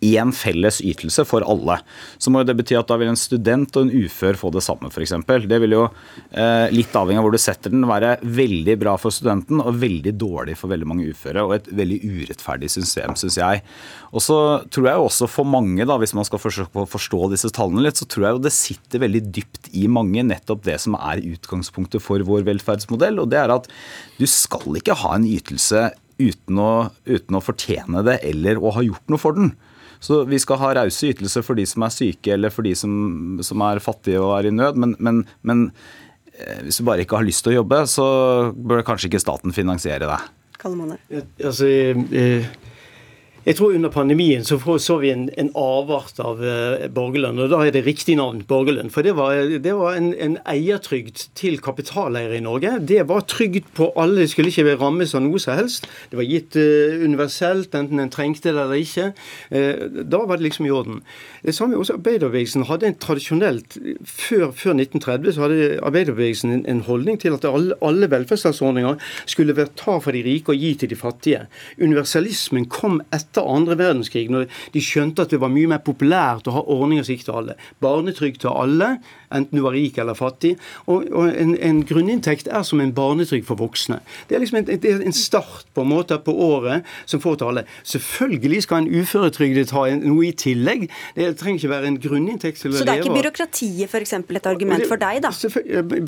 én 0.00 0.32
felles 0.32 0.80
ytelse 0.80 1.24
for 1.28 1.44
alle. 1.44 1.76
Så 2.18 2.32
må 2.32 2.42
det 2.46 2.56
bety 2.58 2.76
at 2.78 2.88
da 2.88 2.96
vil 3.00 3.10
en 3.12 3.18
student 3.18 3.76
og 3.76 3.86
en 3.86 4.04
ufør 4.06 4.38
få 4.40 4.50
det 4.54 4.62
samme, 4.64 4.88
f.eks. 4.88 5.14
Det 5.50 5.60
vil 5.62 5.76
jo, 5.76 5.84
eh, 6.32 6.72
litt 6.72 6.96
avhengig 6.96 7.20
av 7.20 7.28
hvor 7.28 7.36
du 7.36 7.40
setter 7.42 7.74
den, 7.74 7.86
være 7.88 8.16
veldig 8.24 8.76
bra 8.80 8.96
for 9.00 9.14
studenten 9.14 9.60
og 9.60 9.76
veldig 9.82 10.14
dårlig 10.20 10.56
for 10.60 10.72
veldig 10.72 10.88
mange 10.88 11.10
uføre. 11.12 11.44
Og 11.44 11.56
et 11.58 11.70
veldig 11.82 12.00
urettferdig 12.00 12.72
system, 12.72 13.16
syns 13.20 13.38
jeg. 13.40 13.64
Og 14.10 14.24
så 14.24 14.38
tror 14.72 14.90
jeg 14.90 15.06
også 15.06 15.30
for 15.30 15.48
mange, 15.48 15.84
da, 15.86 15.98
hvis 16.00 16.16
man 16.16 16.26
skal 16.28 16.42
forsøke 16.42 16.84
å 16.84 16.88
forstå 16.88 17.30
disse 17.34 17.52
tallene 17.54 17.84
litt, 17.84 18.00
så 18.00 18.08
tror 18.08 18.26
jeg 18.26 18.38
jo 18.38 18.44
det 18.48 18.56
sitter 18.56 19.04
veldig 19.04 19.24
dypt 19.36 19.72
i 19.76 19.86
mange 19.92 20.24
nettopp 20.26 20.64
det 20.66 20.80
som 20.82 20.96
er 20.98 21.24
utgangspunktet 21.36 22.02
for 22.02 22.24
vår 22.26 22.46
velferdsmodell. 22.48 23.20
Og 23.20 23.32
det 23.32 23.42
er 23.44 23.52
at 23.52 23.68
du 24.18 24.26
skal 24.30 24.80
ikke 24.80 24.96
ha 25.04 25.16
en 25.16 25.28
ytelse 25.28 25.90
uten 26.20 26.60
å, 26.60 26.70
uten 27.08 27.36
å 27.36 27.42
fortjene 27.42 28.04
det 28.06 28.20
eller 28.28 28.60
å 28.60 28.72
ha 28.76 28.84
gjort 28.84 29.12
noe 29.12 29.20
for 29.20 29.36
den. 29.36 29.52
Så 30.00 30.22
vi 30.28 30.38
skal 30.40 30.60
ha 30.62 30.72
rause 30.80 31.12
ytelser 31.12 31.44
for 31.44 31.58
de 31.58 31.66
som 31.68 31.84
er 31.84 31.92
syke 31.92 32.32
eller 32.34 32.52
for 32.52 32.66
de 32.66 32.72
som, 32.78 32.92
som 33.44 33.64
er 33.66 33.82
fattige 33.84 34.20
og 34.22 34.32
er 34.38 34.48
i 34.48 34.54
nød. 34.54 34.78
Men, 34.80 34.94
men, 34.98 35.22
men, 35.46 35.66
eh, 36.32 36.62
hvis 36.64 36.80
du 36.80 36.86
bare 36.88 37.04
ikke 37.04 37.20
har 37.20 37.28
lyst 37.28 37.44
til 37.44 37.54
å 37.54 37.60
jobbe, 37.60 37.82
så 37.90 38.06
bør 38.56 38.86
kanskje 38.86 39.10
ikke 39.10 39.22
staten 39.22 39.56
finansiere 39.56 40.08
det. 40.08 40.20
Kalle 40.60 40.96
Ja, 41.12 41.22
altså, 41.50 41.68
jeg 41.68 42.48
tror 43.56 43.74
Under 43.74 43.88
pandemien 43.88 44.44
så 44.44 44.58
så 44.78 44.96
vi 45.00 45.10
en, 45.10 45.30
en 45.36 45.50
avart 45.56 46.18
av 46.20 46.42
eh, 46.44 46.88
borgerlønn. 46.92 47.38
og 47.40 47.50
Da 47.50 47.60
er 47.64 47.72
det 47.72 47.84
riktig 47.86 48.16
navn, 48.16 48.42
borgerlønn. 48.48 48.90
For 48.92 49.02
det 49.02 49.14
var, 49.16 49.34
det 49.64 49.74
var 49.76 49.96
en, 49.96 50.12
en, 50.14 50.36
eiertrygd 50.44 51.30
til 51.38 51.60
kapitaleiere 51.60 52.36
i 52.36 52.44
Norge. 52.44 52.78
Det 52.84 53.00
var 53.08 53.24
trygd 53.30 53.70
på 53.76 53.90
alle, 53.96 54.20
det 54.20 54.30
skulle 54.34 54.52
ikke 54.52 54.76
rammes 54.80 55.14
av 55.14 55.24
noe 55.24 55.40
som 55.40 55.56
helst. 55.56 55.88
Det 56.10 56.18
var 56.20 56.28
gitt 56.28 56.56
uh, 56.60 57.00
universelt, 57.04 57.74
enten 57.74 58.00
en 58.02 58.12
trengte 58.12 58.52
det 58.52 58.60
eller 58.60 58.80
ikke. 58.80 59.10
Uh, 59.48 59.88
da 60.04 60.22
var 60.28 60.40
det 60.40 60.48
liksom 60.50 60.68
i 60.68 60.74
orden. 60.74 61.00
Det 61.42 61.54
samme 61.56 61.78
også 61.80 61.96
Arbeiderbevegelsen 61.96 62.66
hadde 62.68 62.86
en 62.86 62.98
tradisjonelt 63.00 63.76
Før, 64.04 64.50
før 64.52 64.74
1930 64.76 65.32
så 65.34 65.44
hadde 65.46 65.78
arbeiderbevegelsen 65.86 66.52
en, 66.52 66.64
en 66.68 66.82
holdning 66.84 67.18
til 67.20 67.34
at 67.36 67.44
alle, 67.48 67.76
alle 67.84 68.10
velferdsstatsordninger 68.10 69.00
skulle 69.30 69.56
være 69.56 69.72
ta 69.78 69.96
for 70.02 70.12
de 70.12 70.22
rike 70.26 70.52
og 70.52 70.60
gi 70.60 70.74
til 70.80 70.92
de 70.92 70.98
fattige. 70.98 71.46
Universalismen 71.80 72.68
kom 72.70 73.00
etter 73.14 73.39
etter 73.40 73.56
andre 73.56 73.78
verdenskrig, 73.78 74.28
når 74.30 74.46
de 74.74 74.82
skjønte 74.84 75.24
at 75.24 75.32
det 75.32 75.40
var 75.40 75.52
mye 75.52 75.70
mer 75.70 75.82
populært 75.84 76.48
å 76.48 76.56
ha 76.58 76.64
ordninger 76.66 77.06
som 77.06 77.16
gikk 77.16 77.26
til 77.26 77.38
alle. 77.40 77.56
Barnetrygd 77.80 78.40
til 78.44 78.52
alle, 78.52 78.90
enten 79.30 79.58
du 79.58 79.62
var 79.64 79.74
rik 79.76 79.98
eller 79.98 80.16
fattig. 80.18 80.56
Og, 80.86 81.06
og 81.12 81.30
en, 81.30 81.54
en, 81.56 81.82
grunninntekt 81.86 82.50
er 82.50 82.64
som 82.66 82.82
en 82.82 82.92
barnetrygd 82.94 83.46
for 83.48 83.60
voksne. 83.60 84.00
Det 84.28 84.36
er 84.36 84.42
liksom 84.42 84.60
en, 84.60 84.70
er 84.76 85.04
en, 85.06 85.16
start 85.16 85.68
på 85.74 85.84
en 85.84 85.90
måte 85.90 86.18
på 86.24 86.34
året 86.34 86.86
som 87.10 87.22
får 87.22 87.40
til 87.40 87.50
alle. 87.50 87.64
Selvfølgelig 87.82 88.62
skal 88.66 88.84
en 88.84 88.90
uføretrygdet 89.00 89.74
ha 89.76 89.86
noe 90.00 90.28
i 90.28 90.32
tillegg. 90.36 90.86
Det 91.16 91.30
trenger 91.40 91.62
ikke 91.62 91.72
være 91.72 91.90
en 91.90 92.00
grunninntekt 92.02 92.62
til 92.62 92.70
å 92.70 92.74
leve 92.74 92.82
Så 92.82 92.88
det 92.88 92.94
er 92.96 93.04
ikke 93.04 93.18
byråkratiet 93.18 93.90
f.eks. 93.90 94.16
et 94.20 94.50
argument 94.50 94.86
for 94.90 95.00
deg, 95.00 95.22
da? 95.24 95.32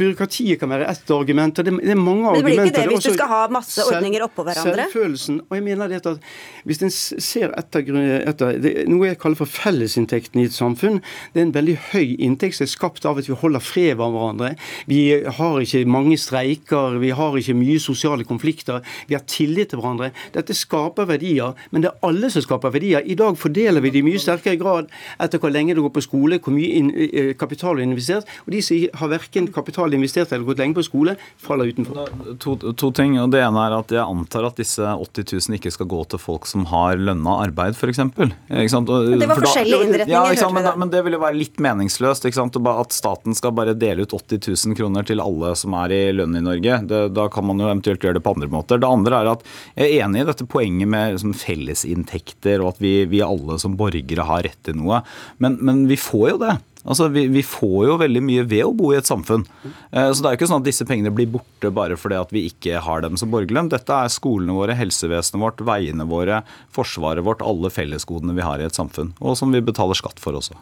Byråkratiet 0.02 0.60
kan 0.60 0.72
være 0.72 0.88
ett 0.92 1.14
argument. 1.14 1.62
Det, 1.62 1.76
det 1.82 1.94
er 1.94 2.00
mange 2.00 2.32
argumenter. 2.32 2.48
Men 2.48 2.52
det 2.52 2.62
blir 2.62 2.72
ikke 2.72 2.80
det 2.80 2.96
hvis 2.96 3.08
du 3.10 3.18
skal 3.18 3.32
ha 3.32 3.42
masse 3.52 3.86
ordninger 3.88 4.26
oppå 4.26 4.46
hverandre? 4.46 4.88
Selvfølelsen. 4.88 5.40
Og 5.48 5.58
jeg 5.58 5.66
mener 5.66 5.92
det 5.92 6.02
at 6.06 6.28
hvis 6.68 6.82
en 6.82 6.92
ser 6.92 7.52
etter, 7.58 7.92
etter 8.22 8.58
det, 8.62 8.74
noe 8.90 9.10
jeg 9.10 9.18
kaller 9.22 9.38
for 9.42 9.50
fellesinntekten 9.50 10.42
i 10.42 10.46
et 10.48 10.56
samfunn, 10.56 11.00
det 11.34 11.42
er 11.42 11.48
en 11.48 11.54
veldig 11.54 11.76
høy 11.92 12.16
inntekt 12.22 12.58
som 12.58 12.66
er 12.66 12.72
skapt 12.72 13.06
av 13.08 13.11
av 13.12 13.20
at 13.22 13.28
vi 13.28 13.38
holder 13.38 13.62
fred 13.62 13.96
med 14.00 14.16
hverandre. 14.16 14.50
Vi 14.90 15.02
har 15.38 15.60
ikke 15.62 15.84
mange 15.88 16.18
streiker, 16.20 16.98
vi 17.02 17.12
har 17.16 17.38
ikke 17.38 17.56
mye 17.58 17.80
sosiale 17.82 18.26
konflikter. 18.28 18.82
Vi 19.08 19.16
har 19.16 19.24
tillit 19.28 19.72
til 19.72 19.80
hverandre. 19.80 20.12
Dette 20.34 20.56
skaper 20.56 21.08
verdier, 21.08 21.56
men 21.70 21.84
det 21.84 21.92
er 21.92 22.08
alle 22.08 22.30
som 22.32 22.44
skaper 22.44 22.74
verdier. 22.74 23.04
I 23.04 23.18
dag 23.18 23.38
fordeler 23.38 23.84
vi 23.84 23.92
det 23.94 24.02
i 24.02 24.06
mye 24.06 24.20
sterkere 24.22 24.58
grad 24.60 24.90
etter 25.22 25.40
hvor 25.42 25.52
lenge 25.52 25.76
du 25.76 25.82
går 25.84 25.94
på 25.96 26.04
skole, 26.04 26.40
hvor 26.42 26.54
mye 26.54 27.08
eh, 27.08 27.32
kapital 27.38 27.76
du 27.76 27.82
har 27.82 27.88
investert. 27.88 28.28
Og 28.46 28.54
de 28.54 28.62
som 28.64 29.00
har 29.02 29.12
verken 29.12 29.48
kapital 29.52 29.94
investert 29.94 30.32
eller 30.32 30.46
gått 30.48 30.62
lenge 30.62 30.78
på 30.78 30.86
skole, 30.86 31.16
faller 31.40 31.72
utenfor. 31.72 32.10
To, 32.42 32.56
to 32.56 32.92
ting. 32.96 33.18
og 33.20 33.32
Det 33.34 33.42
ene 33.44 33.66
er 33.66 33.76
at 33.76 33.92
jeg 33.92 34.02
antar 34.02 34.48
at 34.48 34.58
disse 34.60 34.82
80 34.82 35.28
000 35.48 35.58
ikke 35.58 35.72
skal 35.74 35.88
gå 35.90 36.02
til 36.12 36.22
folk 36.22 36.48
som 36.50 36.66
har 36.70 37.00
lønna 37.00 37.38
arbeid, 37.46 37.76
f.eks. 37.76 38.02
Det 38.16 39.28
var 39.28 39.42
forskjellige 39.42 39.88
innretninger. 39.88 40.38
Ja, 40.38 40.50
men, 40.52 40.68
men, 40.80 40.92
det 40.92 41.02
ville 41.04 41.18
jo 41.18 41.24
være 41.24 41.38
litt 41.38 41.60
meningsløst. 41.62 42.26
At 42.32 42.94
staten 43.02 43.36
skal 43.36 43.54
bare 43.56 43.74
dele 43.78 44.06
ut 44.06 44.14
80 44.14 44.46
000 44.68 44.78
kroner 44.78 45.06
til 45.06 45.22
alle 45.22 45.52
som 45.58 45.74
er 45.82 45.94
i 45.94 46.02
lønn 46.14 46.38
i 46.38 46.44
Norge. 46.44 46.80
Det, 46.88 47.02
da 47.16 47.28
kan 47.32 47.46
man 47.48 47.60
jo 47.60 47.68
eventuelt 47.68 48.04
gjøre 48.04 48.20
det 48.20 48.24
på 48.24 48.34
andre 48.36 48.50
måter. 48.52 48.82
Det 48.82 48.88
andre 48.88 49.22
er 49.22 49.32
at 49.34 49.46
jeg 49.74 49.88
er 49.88 50.06
enig 50.06 50.22
i 50.22 50.28
dette 50.30 50.48
poenget 50.50 50.90
med 50.90 51.16
liksom, 51.16 51.34
fellesinntekter 51.36 52.62
og 52.62 52.74
at 52.74 52.82
vi, 52.82 52.96
vi, 53.10 53.22
alle 53.24 53.58
som 53.62 53.78
borgere 53.78 54.26
har 54.28 54.44
rett 54.46 54.60
til 54.66 54.78
noe. 54.78 55.02
Men, 55.42 55.58
men 55.64 55.86
vi 55.90 55.98
får 56.00 56.28
jo 56.34 56.42
det. 56.44 56.58
Altså, 56.82 57.06
vi, 57.14 57.28
vi, 57.30 57.44
får 57.46 57.86
jo 57.86 57.96
veldig 58.00 58.22
mye 58.26 58.44
ved 58.50 58.64
å 58.66 58.74
bo 58.74 58.90
i 58.90 58.98
et 58.98 59.06
samfunn. 59.06 59.44
Eh, 59.62 60.10
så 60.10 60.18
det 60.18 60.28
er 60.28 60.34
jo 60.34 60.40
ikke 60.40 60.50
sånn 60.50 60.64
at 60.64 60.66
disse 60.66 60.86
pengene 60.88 61.14
blir 61.14 61.30
borte 61.30 61.70
bare 61.74 61.98
fordi 61.98 62.18
at 62.18 62.34
vi 62.34 62.48
ikke 62.50 62.82
har 62.82 63.04
dem 63.04 63.18
som 63.20 63.30
borgerlønn. 63.30 63.70
Dette 63.70 64.02
er 64.02 64.10
skolene 64.12 64.56
våre, 64.56 64.76
helsevesenet 64.78 65.42
vårt, 65.44 65.62
veiene 65.66 66.08
våre, 66.10 66.42
forsvaret 66.74 67.26
vårt, 67.26 67.44
alle 67.46 67.70
fellesgodene 67.70 68.34
vi 68.38 68.46
har 68.46 68.62
i 68.62 68.66
et 68.66 68.78
samfunn. 68.78 69.14
Og 69.22 69.38
som 69.38 69.54
vi 69.54 69.62
betaler 69.62 69.98
skatt 69.98 70.22
for 70.22 70.38
også. 70.42 70.58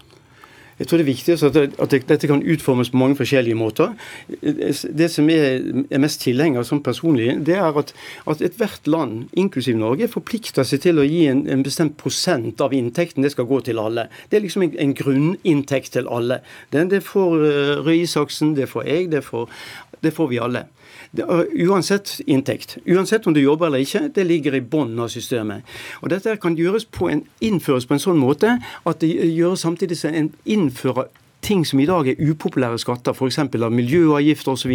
Jeg 0.81 0.89
tror 0.89 0.97
det 0.97 1.05
er 1.05 1.11
viktig 1.13 1.35
at, 1.45 1.57
at 1.85 1.95
dette 2.09 2.29
kan 2.31 2.41
utformes 2.41 2.89
på 2.91 2.97
mange 2.97 3.19
forskjellige 3.19 3.59
måter. 3.59 3.93
Det 4.41 5.11
som 5.13 5.29
jeg 5.29 5.61
er 5.93 6.01
mest 6.01 6.23
tilhenger 6.25 6.65
som 6.65 6.81
personlig, 6.83 7.35
det 7.45 7.59
er 7.61 7.77
at, 7.77 7.93
at 8.25 8.41
ethvert 8.41 8.89
land, 8.89 9.27
inklusiv 9.37 9.77
Norge, 9.77 10.09
forplikter 10.09 10.65
seg 10.65 10.81
til 10.87 11.03
å 11.03 11.05
gi 11.05 11.27
en, 11.29 11.45
en, 11.53 11.65
bestemt 11.67 11.99
prosent 12.01 12.65
av 12.65 12.73
inntekten. 12.73 13.27
Det 13.27 13.35
skal 13.35 13.49
gå 13.51 13.61
til 13.69 13.83
alle. 13.83 14.09
Det 14.31 14.41
er 14.41 14.47
liksom 14.47 14.65
en, 14.65 14.75
en 14.81 14.97
grunninntekt 14.97 15.93
til 15.99 16.09
alle. 16.09 16.41
Det, 16.73 16.89
det 16.95 17.05
får 17.05 17.37
uh, 17.45 17.77
Røe 17.85 18.01
Isaksen, 18.01 18.57
det 18.57 18.71
får 18.73 18.89
jeg, 18.89 19.11
det 19.13 19.25
får, 19.27 19.53
det 20.01 20.17
får 20.17 20.33
vi 20.33 20.41
alle. 20.41 20.65
Uansett 21.13 22.21
inntekt. 22.27 22.77
Uansett 22.87 23.27
om 23.27 23.35
du 23.35 23.41
jobber 23.41 23.67
eller 23.67 23.83
ikke, 23.83 24.09
det 24.15 24.27
ligger 24.27 24.55
i 24.55 24.61
bunnen 24.61 24.99
av 25.03 25.09
systemet. 25.11 25.67
Og 26.03 26.11
Dette 26.11 26.37
kan 26.37 26.57
på 26.93 27.09
en, 27.11 27.25
innføres 27.41 27.87
på 27.87 27.95
en 27.95 28.03
sånn 28.03 28.21
måte 28.21 28.59
at 28.87 29.01
det 29.01 29.11
gjøres 29.11 29.61
samtidig 29.67 29.99
som 29.99 30.15
en 30.15 30.31
innfører 30.45 31.11
ting 31.41 31.65
som 31.67 31.81
i 31.81 31.87
dag 31.89 32.09
er 32.09 32.21
upopulære 32.21 32.79
skatter, 32.81 33.17
f.eks. 33.17 33.39
av 33.41 33.73
miljøavgifter 33.75 34.53
osv., 34.55 34.75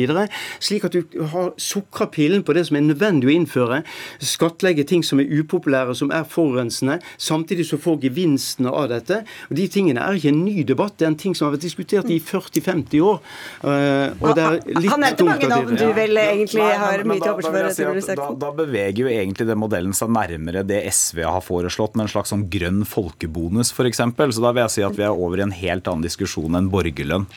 slik 0.63 0.88
at 0.88 0.95
du 0.95 1.20
har 1.32 1.51
sukra 1.61 2.07
pillen 2.11 2.43
på 2.45 2.55
det 2.57 2.66
som 2.70 2.80
er 2.80 2.86
nødvendig 2.88 3.30
å 3.30 3.34
innføre. 3.34 3.82
Skattlegge 4.24 4.86
ting 4.88 5.03
som 5.05 5.22
er 5.22 5.30
upopulære, 5.30 5.95
som 5.97 6.11
er 6.16 6.26
forurensende, 6.30 6.99
samtidig 7.22 7.68
som 7.70 7.82
får 7.82 8.01
gevinstene 8.07 8.74
av 8.74 8.89
dette. 8.93 9.22
Og 9.49 9.59
De 9.59 9.68
tingene 9.72 10.01
er 10.01 10.18
ikke 10.18 10.34
en 10.34 10.43
ny 10.45 10.66
debatt, 10.68 10.97
det 10.97 11.07
er 11.07 11.13
en 11.13 11.20
ting 11.20 11.36
som 11.38 11.47
har 11.47 11.55
vært 11.55 11.68
diskutert 11.68 12.09
i 12.13 12.20
40-50 12.24 13.05
år. 13.05 13.22
Uh, 13.61 14.16
og 14.22 14.36
det 14.38 14.45
er 14.45 14.59
litt 14.80 14.91
Han 14.93 15.03
nevnte 15.05 15.28
mange 15.28 15.49
navn 15.51 15.76
du 15.76 15.86
vel 15.95 16.22
egentlig 16.22 16.63
ja. 16.63 16.80
har 16.82 17.05
mye 17.07 17.22
til 17.22 17.34
overs 17.34 17.49
for. 17.49 18.01
Si 18.05 18.18
da, 18.18 18.30
da 18.39 18.51
beveger 18.55 19.05
jo 19.05 19.11
egentlig 19.11 19.47
den 19.49 19.59
modellen 19.61 19.95
seg 19.95 20.11
nærmere 20.13 20.63
det 20.68 20.82
SV 20.91 21.24
har 21.28 21.43
foreslått, 21.45 21.95
med 21.95 22.07
en 22.07 22.13
slags 22.16 22.34
sånn 22.34 22.47
grønn 22.51 22.84
folkebonus 22.88 23.74
f.eks. 23.76 24.01
Så 24.01 24.43
da 24.43 24.51
vil 24.55 24.63
jeg 24.66 24.76
si 24.76 24.86
at 24.86 24.97
vi 24.97 25.05
er 25.07 25.13
over 25.13 25.41
i 25.41 25.45
en 25.45 25.55
helt 25.55 25.88
annen 25.89 26.05
diskusjon 26.05 26.55
en 26.58 26.70
borgerlønn? 26.72 27.28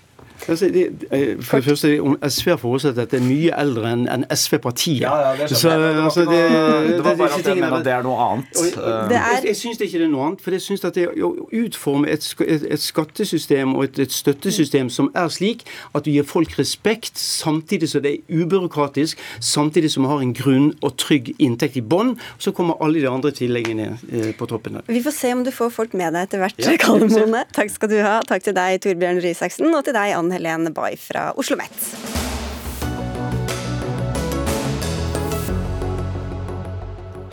Altså, 0.49 0.68
det, 0.72 1.07
eh, 1.12 1.43
for 1.43 1.57
det 1.57 1.64
første, 1.64 1.89
SV 2.28 2.51
har 2.51 2.57
foreslått 2.57 2.99
at 2.99 3.11
det 3.11 3.20
er 3.20 3.24
mye 3.24 3.53
eldre 3.61 3.93
enn 3.93 4.07
en 4.09 4.24
SV-partiet. 4.30 5.03
Ja, 5.03 5.16
ja, 5.20 5.32
det, 5.41 5.57
så, 5.57 5.70
altså, 5.70 6.20
det, 6.20 6.41
det, 6.89 7.05
var 7.05 7.16
bare 7.16 7.39
at 7.39 7.47
jeg 7.47 7.57
mener 7.57 7.78
at 7.78 7.84
det 7.84 7.93
er 7.93 8.07
noe 8.07 8.18
annet. 8.24 8.61
Og, 8.61 8.82
er, 8.84 9.12
jeg, 9.12 9.43
jeg 9.51 9.57
syns 9.57 9.82
ikke 9.84 9.99
det 9.99 10.07
er 10.07 10.12
noe 10.12 10.26
annet. 10.28 10.45
For 10.45 10.57
jeg 10.57 10.64
syns 10.64 10.84
at 10.89 10.97
det 10.97 11.09
å 11.09 11.32
utforme 11.62 12.09
et, 12.12 12.24
et, 12.47 12.66
et 12.70 12.82
skattesystem 12.82 13.74
og 13.76 13.89
et, 13.89 14.01
et, 14.07 14.14
støttesystem 14.18 14.91
som 14.93 15.11
er 15.16 15.28
slik 15.32 15.64
at 15.95 16.07
du 16.07 16.12
gir 16.12 16.26
folk 16.28 16.57
respekt, 16.59 17.18
samtidig 17.18 17.91
som 17.93 18.05
det 18.05 18.14
er 18.16 18.43
ubyråkratisk, 18.43 19.20
samtidig 19.41 19.93
som 19.93 20.07
vi 20.07 20.12
har 20.12 20.24
en 20.24 20.34
grunn 20.36 20.70
og 20.80 20.97
trygg 21.01 21.32
inntekt 21.39 21.78
i 21.80 21.84
bånn, 21.84 22.14
så 22.39 22.55
kommer 22.57 22.80
alle 22.84 23.03
de 23.03 23.11
andre 23.11 23.32
tilleggene 23.34 23.91
eh, 24.12 24.32
på 24.39 24.49
toppen. 24.51 24.80
Vi 24.89 25.03
får 25.05 25.16
se 25.16 25.32
om 25.34 25.45
du 25.47 25.53
får 25.55 25.72
folk 25.74 25.97
med 25.99 26.14
deg 26.16 26.28
etter 26.28 26.43
hvert, 26.43 26.59
ja, 26.62 26.76
Kalle 26.80 27.45
Takk 27.55 27.70
skal 27.72 27.91
du 27.91 27.99
ha. 28.05 28.18
Takk 28.26 28.45
til 28.45 28.57
deg, 28.57 28.80
Torbjørn 28.84 29.20
Røe 29.22 29.32
Isaksen, 29.34 29.68
og 29.72 29.84
til 29.86 29.97
deg, 29.97 30.14
Anne 30.16 30.28
Helen 30.33 30.72
Bay 30.72 30.97
fra 30.97 31.33
Oslo 31.35 31.59
OsloMet. 31.59 32.18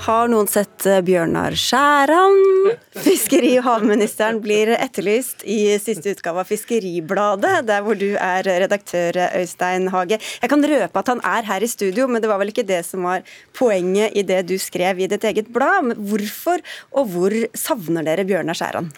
Har 0.06 0.28
noen 0.30 0.46
sett 0.46 0.86
eh, 0.86 1.00
Bjørnar 1.02 1.56
Skjæran? 1.58 2.36
Fiskeri- 3.06 3.56
og 3.58 3.66
havministeren 3.66 4.38
blir 4.44 4.70
etterlyst 4.76 5.42
i 5.50 5.80
siste 5.82 6.14
utgave 6.14 6.44
av 6.44 6.50
Fiskeribladet, 6.50 7.64
der 7.66 7.82
hvor 7.82 7.98
du 7.98 8.12
er 8.14 8.46
redaktør, 8.46 9.18
Øystein 9.40 9.90
Hage. 9.90 10.20
Jeg 10.44 10.52
kan 10.52 10.62
røpe 10.62 11.02
at 11.02 11.10
han 11.10 11.24
er 11.26 11.50
her 11.50 11.66
i 11.66 11.72
studio, 11.72 12.06
men 12.06 12.22
det 12.22 12.30
var 12.30 12.38
vel 12.42 12.54
ikke 12.54 12.68
det 12.70 12.84
som 12.86 13.08
var 13.10 13.26
poenget 13.58 14.14
i 14.14 14.22
det 14.22 14.44
du 14.52 14.60
skrev 14.62 15.02
i 15.02 15.10
ditt 15.10 15.26
eget 15.26 15.50
blad. 15.50 15.90
Men 15.90 16.06
hvorfor 16.12 16.62
og 16.94 17.10
hvor 17.16 17.40
savner 17.58 18.06
dere 18.06 18.30
Bjørnar 18.30 18.62
Skjæran? 18.62 18.94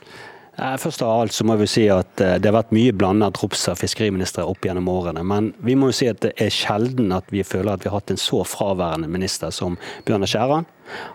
Først 0.57 1.03
av 1.05 1.11
alt 1.13 1.35
så 1.37 1.45
må 1.45 1.53
vi 1.59 1.67
si 1.69 1.83
at 1.93 2.21
eh, 2.23 2.39
det 2.41 2.49
har 2.49 2.55
vært 2.55 2.73
mye 2.73 2.93
blanda 2.95 3.27
drops 3.29 3.67
av 3.69 3.77
fiskeriministre 3.77 4.45
opp 4.49 4.65
gjennom 4.65 4.87
årene. 4.89 5.21
Men 5.21 5.51
vi 5.61 5.75
må 5.77 5.91
jo 5.91 5.97
si 5.99 6.07
at 6.09 6.23
det 6.23 6.31
er 6.41 6.49
sjelden 6.53 7.13
at 7.13 7.29
vi 7.29 7.43
føler 7.45 7.75
at 7.75 7.85
vi 7.85 7.91
har 7.91 7.99
hatt 7.99 8.13
en 8.13 8.21
så 8.21 8.41
fraværende 8.41 9.09
minister 9.11 9.53
som 9.53 9.77
Bjørnar 10.07 10.31
Skjæran. 10.31 10.65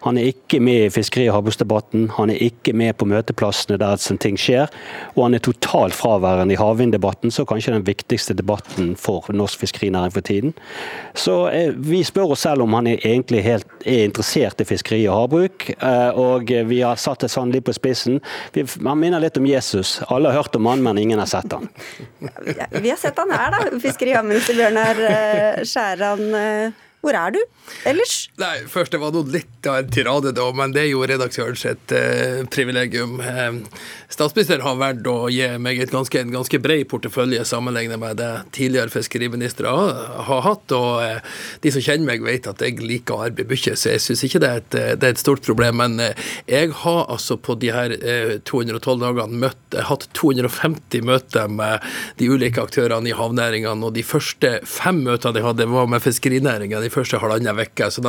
Han 0.03 0.19
er 0.19 0.33
ikke 0.33 0.61
med 0.61 0.87
i 0.87 0.91
fiskeri- 0.93 1.29
og 1.31 1.39
havbruksdebatten, 1.39 2.09
han 2.17 2.31
er 2.31 2.41
ikke 2.43 2.75
med 2.77 2.97
på 2.99 3.07
møteplassene 3.09 3.79
der 3.81 4.01
sånne 4.01 4.23
ting 4.23 4.39
skjer, 4.41 4.71
og 5.15 5.25
han 5.27 5.37
er 5.37 5.45
totalt 5.45 5.97
fraværende 5.97 6.57
i 6.57 6.61
havvinddebatten, 6.61 7.33
så 7.35 7.47
kanskje 7.49 7.75
den 7.77 7.87
viktigste 7.87 8.37
debatten 8.39 8.95
for 9.01 9.29
norsk 9.33 9.63
fiskerinæring 9.63 10.13
for 10.15 10.27
tiden. 10.27 10.55
Så 11.15 11.37
eh, 11.53 11.73
vi 11.77 12.03
spør 12.07 12.35
oss 12.37 12.45
selv 12.47 12.65
om 12.65 12.77
han 12.79 12.91
egentlig 12.93 13.45
helt 13.47 13.67
er 13.87 14.07
interessert 14.07 14.61
i 14.63 14.69
fiskeri 14.69 15.03
og 15.07 15.23
havbruk, 15.23 15.69
eh, 15.75 16.11
og 16.19 16.53
vi 16.69 16.83
har 16.83 17.01
satt 17.01 17.25
det 17.25 17.33
sannelig 17.33 17.65
på 17.67 17.77
spissen. 17.77 18.21
Han 18.55 19.01
minner 19.01 19.23
litt 19.23 19.39
om 19.41 19.47
Jesus. 19.49 20.01
Alle 20.09 20.33
har 20.33 20.43
hørt 20.43 20.57
om 20.59 20.69
han, 20.71 20.83
men 20.85 20.99
ingen 20.99 21.23
har 21.23 21.31
sett 21.31 21.53
han. 21.53 21.69
Vi 22.19 22.91
har 22.91 23.01
sett 23.01 23.19
han 23.19 23.33
her, 23.33 23.55
da. 23.55 23.83
Fiskeri- 23.83 24.15
og 24.17 24.23
havminister 24.23 24.59
Bjørnar 24.59 25.05
eh, 25.09 25.63
Skjæran. 25.69 26.25
Hvor 27.03 27.17
er 27.19 27.35
du 27.35 27.41
ellers? 27.89 28.29
Nei, 28.39 28.63
først 28.71 28.93
Det 28.95 29.01
var 29.03 29.15
noe 29.15 29.27
litt 29.33 29.67
av 29.67 29.81
en 29.81 29.91
tirade, 29.91 30.33
da, 30.35 30.45
men 30.55 30.75
det 30.75 30.85
er 30.85 30.91
jo 30.93 31.03
redaktøren 31.07 31.59
sitt 31.59 31.93
eh, 31.95 32.43
privilegium. 32.51 33.17
Eh, 33.23 33.59
statsministeren 34.11 34.65
har 34.65 34.79
valgt 34.79 35.07
å 35.11 35.29
gi 35.31 35.47
meg 35.63 35.81
ganske, 35.91 36.19
en 36.19 36.35
ganske 36.35 36.59
bred 36.63 36.85
portefølje 36.91 37.45
sammenlignet 37.47 38.01
med 38.03 38.19
det 38.19 38.31
tidligere 38.55 38.91
fiskeriministre 38.91 39.71
har, 39.71 40.43
hatt. 40.47 40.75
og 40.75 41.03
eh, 41.03 41.39
De 41.63 41.73
som 41.75 41.85
kjenner 41.85 42.11
meg, 42.11 42.25
vet 42.27 42.49
at 42.51 42.63
jeg 42.63 42.79
liker 42.83 43.27
arbeid 43.29 43.51
mye, 43.51 43.77
så 43.79 43.95
jeg 43.95 44.03
syns 44.03 44.25
ikke 44.27 44.43
det 44.43 44.51
er, 44.51 44.63
et, 44.63 44.79
eh, 44.79 44.93
det 44.95 45.09
er, 45.09 45.17
et, 45.17 45.23
stort 45.23 45.47
problem. 45.47 45.79
Men 45.83 45.99
eh, 46.03 46.31
jeg 46.51 46.73
har 46.83 47.03
altså 47.07 47.39
på 47.39 47.59
de 47.63 47.73
her 47.75 47.97
212 48.47 48.79
eh, 48.79 49.03
dagene 49.07 49.43
møtt, 49.47 49.79
hatt 49.91 50.09
250 50.19 51.07
møter 51.07 51.51
med 51.51 51.83
de 52.19 52.31
ulike 52.31 52.63
aktørene 52.63 53.11
i 53.11 53.17
havnæringene, 53.17 53.87
og 53.87 53.95
de 53.99 54.07
første 54.07 54.57
fem 54.69 55.03
møtene 55.07 55.43
jeg 55.43 55.49
hadde, 55.51 55.71
var 55.73 55.91
med 55.91 56.03
fiskerinæringen 56.05 56.91
første 56.93 57.21
halvannen 57.23 57.63
uke. 57.63 57.91
Så 57.91 58.03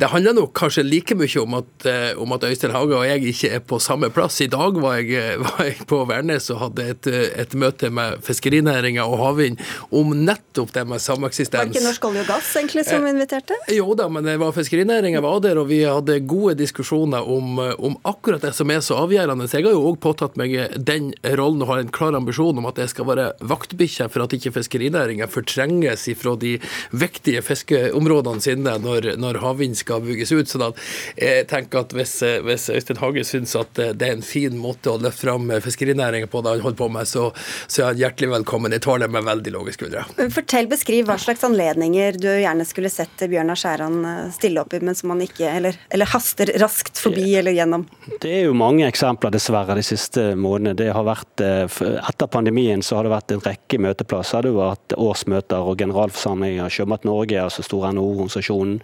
det 0.00 0.10
handler 0.10 0.36
nok 0.36 0.54
kanskje 0.58 0.84
like 0.86 1.16
mye 1.18 1.42
om 1.42 1.58
at, 1.60 1.86
eh, 1.86 2.12
om 2.20 2.32
at 2.36 2.44
Øystein 2.44 2.74
Haga 2.74 3.00
og 3.00 3.06
jeg 3.06 3.24
ikke 3.32 3.50
er 3.56 3.60
på 3.60 3.78
samme 3.82 4.10
plass. 4.10 4.40
I 4.40 4.48
dag 4.50 4.76
var 4.80 4.98
jeg, 5.00 5.14
eh, 5.14 5.38
var 5.44 5.64
jeg 5.66 5.86
på 5.90 6.02
Værnes 6.08 6.50
og 6.50 6.60
hadde 6.64 6.86
et, 6.94 7.06
eh, 7.06 7.28
et 7.42 7.54
møte 7.54 7.90
med 7.90 8.20
fiskerinæringa 8.26 9.04
og 9.06 9.18
havvind 9.18 9.60
om 9.92 10.12
nettopp 10.14 10.72
det 10.74 10.86
med 10.88 11.02
sameksistens. 11.02 11.58
Var 11.58 11.70
det 11.70 11.76
ikke 11.76 11.86
Norsk 11.86 12.08
olje 12.10 12.24
og 12.24 12.30
gass 12.32 12.50
egentlig 12.56 12.84
som 12.88 13.06
inviterte? 13.06 13.58
Eh, 13.66 13.76
jo 13.78 13.94
da, 13.98 14.08
men 14.08 14.26
det 14.26 14.38
var 14.40 14.54
fiskerinæringa 14.56 15.22
var 15.24 15.40
der, 15.44 15.60
og 15.60 15.68
vi 15.70 15.82
hadde 15.84 16.20
gode 16.26 16.56
diskusjoner 16.60 17.26
om, 17.26 17.58
om, 17.58 17.96
akkurat 18.04 18.42
det 18.42 18.54
som 18.56 18.70
er 18.70 18.82
så 18.84 18.98
avgjørende. 19.04 19.48
Så 19.48 19.60
jeg 19.60 19.68
har 19.68 19.76
jo 19.76 19.86
òg 19.92 20.00
påtatt 20.02 20.36
meg 20.40 20.56
den 20.76 21.12
rollen 21.36 21.62
og 21.62 21.72
har 21.72 21.82
en 21.82 21.92
klar 21.92 22.16
ambisjon 22.16 22.58
om 22.58 22.68
at 22.70 22.80
jeg 22.80 22.92
skal 22.94 23.08
være 23.10 23.30
vaktbikkje 23.40 24.08
for 24.10 24.24
at 24.24 24.34
ikke 24.36 24.54
fiskerinæringa 24.56 25.28
fortrenges 25.30 26.06
ifra 26.10 26.36
de 26.40 26.56
viktige 26.90 27.42
fiske 27.44 27.90
områdene 28.00 28.44
sine 28.44 28.76
når, 28.82 29.12
når 29.20 29.40
havvind 29.44 29.78
skal 29.78 30.02
bygges 30.04 30.34
ut. 30.34 30.50
Så 30.50 30.72
jeg 31.20 31.46
tenker 31.50 31.84
at 31.84 31.94
hvis, 31.96 32.18
hvis 32.46 32.68
Øystein 32.72 33.00
Hage 33.00 33.24
syns 33.28 33.56
at 33.58 33.74
det 33.76 34.06
er 34.06 34.16
en 34.16 34.26
fin 34.26 34.56
måte 34.58 34.92
å 34.92 34.98
løfte 35.00 35.20
fram 35.20 35.50
fiskerinæringen 35.60 36.30
på 36.30 36.40
det 36.40 36.54
han 36.54 36.64
holder 36.64 36.78
på 36.78 36.88
med, 36.92 37.08
så, 37.08 37.28
så, 37.66 37.82
er 37.82 37.86
han 37.90 38.00
hjertelig 38.00 38.30
velkommen. 38.32 38.72
Jeg 38.72 38.84
tar 38.86 39.02
det 39.02 39.10
med 39.12 39.26
veldig 39.26 39.52
lave 39.54 39.74
skuldre. 39.74 40.04
Fortell, 40.32 40.68
beskriv 40.70 41.08
hva 41.08 41.18
slags 41.20 41.44
anledninger 41.46 42.18
du 42.20 42.28
gjerne 42.30 42.66
skulle 42.68 42.90
sett 42.92 43.26
Bjørnar 43.30 43.58
Skjæran 43.60 43.98
eh, 44.08 44.22
stille 44.34 44.62
opp 44.62 44.74
i, 44.76 44.80
men 44.84 44.96
som 44.96 45.12
han 45.14 45.22
ikke 45.24 45.50
eller, 45.60 45.76
eller 45.92 46.10
haster 46.10 46.52
raskt 46.62 47.00
forbi 47.00 47.34
eller 47.40 47.54
gjennom? 47.56 47.86
Det 48.22 48.32
er 48.40 48.48
jo 48.48 48.56
mange 48.56 48.86
eksempler, 48.88 49.32
dessverre, 49.34 49.76
de 49.78 49.84
siste 49.86 50.30
månedene. 50.36 50.76
Det 50.80 50.90
har 50.94 51.06
vært, 51.06 51.44
eh, 51.44 51.80
Etter 52.10 52.30
pandemien 52.30 52.82
så 52.84 52.98
har 52.98 53.06
det 53.06 53.14
vært 53.14 53.34
en 53.34 53.44
rekke 53.44 53.80
møteplasser. 53.82 54.46
Det 54.46 54.54
har 54.54 54.74
vært 54.74 54.96
årsmøter 55.00 55.70
og 55.70 55.80
generalforsamlinger. 55.80 56.72
Sjømat 56.72 57.06
Norge 57.08 57.40
altså 57.42 57.64
stor 57.66 57.89
NHO-organisasjonen. 57.94 58.80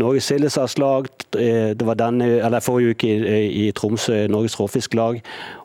Norges 0.00 0.24
Sildesalgslag, 0.24 1.06
eh, 1.38 1.70
det 1.78 1.86
var 1.86 1.98
denne, 1.98 2.26
eller 2.42 2.62
forrige 2.64 2.94
uke 2.94 3.08
i, 3.08 3.70
Tromsø, 3.76 4.26
Norges 4.28 4.56
Råfisklag. 4.58 5.20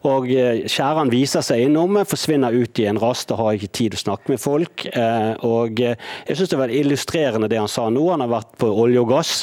Og 0.08 0.30
eh, 0.32 0.66
Skjæran 0.70 1.12
viser 1.12 1.42
seg 1.46 1.66
innom, 1.66 1.98
forsvinner 2.10 2.54
ut 2.54 2.80
i 2.80 2.86
en 2.90 3.00
rast 3.02 3.32
og 3.34 3.42
har 3.42 3.58
ikke 3.58 3.72
tid 3.80 3.98
å 3.98 4.02
snakke 4.04 4.34
med 4.34 4.42
folk. 4.42 4.86
Eh, 4.94 5.34
og 5.46 5.80
Jeg 5.80 6.38
syns 6.38 6.52
det 6.52 6.60
var 6.60 6.74
illustrerende 6.74 7.50
det 7.50 7.60
han 7.60 7.72
sa 7.72 7.88
nå. 7.90 8.04
Han 8.12 8.24
har 8.26 8.32
vært 8.32 8.54
på 8.62 8.70
olje 8.84 9.02
og 9.02 9.10
gass. 9.14 9.34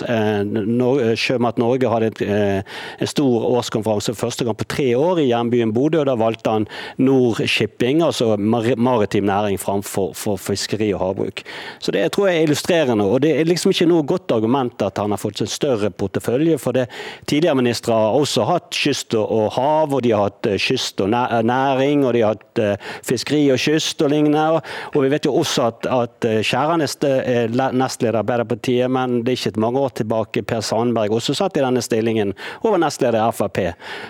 Sjømat 1.17 1.59
Norge 1.59 1.91
hadde 1.91 2.11
en 2.27 3.11
stor 3.11 3.47
årskonferanse 3.57 4.15
for 4.15 4.27
første 4.27 4.47
gang 4.47 4.57
på 4.59 4.69
tre 4.71 4.89
år 4.99 5.21
i 5.23 5.29
hjembyen 5.31 5.75
Bodø. 5.75 6.03
og 6.03 6.11
Da 6.11 6.17
valgte 6.19 6.53
han 6.53 6.69
Nord 6.99 7.43
Shipping, 7.47 8.03
altså 8.05 8.37
maritim 8.39 9.27
næring, 9.27 9.59
framfor 9.61 10.13
for 10.15 10.41
fiskeri 10.41 10.93
og 10.95 11.03
havbruk. 11.03 11.43
Så 11.81 11.93
Det 11.93 12.13
tror 12.13 12.29
jeg 12.29 12.37
er 12.39 12.47
illustrerende. 12.47 13.05
og 13.05 13.23
Det 13.27 13.33
er 13.41 13.49
liksom 13.49 13.73
ikke 13.73 13.89
noe 13.91 14.05
godt 14.07 14.31
argument 14.37 14.83
at 14.87 15.01
han 15.01 15.11
har 15.11 15.19
fått 15.19 15.41
en 15.43 15.51
større 15.51 15.91
portefølje. 15.91 16.59
for 16.63 16.77
det 16.77 16.87
Tidligere 17.27 17.59
ministre 17.59 17.95
har 17.95 18.15
også 18.15 18.45
hatt 18.47 18.69
kyst 18.71 19.15
og 19.19 19.51
hav, 19.57 19.95
og 19.95 20.03
de 20.05 20.13
har 20.15 20.29
hatt 20.29 20.47
eh, 20.47 20.59
kyst 20.63 21.01
og 21.03 21.11
næring, 21.11 22.05
og 22.07 22.15
de 22.15 22.23
har 22.23 22.37
hatt 22.37 22.61
eh, 22.63 22.93
fiskeri 23.03 23.41
og 23.51 23.59
kyst 23.59 24.03
og 24.03 24.13
lignende. 24.13 24.61
Og 24.95 25.03
vi 25.03 25.11
vet 25.11 25.27
jo 25.27 25.35
også 25.41 25.67
at, 25.73 25.89
at 25.91 26.29
Skjæranes 26.47 26.95
er 27.03 27.51
nestleder 27.51 28.21
i 28.21 28.23
Arbeiderpartiet, 28.23 28.91
men 28.91 29.25
det 29.25 29.35
er 29.35 29.51
ikke 29.51 29.65
mange 29.65 29.83
år 29.83 29.97
tilbake 29.99 30.45
Per 30.47 30.63
Sandberg 30.63 31.17
også 31.19 31.35
satt 31.35 31.59
i 31.59 31.65
denne 31.65 31.83
stillingen 31.83 32.33
og 32.63 32.77
var 32.77 32.85
nestleder 32.85 33.25
i 33.25 33.35
Frp. 33.35 33.61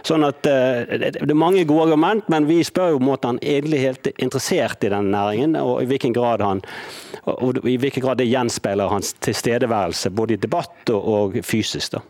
Sånn 0.04 0.26
at 0.28 0.42
Det 0.44 1.22
er 1.22 1.34
mange 1.38 1.64
gode 1.64 1.88
argument, 1.88 2.28
men 2.28 2.46
vi 2.50 2.60
spør 2.64 2.92
jo 2.92 3.00
om 3.00 3.14
han 3.22 3.40
egentlig 3.40 3.80
helt 3.80 4.12
interessert 4.18 4.84
i 4.84 4.92
denne 4.92 5.14
næringen, 5.14 5.56
og 5.56 5.80
i 5.82 5.88
hvilken 5.88 6.14
grad 6.16 6.44
han 6.44 6.62
og 7.26 7.64
i 7.66 7.76
hvilken 7.80 8.04
grad 8.04 8.20
det 8.20 8.28
gjenspeiler 8.30 8.90
hans 8.96 9.14
tilstedeværelse 9.24 10.10
både 10.10 10.36
i 10.36 10.42
debatt 10.42 10.92
og, 10.92 11.08
og 11.16 11.40
fysisk. 11.46 11.96
da. 11.96 12.04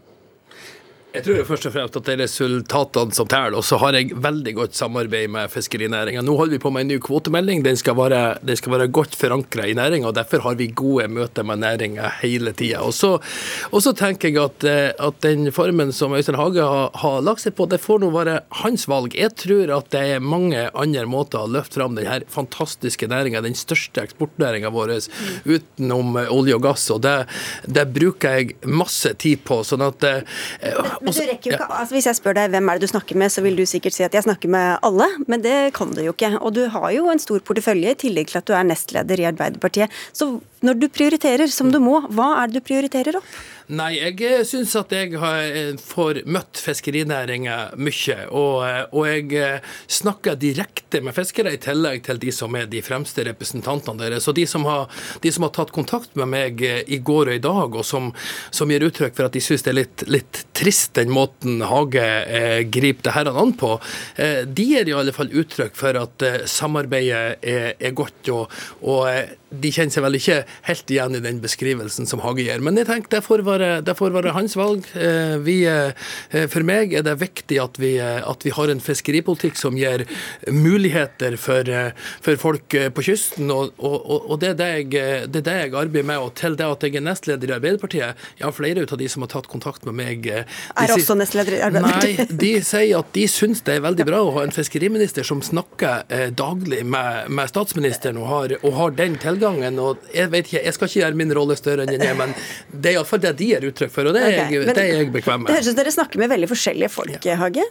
Jeg 1.17 1.25
tror 1.25 1.39
jo 1.39 1.45
først 1.49 1.67
og 1.71 1.73
fremst 1.73 1.95
at 1.97 2.05
det 2.05 2.13
er 2.13 2.21
resultatene 2.27 3.17
som 3.17 3.29
teller. 3.31 3.55
Og 3.57 3.65
så 3.65 3.79
har 3.81 3.97
jeg 3.97 4.13
veldig 4.21 4.53
godt 4.59 4.77
samarbeid 4.77 5.31
med 5.33 5.49
fiskerinæringa. 5.49 6.21
Nå 6.21 6.35
holder 6.37 6.59
vi 6.59 6.61
på 6.61 6.73
med 6.75 6.85
en 6.85 6.91
ny 6.93 6.99
kvotemelding. 7.01 7.63
Den 7.65 7.79
skal 7.81 7.97
være, 7.97 8.19
den 8.45 8.59
skal 8.61 8.75
være 8.75 8.89
godt 8.93 9.17
forankra 9.17 9.65
i 9.65 9.73
næringa. 9.79 10.13
Derfor 10.13 10.45
har 10.45 10.59
vi 10.59 10.67
gode 10.77 11.07
møter 11.09 11.47
med 11.49 11.63
næringa 11.63 12.11
hele 12.21 12.53
tida. 12.53 12.83
Og, 12.85 12.93
så 12.93 13.93
tenker 13.97 14.29
jeg 14.29 14.43
at, 14.43 14.67
eh, 14.69 14.91
at, 14.93 15.23
den 15.25 15.49
formen 15.57 15.95
som 15.97 16.13
Øystein 16.13 16.37
Hage 16.37 16.61
har, 16.61 16.91
har, 17.01 17.25
lagt 17.25 17.47
seg 17.47 17.57
på, 17.57 17.65
det 17.71 17.81
får 17.81 18.05
nå 18.05 18.13
være 18.13 18.37
hans 18.61 18.85
valg. 18.91 19.17
Jeg 19.17 19.33
tror 19.41 19.73
at 19.79 19.89
det 19.97 20.05
er 20.19 20.29
mange 20.37 20.67
andre 20.77 21.07
måter 21.09 21.47
å 21.47 21.49
løfte 21.49 21.81
fram 21.81 21.97
denne 21.97 22.19
fantastiske 22.29 23.09
næringa, 23.09 23.41
den 23.47 23.57
største 23.57 24.05
eksportnæringa 24.05 24.69
vår 24.75 24.99
utenom 25.49 26.21
olje 26.29 26.61
og 26.61 26.69
gass. 26.69 26.91
Og 26.93 27.01
det, 27.09 27.17
det 27.65 27.89
bruker 27.97 28.37
jeg 28.37 28.61
masse 28.69 29.17
tid 29.17 29.41
på. 29.49 29.63
sånn 29.65 29.89
at 29.89 30.05
men 31.07 31.17
du 31.17 31.23
rekker 31.31 31.51
jo 31.51 31.57
ikke, 31.57 31.69
altså 31.81 31.97
Hvis 31.97 32.09
jeg 32.11 32.19
spør 32.19 32.37
deg 32.39 32.53
hvem 32.55 32.71
er 32.71 32.79
det 32.79 32.89
du 32.89 32.93
snakker 32.93 33.21
med, 33.23 33.33
så 33.33 33.45
vil 33.45 33.59
du 33.59 33.65
sikkert 33.69 33.97
si 33.97 34.05
at 34.07 34.17
jeg 34.17 34.27
snakker 34.27 34.53
med 34.53 34.85
alle, 34.87 35.09
men 35.31 35.45
det 35.45 35.57
kan 35.77 35.95
du 35.95 36.03
jo 36.05 36.15
ikke. 36.17 36.35
Og 36.41 36.55
du 36.57 36.65
har 36.73 36.89
jo 36.97 37.09
en 37.13 37.23
stor 37.23 37.43
portefølje, 37.47 37.95
i 37.95 38.01
tillegg 38.07 38.33
til 38.33 38.43
at 38.43 38.49
du 38.49 38.57
er 38.59 38.67
nestleder 38.67 39.23
i 39.23 39.29
Arbeiderpartiet. 39.31 39.93
Så 40.17 40.37
når 40.67 40.81
du 40.81 40.89
prioriterer 40.91 41.51
som 41.53 41.71
du 41.73 41.79
må, 41.83 42.01
hva 42.11 42.33
er 42.43 42.51
det 42.51 42.61
du 42.61 42.67
prioriterer 42.67 43.21
opp? 43.21 43.37
Nei, 43.67 43.97
jeg 43.99 44.21
eh, 44.23 44.45
syns 44.47 44.77
at 44.79 44.93
jeg 44.95 45.17
eh, 45.19 45.73
får 45.83 46.21
møtt 46.31 46.61
fiskerinæringa 46.63 47.57
mye. 47.83 48.19
Og, 48.31 48.61
eh, 48.63 48.83
og, 48.93 49.09
jeg 49.11 49.59
snakker 49.91 50.39
direkte 50.39 51.01
med 51.03 51.17
fiskere, 51.17 51.57
i 51.57 51.61
tillegg 51.63 52.05
til 52.07 52.21
de 52.23 52.31
som 52.35 52.55
er 52.55 52.69
de 52.71 52.83
fremste 52.87 53.25
representantene 53.27 54.05
deres. 54.05 54.29
Og 54.31 54.37
de 54.39 54.47
som 54.47 54.67
har, 54.71 54.87
de 55.23 55.33
som 55.35 55.49
har 55.49 55.55
tatt 55.57 55.75
kontakt 55.75 56.15
med 56.15 56.31
meg 56.31 56.63
i 56.63 57.01
går 57.03 57.33
og 57.33 57.41
i 57.41 57.43
dag, 57.43 57.81
og 57.81 57.87
som, 57.87 58.13
som 58.55 58.71
gir 58.71 58.87
uttrykk 58.87 59.19
for 59.19 59.27
at 59.27 59.35
de 59.35 59.43
syns 59.43 59.67
det 59.67 59.75
er 59.75 59.81
litt, 59.81 60.07
litt, 60.07 60.45
trist 60.57 60.95
den 60.99 61.13
måten 61.15 61.61
Hage 61.67 62.05
eh, 62.05 62.61
griper 62.73 63.09
det 63.09 63.17
her 63.17 63.31
an 63.33 63.55
på, 63.59 63.77
eh, 64.17 64.45
de 64.47 64.69
gir 64.73 64.89
i 64.89 64.97
alle 64.97 65.15
fall 65.17 65.33
uttrykk 65.33 65.77
for 65.77 65.99
at 66.01 66.27
eh, 66.27 66.45
samarbeidet 66.51 67.43
er, 67.43 67.75
er 67.77 67.97
godt. 67.97 68.33
og, 68.33 68.53
og 68.83 69.09
de 69.55 69.71
kjenner 69.73 69.95
seg 69.95 70.05
vel 70.05 70.19
ikke 70.19 70.39
helt 70.67 70.93
igjen 70.93 71.19
i 71.19 71.23
den 71.23 71.39
beskrivelsen 71.43 72.09
som 72.09 72.23
Hage 72.25 72.47
gir. 72.47 72.63
Men 72.65 72.79
jeg 72.81 72.89
tenker 72.89 73.13
det 73.17 73.23
får 73.25 73.45
være, 73.47 73.71
det 73.87 73.95
får 73.99 74.15
være 74.15 74.35
hans 74.37 74.57
valg. 74.59 74.87
Eh, 74.99 75.37
vi, 75.45 75.59
eh, 75.71 76.47
for 76.51 76.67
meg 76.67 76.95
er 76.97 77.05
det 77.07 77.17
viktig 77.21 77.61
at 77.63 77.79
vi, 77.81 77.97
eh, 78.03 78.21
at 78.27 78.47
vi, 78.47 78.53
har 78.57 78.73
en 78.73 78.83
fiskeripolitikk 78.83 79.59
som 79.61 79.77
gir 79.79 80.07
muligheter 80.51 81.37
for, 81.41 81.69
for 82.25 82.41
folk 82.41 82.77
på 82.97 83.07
kysten. 83.07 83.51
Og, 83.53 83.75
og, 83.79 84.31
og 84.33 84.41
det, 84.43 84.55
er 84.55 84.59
det, 84.61 84.71
jeg, 84.75 84.91
det, 85.31 85.43
er 85.43 85.47
det, 85.49 85.57
jeg, 85.63 85.75
arbeider 85.75 86.11
med. 86.11 86.25
Og 86.25 86.35
til 86.39 86.59
det 86.59 86.67
at 86.67 86.87
jeg 86.87 86.99
er 86.99 87.07
nestleder 87.07 87.53
i 87.53 87.57
Arbeiderpartiet, 87.59 88.27
ja, 88.41 88.53
flere 88.55 88.87
av 88.87 88.99
de 89.01 89.11
som 89.13 89.25
har 89.25 89.33
tatt 89.33 89.51
kontakt 89.53 89.87
med 89.89 89.99
meg 89.99 90.27
Er 90.77 90.95
også 90.95 91.17
nestleder 91.19 91.59
i 91.59 91.63
Arbeiderpartiet? 91.67 92.33
Nei, 92.33 92.39
de 92.43 92.53
sier 92.67 93.01
at 93.01 93.13
de 93.17 93.27
syns 93.31 93.63
det 93.67 93.79
er 93.79 93.85
veldig 93.85 94.07
bra 94.09 94.23
å 94.25 94.33
ha 94.39 94.47
en 94.47 94.55
fiskeriminister 94.55 95.27
som 95.27 95.43
snakker 95.45 96.07
daglig 96.37 96.83
med, 96.87 97.31
med 97.33 97.51
statsministeren 97.53 98.21
og 98.23 98.31
har, 98.31 98.57
og 98.63 98.77
har 98.81 98.97
den 98.99 99.19
tilgangen 99.23 99.81
og 99.83 100.05
Jeg 100.15 100.31
vet 100.33 100.49
ikke, 100.49 100.63
jeg 100.65 100.77
skal 100.77 100.91
ikke 100.91 101.01
gjøre 101.01 101.19
min 101.19 101.35
rolle 101.37 101.57
større 101.59 101.85
enn 101.85 101.93
den 101.93 102.05
er, 102.05 102.15
men 102.19 102.35
det 102.73 102.93
er 102.93 102.99
iallfall 102.99 103.23
det 103.23 103.35
de 103.41 103.51
gir 103.51 103.67
uttrykk 103.71 103.93
for, 103.93 104.09
og 104.09 104.17
det 104.17 104.23
er, 104.23 104.33
okay, 104.33 104.55
jeg, 104.55 104.69
det 104.71 104.83
er 104.83 104.93
jeg 105.01 105.13
bekvem 105.15 105.45
med. 105.45 105.51
Det 105.51 105.59
høres 105.59 105.69
ut 105.69 105.73
som 105.73 105.81
dere 105.83 105.95
snakker 105.97 106.23
med 106.23 106.33
veldig 106.33 106.51
forskjellige 106.53 106.93
folk, 106.93 107.19
ja. 107.27 107.37
Hage? 107.41 107.65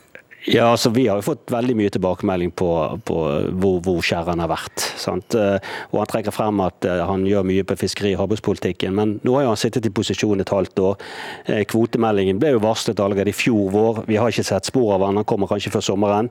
Ja, 0.45 0.71
altså 0.71 0.89
Vi 0.89 1.07
har 1.07 1.17
jo 1.17 1.25
fått 1.25 1.49
veldig 1.49 1.73
mye 1.77 1.91
tilbakemelding 1.93 2.51
på, 2.53 2.69
på 3.05 3.17
hvor, 3.57 3.79
hvor 3.81 4.01
Skjæran 4.05 4.43
har 4.43 4.49
vært. 4.51 4.83
Sant? 5.01 5.33
Eh, 5.33 5.57
og 5.89 6.01
Han 6.03 6.11
trekker 6.11 6.35
frem 6.35 6.61
at 6.61 6.85
eh, 6.85 7.01
han 7.05 7.23
gjør 7.25 7.47
mye 7.49 7.63
på 7.65 7.77
fiskeri- 7.81 8.13
og 8.13 8.21
havbrukspolitikken, 8.23 8.93
men 8.93 9.15
nå 9.25 9.33
har 9.35 9.47
jo 9.47 9.53
han 9.55 9.59
sittet 9.59 9.87
i 9.89 9.93
posisjon 9.93 10.43
et 10.43 10.53
halvt 10.53 10.81
år. 10.85 11.01
Eh, 11.49 11.63
kvotemeldingen 11.71 12.37
ble 12.41 12.53
jo 12.53 12.61
varslet 12.61 13.01
allerede 13.01 13.33
i 13.33 13.37
fjor 13.37 13.71
vår. 13.73 14.03
Vi 14.09 14.19
har 14.21 14.29
ikke 14.29 14.45
sett 14.45 14.69
spor 14.69 14.93
av 14.95 15.07
han, 15.07 15.17
han 15.17 15.25
kommer 15.25 15.49
kanskje 15.49 15.73
før 15.73 15.85
sommeren. 15.89 16.29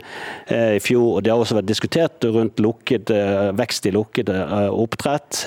I 0.54 0.78
fjor, 0.82 1.16
og 1.16 1.24
Det 1.24 1.32
har 1.32 1.40
også 1.40 1.56
vært 1.58 1.68
diskutert 1.68 2.24
rundt 2.24 2.60
lukket, 2.62 3.10
vekst 3.56 3.86
i 3.88 3.92
lukket 3.94 4.30
oppdrett. 4.30 5.40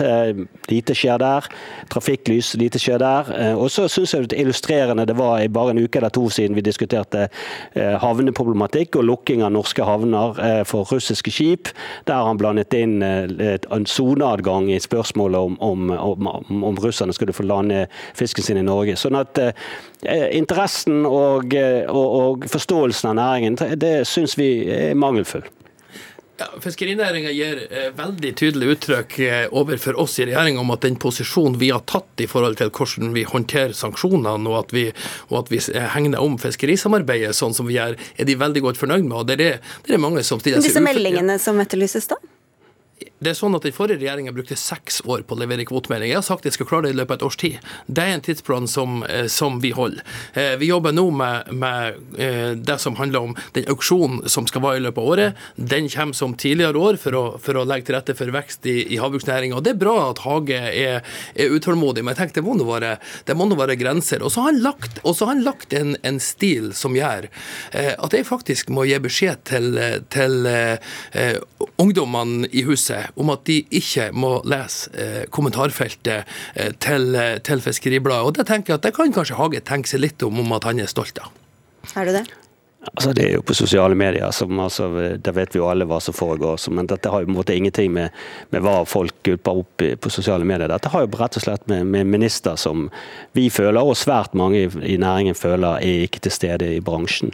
Lite 0.71 0.95
skjer 0.97 1.21
der. 1.21 1.47
Trafikklys, 1.91 2.53
lite 2.59 2.81
skjer 2.81 2.99
der. 3.01 3.31
Og 3.55 3.69
så 3.71 3.87
syns 3.91 4.13
jeg 4.13 4.29
det 4.31 4.39
illustrerende 4.41 5.05
det 5.07 5.17
var 5.17 5.43
bare 5.53 5.75
en 5.75 5.81
uke 5.83 6.01
eller 6.01 6.13
to 6.13 6.25
siden 6.33 6.57
vi 6.57 6.65
diskuterte 6.65 7.27
havneproblematikk 7.75 8.56
problematikk 8.57 8.97
og 8.97 9.05
lukking 9.05 9.43
av 9.43 9.51
norske 9.53 9.83
havner 9.85 10.39
eh, 10.41 10.63
for 10.65 10.87
russiske 10.89 11.31
skip. 11.31 11.69
Der 12.07 12.25
han 12.25 12.37
blandet 12.37 12.73
inn 12.73 13.01
eh, 13.03 13.59
en 13.69 13.85
soneadgang 13.85 14.71
i 14.71 14.79
spørsmålet 14.79 15.37
om, 15.37 15.57
om, 15.61 15.89
om, 15.91 16.63
om, 16.63 16.77
russerne 16.77 17.13
skulle 17.13 17.33
få 17.33 17.43
lande 17.43 17.87
fisken 18.15 18.43
sin 18.43 18.57
i 18.57 18.65
Norge. 18.65 18.95
Sånn 18.97 19.15
at 19.15 19.37
eh, 19.37 19.53
interessen 20.33 21.05
og, 21.05 21.53
og, 21.53 22.07
og 22.07 22.49
forståelsen 22.49 23.11
av 23.11 23.19
næringen, 23.19 23.57
det 23.77 24.07
syns 24.07 24.37
vi 24.37 24.67
er 24.71 24.97
mangelfull. 24.97 25.45
Ja, 26.37 26.47
Fiskerinæringa 26.61 27.31
gir 27.33 27.63
eh, 27.71 27.87
veldig 27.97 28.31
tydelig 28.37 28.75
uttrykk 28.75 29.15
eh, 29.25 29.45
overfor 29.57 29.97
oss 29.97 30.19
i 30.19 30.27
regjeringa 30.27 30.61
om 30.61 30.69
at 30.75 30.83
den 30.85 30.99
posisjonen 31.01 31.57
vi 31.57 31.71
har 31.73 31.81
tatt 31.89 32.21
i 32.21 32.27
forhold 32.29 32.59
til 32.59 32.69
hvordan 32.69 33.15
vi 33.15 33.23
håndterer 33.25 33.73
sanksjonene, 33.73 34.45
og 34.45 34.59
at 34.59 34.75
vi, 34.75 34.83
og 35.31 35.39
at 35.39 35.49
vi 35.53 35.57
eh, 35.73 35.87
hegner 35.95 36.21
om 36.21 36.37
fiskerisamarbeidet 36.41 37.33
sånn 37.37 37.57
som 37.57 37.65
vi 37.69 37.79
gjør, 37.79 37.97
er 37.97 38.29
de 38.29 38.37
veldig 38.37 38.65
godt 38.67 38.81
fornøyd 38.83 39.07
med. 39.07 39.17
og 39.17 39.31
det 39.31 39.39
er, 39.41 39.57
det 39.87 39.97
er 39.97 40.03
mange 40.03 40.21
som 40.27 40.37
stiller 40.43 40.61
seg 40.61 40.69
Disse 40.69 40.85
meldingene 40.85 41.39
som 41.41 41.57
etterlyses, 41.63 42.05
da? 42.13 42.21
Det 43.17 43.31
er 43.31 43.37
sånn 43.37 43.57
at 43.57 43.65
Den 43.65 43.73
forrige 43.73 43.97
regjeringa 43.97 44.31
brukte 44.35 44.55
seks 44.59 44.99
år 45.09 45.23
på 45.25 45.33
å 45.35 45.39
levere 45.41 45.65
kvotemelding. 45.67 46.11
Jeg 46.11 46.19
har 46.19 46.25
sagt 46.25 46.43
at 46.45 46.51
jeg 46.51 46.57
skal 46.59 46.67
klare 46.69 46.87
det 46.87 46.93
i 46.93 46.97
løpet 46.99 47.15
av 47.15 47.17
et 47.17 47.25
års 47.25 47.39
tid. 47.41 47.55
Det 47.89 48.03
er 48.03 48.13
en 48.13 48.23
tidsplan 48.23 48.67
som, 48.69 49.01
eh, 49.03 49.25
som 49.27 49.59
vi 49.59 49.71
holder. 49.73 50.03
Eh, 50.35 50.55
vi 50.61 50.69
jobber 50.69 50.93
nå 50.93 51.09
med, 51.11 51.51
med, 51.51 51.95
eh, 52.17 52.53
det 52.53 52.79
som 52.79 52.95
handler 52.95 53.19
om 53.19 53.35
den 53.53 53.65
auksjonen 53.65 54.29
som 54.29 54.45
skal 54.45 54.61
være 54.61 54.77
i 54.77 54.85
løpet 54.85 55.01
av 55.01 55.09
året. 55.09 55.33
Den 55.57 55.89
kommer 55.89 56.13
som 56.13 56.35
tidligere 56.35 56.77
år 56.77 56.99
for 57.01 57.11
å, 57.17 57.23
for 57.41 57.57
å 57.57 57.65
legge 57.65 57.87
til 57.87 57.97
rette 57.97 58.15
for 58.15 58.29
vekst 58.29 58.65
i, 58.69 58.93
i 58.93 59.01
havbruksnæringa. 59.01 59.63
Det 59.63 59.73
er 59.73 59.81
bra 59.81 60.11
at 60.11 60.19
Hage 60.19 60.53
er, 60.53 61.01
er 61.33 61.57
utålmodig, 61.57 62.05
men 62.05 62.13
jeg 62.13 62.21
tenker 62.21 62.41
det 62.41 62.45
må 62.45 62.53
nå 62.53 62.69
være, 62.69 62.97
være, 63.25 63.79
grenser. 63.81 64.21
Og 64.21 64.31
så 64.31 64.45
har 64.45 64.53
han 64.53 64.61
lagt, 64.61 65.01
har 65.01 65.33
han 65.33 65.43
lagt 65.43 65.73
en, 65.73 65.97
en, 66.03 66.19
stil 66.21 66.73
som 66.73 66.95
gjør 66.97 67.27
at 67.71 68.13
jeg 68.13 68.25
faktisk 68.25 68.69
må 68.73 68.87
gi 68.87 68.97
beskjed 68.99 69.43
til, 69.47 69.77
til 70.11 70.47
uh, 70.49 70.77
ungdommene 71.79 72.49
i 72.51 72.63
huset 72.65 73.06
om 73.15 73.31
at 73.33 73.45
de 73.49 73.59
ikke 73.79 74.09
må 74.15 74.37
lese 74.47 74.91
eh, 74.93 75.23
kommentarfeltet 75.33 76.27
eh, 76.55 76.73
til, 76.83 77.13
eh, 77.15 77.37
til 77.45 77.63
Fiskeribladet. 77.63 78.25
Og 78.27 78.35
det 78.37 78.47
tenker 78.49 78.73
jeg 78.73 78.81
at 78.81 78.89
det 78.89 78.95
kan 78.97 79.13
kanskje 79.15 79.39
Hage 79.39 79.63
tenke 79.65 79.91
seg 79.91 80.03
litt 80.03 80.27
om, 80.27 80.43
om 80.43 80.57
at 80.57 80.67
han 80.67 80.81
er 80.83 80.91
stolt 80.91 81.21
av. 81.23 81.31
Er 81.95 82.07
du 82.07 82.15
det? 82.19 82.27
Altså, 82.93 83.13
det 83.13 83.25
er 83.25 83.33
jo 83.35 83.43
på 83.45 83.55
sosiale 83.57 83.95
medier, 83.95 84.31
som, 84.31 84.59
altså, 84.63 84.87
der 85.19 85.35
vet 85.35 85.55
vi 85.55 85.59
jo 85.59 85.67
alle 85.69 85.85
hva 85.89 85.99
som 86.03 86.15
foregår. 86.15 86.59
Men 86.73 86.87
dette 86.89 87.11
har 87.11 87.21
jo 87.21 87.27
på 87.27 87.33
en 87.33 87.37
måte 87.37 87.55
ingenting 87.57 87.91
med, 87.93 88.15
med 88.53 88.63
hva 88.63 88.79
folk 88.87 89.15
gulper 89.27 89.61
opp 89.61 89.83
på 90.01 90.11
sosiale 90.13 90.47
medier. 90.47 90.69
Dette 90.71 90.91
har 90.93 91.03
jo 91.03 91.11
rett 91.19 91.37
og 91.39 91.43
slett 91.43 91.67
med, 91.69 91.85
med 91.91 92.07
minister 92.07 92.55
som 92.59 92.87
vi 93.37 93.47
føler, 93.53 93.83
og 93.83 93.97
svært 93.99 94.35
mange 94.37 94.63
i, 94.63 94.69
i 94.93 94.97
næringen 95.01 95.35
føler, 95.37 95.81
er 95.83 96.05
ikke 96.07 96.23
til 96.25 96.33
stede 96.33 96.69
i 96.77 96.79
bransjen. 96.83 97.33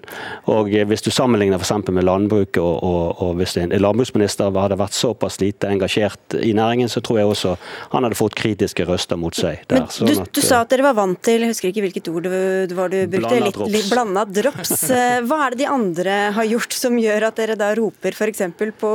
Og 0.51 0.73
eh, 0.73 0.87
Hvis 0.89 1.05
du 1.05 1.11
sammenligner 1.13 1.61
f.eks. 1.61 1.91
med 1.93 2.07
landbruket, 2.07 2.61
og, 2.63 2.83
og, 2.83 3.21
og, 3.21 3.35
hvis 3.39 3.57
en 3.61 3.73
landbruksminister 3.77 4.51
hadde 4.57 4.79
vært 4.79 4.97
såpass 4.97 5.39
lite 5.41 5.69
engasjert 5.69 6.37
i 6.41 6.53
næringen, 6.57 6.89
så 6.89 7.03
tror 7.03 7.21
jeg 7.21 7.29
også 7.29 7.55
han 7.93 8.07
hadde 8.07 8.17
fått 8.17 8.37
kritiske 8.39 8.87
røster 8.89 9.19
mot 9.19 9.35
seg. 9.37 9.63
Der. 9.69 9.83
Men 9.83 9.89
du, 9.89 9.95
sånn 9.95 10.25
at, 10.25 10.33
du, 10.33 10.41
sa 10.43 10.63
at 10.65 10.73
dere 10.73 10.87
var 10.89 10.97
vant 10.97 11.21
til, 11.23 11.45
jeg 11.45 11.53
husker 11.53 11.71
ikke 11.71 11.85
hvilket 11.87 12.11
ord 12.11 12.27
det 12.27 12.77
var 12.77 12.91
du 12.91 12.99
brukte, 13.11 13.39
litt, 13.43 13.61
litt 13.77 13.89
blanda 13.91 14.25
drops. 14.27 14.87
Hva 15.27 15.42
er 15.45 15.53
det 15.53 15.63
de 15.63 15.69
andre 15.69 16.17
har 16.35 16.49
gjort 16.49 16.75
som 16.75 16.97
gjør 16.99 17.27
at 17.29 17.39
dere 17.39 17.57
da 17.59 17.71
roper 17.77 18.15
f.eks. 18.15 18.43
på 18.79 18.91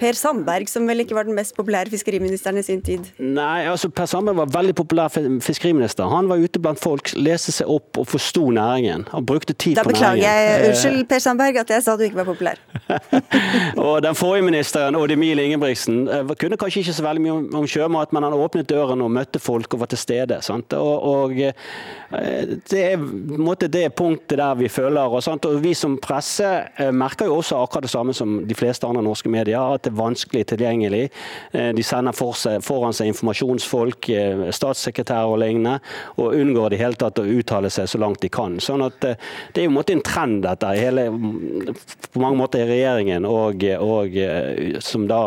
Per 0.00 0.16
Sandberg, 0.18 0.68
som 0.70 0.86
vel 0.88 1.02
ikke 1.04 1.16
var 1.16 1.26
den 1.28 1.36
mest 1.36 1.54
populære 1.56 1.90
fiskeriministeren 1.92 2.60
i 2.60 2.64
sin 2.66 2.82
tid? 2.84 3.08
Nei, 3.18 3.66
altså 3.70 3.88
Per 3.88 4.08
Sandberg 4.10 4.40
var 4.42 4.52
veldig 4.54 4.74
populær 4.76 5.12
fiskeriminister. 5.44 6.08
Han 6.10 6.28
var 6.30 6.42
ute 6.42 6.60
blant 6.62 6.80
folk, 6.80 7.12
leste 7.16 7.54
seg 7.54 7.70
opp 7.70 8.00
og 8.00 8.08
forsto 8.10 8.48
næringen. 8.54 9.06
Han 9.12 9.26
brukte 9.26 9.54
tid 9.54 9.78
da 9.78 9.84
på 9.86 9.94
næringen. 9.94 10.02
Da 10.02 10.12
beklager 10.12 10.42
jeg, 10.42 10.70
unnskyld 10.70 11.08
Per 11.10 11.24
Sandberg, 11.24 11.60
at 11.62 11.72
jeg 11.74 11.86
sa 11.86 11.96
du 11.96 12.04
ikke 12.06 12.20
var 12.20 12.28
populær. 12.28 12.60
og 13.86 14.02
den 14.04 14.18
forrige 14.18 14.46
ministeren, 14.46 14.98
Odd 14.98 15.14
Emil 15.14 15.40
Ingebrigtsen, 15.42 16.02
eh, 16.08 16.34
kunne 16.40 16.60
kanskje 16.60 16.84
ikke 16.84 16.96
så 16.96 17.06
veldig 17.06 17.24
mye 17.24 17.36
om, 17.60 17.68
sjømat, 17.70 18.12
men 18.14 18.26
han 18.26 18.36
åpnet 18.36 18.68
døren 18.70 19.02
og 19.04 19.12
møtte 19.12 19.40
folk 19.42 19.74
og 19.74 19.84
var 19.84 19.92
til 19.92 20.00
stede. 20.00 20.40
Sant? 20.44 20.76
Og, 20.76 21.08
og 21.10 21.40
eh, 21.40 21.54
det 22.70 22.82
er 22.92 23.00
måte, 23.00 23.70
det 23.72 23.88
punktet 23.96 24.38
der 24.38 24.54
vi 24.58 24.68
føler 24.72 25.08
og, 25.08 25.22
sant? 25.24 25.46
og 25.48 25.62
Vi 25.64 25.74
som 25.74 25.96
presse 26.02 26.46
eh, 26.78 26.92
merker 26.92 27.30
jo 27.30 27.40
også 27.40 27.58
akkurat 27.62 27.86
det 27.86 27.92
samme 27.92 28.14
som 28.16 28.38
de 28.46 28.58
fleste 28.58 28.86
andre 28.86 29.04
norske 29.04 29.30
medier, 29.32 29.60
at 29.60 29.85
det 29.86 29.92
er 29.92 29.98
vanskelig 29.98 30.44
tilgjengelig. 30.52 31.04
Eh, 31.52 31.70
de 31.76 31.86
sender 31.86 32.16
for 32.16 32.36
seg, 32.38 32.60
foran 32.66 32.96
seg 32.96 33.12
informasjonsfolk, 33.12 34.10
statssekretærer 34.54 35.32
og 35.32 35.40
lignende, 35.42 35.78
og 36.20 36.36
unngår 36.36 36.74
det 36.74 36.82
hele 36.82 37.00
tatt 37.00 37.20
å 37.22 37.26
uttale 37.26 37.70
seg 37.72 37.88
så 37.90 38.00
langt 38.02 38.22
de 38.24 38.30
kan. 38.32 38.58
Sånn 38.62 38.84
at 38.86 39.00
Det 39.06 39.60
er 39.60 39.66
jo 39.66 39.70
en 39.70 39.76
måte 39.76 39.92
en 39.94 40.02
trend 40.04 40.42
dette 40.42 40.68
hele, 40.76 41.06
på 42.12 42.20
mange 42.22 42.38
måter 42.38 42.64
i 42.64 42.68
regjeringen, 42.68 43.26
og, 43.28 43.62
og 43.82 44.16
som 44.84 45.06
da 45.08 45.20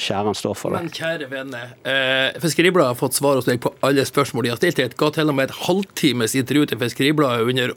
Skjæran 0.00 0.36
står 0.36 0.56
for. 0.58 0.74
Men 0.74 0.90
kjære 0.94 1.28
vene, 1.30 1.60
eh, 1.84 2.40
Fiskeribladet 2.40 2.88
har 2.88 2.98
fått 2.98 3.14
svar 3.18 3.38
hos 3.38 3.48
deg 3.48 3.60
på 3.62 3.72
alle 3.86 4.04
spørsmål 4.06 4.46
de 4.46 4.52
har 4.52 4.60
stilt. 4.60 4.78
Jeg 4.78 4.94
ga 4.98 5.10
til 5.14 5.28
og 5.30 5.36
med 5.36 5.50
et 5.50 5.56
halvtimes 5.66 6.34
intervju 6.38 6.66
til 6.70 6.80
Fiskeribladet 6.80 7.46
under 7.50 7.74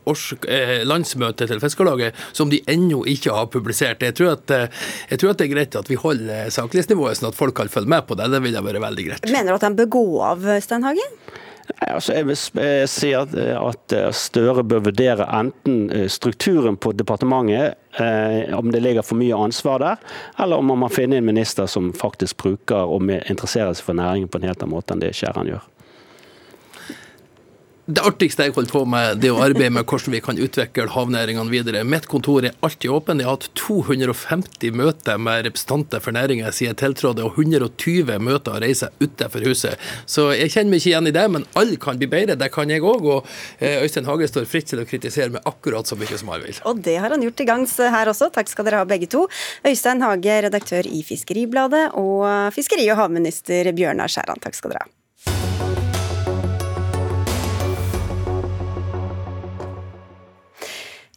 eh, 0.47 0.83
landsmøtet 0.87 1.51
til 1.51 1.61
Fiskarlaget, 1.63 2.13
som 2.33 2.49
de 2.49 2.61
ennå 2.67 3.03
ikke 3.09 3.33
har 3.35 3.47
publisert. 3.53 4.03
Jeg 4.03 4.15
tror, 4.15 4.37
at, 4.37 4.51
eh, 4.51 4.67
jeg 5.11 5.19
tror, 5.19 5.33
at, 5.33 5.37
det 5.37 5.47
er 5.47 5.53
greit 5.55 5.75
at 5.75 5.89
vi 5.89 5.95
holder 5.95 6.22
saklighetsnivået, 6.53 7.19
sånn 7.19 7.31
at 7.31 7.39
folk 7.39 7.55
kan 7.57 7.71
følge 7.71 7.91
med 7.93 8.05
på 8.09 8.17
det. 8.19 8.29
Det 8.33 8.43
vil 8.43 8.59
være 8.59 8.83
veldig 8.83 9.07
greit. 9.09 9.31
Mener 9.31 9.53
du 9.53 9.59
at 9.59 9.67
han 9.69 9.79
bør 9.79 9.89
gå 9.97 10.05
av, 10.33 10.45
Steinhagen? 10.63 11.17
Nei, 11.63 11.89
altså 11.93 12.17
jeg 12.17 12.27
vil 12.27 12.39
si 12.91 13.09
at, 13.15 13.35
at, 13.39 13.93
Støre 14.17 14.65
bør 14.67 14.83
vurdere 14.89 15.27
enten 15.31 15.85
eh, 15.95 16.09
strukturen 16.11 16.75
på 16.75 16.91
departementet, 16.99 17.77
eh, 18.03 18.51
om 18.57 18.71
det 18.73 18.81
ligger 18.83 19.05
for 19.05 19.19
mye 19.19 19.37
ansvar 19.45 19.79
der, 19.83 20.01
eller 20.43 20.59
om 20.59 20.73
man 20.73 20.81
må 20.83 20.91
finne 20.91 21.21
en 21.21 21.29
minister 21.29 21.69
som 21.71 21.93
faktisk 21.95 22.41
bruker 22.43 22.91
og 22.91 23.07
interesserer 23.07 23.71
seg 23.71 23.87
for 23.87 23.99
næringen 23.99 24.31
på 24.31 24.41
en 24.41 24.49
helt 24.49 24.59
annen 24.59 24.75
måte 24.75 24.95
enn 24.95 25.05
det 25.05 25.13
Skjæran 25.15 25.53
gjør. 25.53 25.63
Det 27.83 27.99
artigste 27.99 28.45
jeg 28.45 28.53
holder 28.55 28.71
på 28.71 28.81
med, 28.87 29.17
det 29.19 29.27
er 29.27 29.35
å 29.35 29.41
arbeide 29.43 29.73
med 29.75 29.83
hvordan 29.83 30.13
vi 30.13 30.21
kan 30.23 30.37
utvikle 30.39 30.85
havnæringene 30.93 31.51
videre. 31.51 31.81
Mitt 31.83 32.05
kontor 32.07 32.45
er 32.47 32.53
alltid 32.63 32.93
åpent. 32.95 33.19
Jeg 33.19 33.27
har 33.27 33.35
hatt 33.35 33.49
250 33.59 34.71
møter 34.79 35.19
med 35.19 35.43
representanter 35.49 35.99
for 36.05 36.15
næringen 36.15 36.47
siden 36.47 36.71
jeg 36.71 36.79
tiltrådte, 36.79 37.25
og 37.27 37.35
120 37.43 38.23
møter 38.23 38.55
og 38.55 38.63
reiser 38.63 38.95
utenfor 39.03 39.43
huset. 39.49 39.83
Så 40.07 40.29
jeg 40.31 40.53
kjenner 40.53 40.71
meg 40.71 40.79
ikke 40.79 40.93
igjen 40.93 41.11
i 41.11 41.15
det, 41.19 41.25
men 41.35 41.49
alle 41.59 41.75
kan 41.83 41.99
bli 41.99 42.07
bedre. 42.15 42.39
Det 42.39 42.51
kan 42.55 42.71
jeg 42.71 42.87
òg. 42.87 43.03
Og 43.17 43.27
eh, 43.59 43.83
Øystein 43.83 44.07
Hage 44.07 44.31
står 44.31 44.47
fritt 44.47 44.71
til 44.71 44.79
å 44.79 44.87
kritisere 44.87 45.35
meg 45.35 45.51
akkurat 45.51 45.83
så 45.83 45.99
mye 45.99 46.23
som 46.23 46.31
han 46.31 46.47
vil. 46.47 46.63
Og 46.63 46.79
det 46.87 46.95
har 47.03 47.11
han 47.11 47.27
gjort 47.27 47.39
til 47.43 47.51
gangs 47.51 47.77
her 47.83 48.15
også. 48.15 48.31
Takk 48.31 48.47
skal 48.55 48.71
dere 48.71 48.85
ha 48.85 48.87
begge 48.87 49.11
to. 49.11 49.27
Øystein 49.67 50.07
Hage, 50.07 50.39
redaktør 50.47 50.87
i 50.87 51.03
Fiskeribladet, 51.03 51.89
og 51.99 52.23
fiskeri- 52.55 52.87
og 52.95 53.03
havminister 53.03 53.75
Bjørnar 53.75 54.07
Skjæran. 54.07 54.39
Takk 54.39 54.61
skal 54.63 54.77
dere 54.77 54.87
ha. 54.87 54.93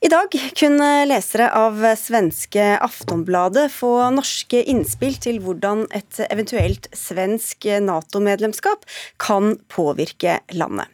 I 0.06 0.08
dag 0.08 0.34
kunne 0.54 0.88
lesere 1.08 1.48
av 1.58 1.80
svenske 1.98 2.62
Aftonbladet 2.78 3.64
få 3.74 3.90
norske 4.14 4.60
innspill 4.70 5.16
til 5.18 5.40
hvordan 5.42 5.82
et 5.98 6.20
eventuelt 6.28 6.86
svensk 6.94 7.66
Nato-medlemskap 7.82 8.84
kan 9.18 9.56
påvirke 9.72 10.36
landet. 10.54 10.92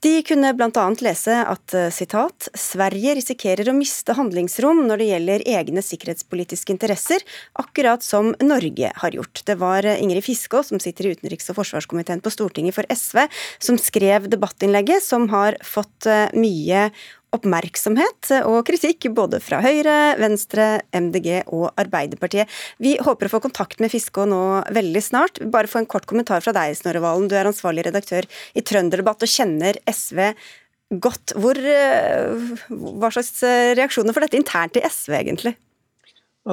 De 0.00 0.14
kunne 0.24 0.50
bl.a. 0.56 0.86
lese 1.04 1.36
at 1.44 1.74
citat, 1.92 2.48
Sverige 2.56 3.14
risikerer 3.18 3.68
å 3.68 3.76
miste 3.76 4.16
handlingsrom 4.16 4.82
når 4.88 5.02
det 5.02 5.08
gjelder 5.10 5.44
egne 5.52 5.84
sikkerhetspolitiske 5.84 6.72
interesser, 6.72 7.22
akkurat 7.60 8.02
som 8.02 8.32
Norge 8.40 8.90
har 9.02 9.18
gjort. 9.18 9.44
Det 9.46 9.58
var 9.60 9.86
Ingrid 9.92 10.24
Fiskå, 10.26 10.64
som 10.66 10.80
sitter 10.82 11.06
i 11.06 11.14
utenriks- 11.14 11.52
og 11.52 11.60
forsvarskomiteen 11.60 12.24
på 12.24 12.32
Stortinget 12.32 12.78
for 12.80 12.88
SV, 12.88 13.26
som 13.60 13.78
skrev 13.78 14.30
debattinnlegget, 14.32 15.04
som 15.04 15.28
har 15.34 15.60
fått 15.62 16.08
mye 16.32 16.88
oppmerksomhet 17.36 18.30
og 18.44 18.62
kritikk 18.68 19.08
både 19.16 19.40
fra 19.42 19.60
Høyre, 19.64 20.16
Venstre, 20.20 20.80
MDG 20.96 21.44
og 21.46 21.70
Arbeiderpartiet. 21.80 22.50
Vi 22.82 22.96
håper 23.00 23.28
å 23.28 23.34
få 23.34 23.42
kontakt 23.44 23.82
med 23.82 23.92
Fiskå 23.92 24.26
nå 24.28 24.42
veldig 24.74 25.04
snart. 25.04 25.42
Bare 25.52 25.70
få 25.70 25.82
en 25.82 25.90
kort 25.90 26.08
kommentar 26.10 26.44
fra 26.44 26.54
deg, 26.56 26.76
Snorre 26.78 27.02
Valen. 27.04 27.30
Du 27.30 27.36
er 27.38 27.50
ansvarlig 27.50 27.86
redaktør 27.88 28.28
i 28.54 28.64
Trønderdebatt 28.66 29.26
og 29.26 29.32
kjenner 29.32 29.78
SV 29.90 30.32
godt. 31.00 31.36
Hvor, 31.38 31.58
eh, 31.58 32.54
hva 32.70 33.12
slags 33.14 33.42
reaksjoner 33.78 34.16
får 34.16 34.26
dette 34.26 34.40
internt 34.40 34.80
i 34.80 34.86
SV, 34.86 35.18
egentlig? 35.22 35.56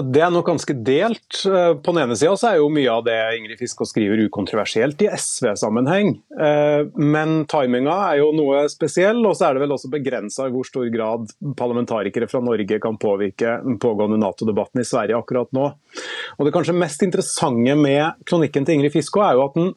Det 0.03 0.21
er 0.21 0.31
nok 0.33 0.45
ganske 0.49 0.73
delt. 0.85 1.39
Eh, 1.47 1.71
på 1.81 1.93
den 1.93 2.03
ene 2.03 2.15
sida 2.17 2.35
er 2.49 2.59
jo 2.59 2.69
mye 2.73 2.91
av 2.91 3.05
det 3.07 3.15
Ingrid 3.37 3.59
Fiskå 3.59 3.87
skriver 3.87 4.19
ukontroversielt 4.27 5.01
i 5.05 5.09
SV-sammenheng. 5.09 6.11
Eh, 6.37 6.89
men 6.99 7.37
timinga 7.49 7.95
er 8.11 8.19
jo 8.21 8.31
noe 8.37 8.65
spesiell, 8.71 9.23
og 9.25 9.37
så 9.37 9.47
er 9.47 9.57
det 9.57 9.63
vel 9.65 9.75
også 9.77 9.91
begrensa 9.93 10.47
i 10.47 10.53
hvor 10.53 10.67
stor 10.67 10.89
grad 10.93 11.31
parlamentarikere 11.57 12.29
fra 12.29 12.43
Norge 12.43 12.81
kan 12.83 12.99
påvirke 13.01 13.57
den 13.63 13.79
pågående 13.81 14.19
Nato-debatten 14.21 14.83
i 14.83 14.87
Sverige 14.87 15.17
akkurat 15.17 15.49
nå. 15.55 15.71
Og 16.37 16.45
Det 16.45 16.53
kanskje 16.53 16.77
mest 16.77 17.01
interessante 17.03 17.77
med 17.79 18.21
kronikken 18.27 18.67
til 18.67 18.77
Ingrid 18.77 18.93
Fiskå 18.93 19.23
er 19.25 19.39
jo 19.39 19.47
at 19.47 19.57
den 19.57 19.73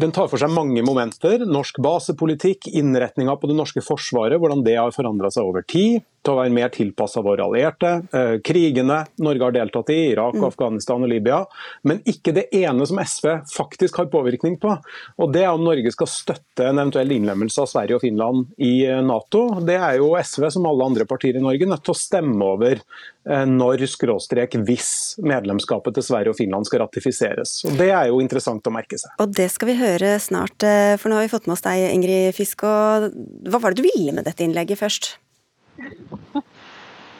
den 0.00 0.08
tar 0.10 0.24
for 0.30 0.40
seg 0.40 0.48
mange 0.50 0.80
momenter. 0.82 1.42
Norsk 1.44 1.76
basepolitikk, 1.84 2.70
innretninga 2.80 3.34
på 3.36 3.50
det 3.50 3.58
norske 3.58 3.82
forsvaret, 3.84 4.40
hvordan 4.40 4.64
det 4.64 4.78
har 4.78 4.94
forandra 4.94 5.28
seg 5.30 5.44
over 5.44 5.66
tid 5.68 6.00
til 6.22 6.34
å 6.34 6.38
være 6.38 6.54
mer 6.54 6.70
tilpassa 6.72 7.22
våre 7.24 7.44
allierte. 7.44 7.90
Eh, 8.14 8.36
krigene 8.46 9.02
Norge 9.22 9.46
har 9.46 9.54
deltatt 9.56 9.90
i, 9.92 9.98
Irak, 10.12 10.36
mm. 10.38 10.46
Afghanistan 10.48 11.02
og 11.02 11.10
Libya. 11.10 11.40
Men 11.88 12.02
ikke 12.08 12.34
det 12.36 12.46
ene 12.54 12.86
som 12.88 13.00
SV 13.02 13.28
faktisk 13.50 13.98
har 14.00 14.10
påvirkning 14.12 14.58
på. 14.62 14.76
Og 15.18 15.32
Det 15.32 15.42
er 15.42 15.50
om 15.50 15.64
Norge 15.64 15.90
skal 15.94 16.10
støtte 16.10 16.68
en 16.68 16.78
eventuell 16.78 17.10
innlemmelse 17.16 17.64
av 17.64 17.70
Sverige 17.70 17.98
og 17.98 18.04
Finland 18.04 18.52
i 18.62 18.74
eh, 18.86 19.00
Nato. 19.04 19.48
Det 19.66 19.78
er 19.78 19.98
jo 19.98 20.12
SV, 20.18 20.48
som 20.54 20.68
alle 20.70 20.90
andre 20.92 21.08
partier 21.10 21.38
i 21.38 21.42
Norge, 21.42 21.68
nødt 21.68 21.82
til 21.88 21.94
å 21.94 21.98
stemme 21.98 22.52
over 22.54 22.78
eh, 22.78 23.44
når 23.48 23.86
skråstrek 23.90 24.54
hvis 24.62 24.92
medlemskapet 25.26 25.98
til 25.98 26.06
Sverige 26.06 26.36
og 26.36 26.38
Finland 26.38 26.70
skal 26.70 26.84
ratifiseres. 26.84 27.58
Og 27.66 27.74
Det 27.80 27.90
er 27.90 28.12
jo 28.12 28.22
interessant 28.22 28.70
å 28.70 28.74
merke 28.74 29.00
seg. 29.00 29.16
Og 29.22 29.34
Det 29.34 29.48
skal 29.50 29.72
vi 29.72 29.78
høre 29.80 30.14
snart, 30.22 30.62
for 31.00 31.10
nå 31.10 31.18
har 31.18 31.26
vi 31.26 31.32
fått 31.32 31.50
med 31.50 31.56
oss 31.56 31.66
deg, 31.66 31.88
Ingrid 31.90 32.30
Fisk. 32.36 32.62
Hva 32.62 33.58
var 33.58 33.72
det 33.72 33.82
du 33.82 33.88
ville 33.90 34.14
med 34.14 34.28
dette 34.28 34.46
innlegget 34.46 34.78
først? 34.78 35.16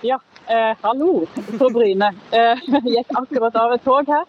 Ja, 0.00 0.20
eh, 0.46 0.76
hallo 0.80 1.26
på 1.58 1.70
Bryne. 1.70 2.12
Eh, 2.30 2.58
gikk 2.84 3.12
akkurat 3.14 3.56
av 3.56 3.72
et 3.72 3.84
tog 3.84 4.08
her 4.08 4.24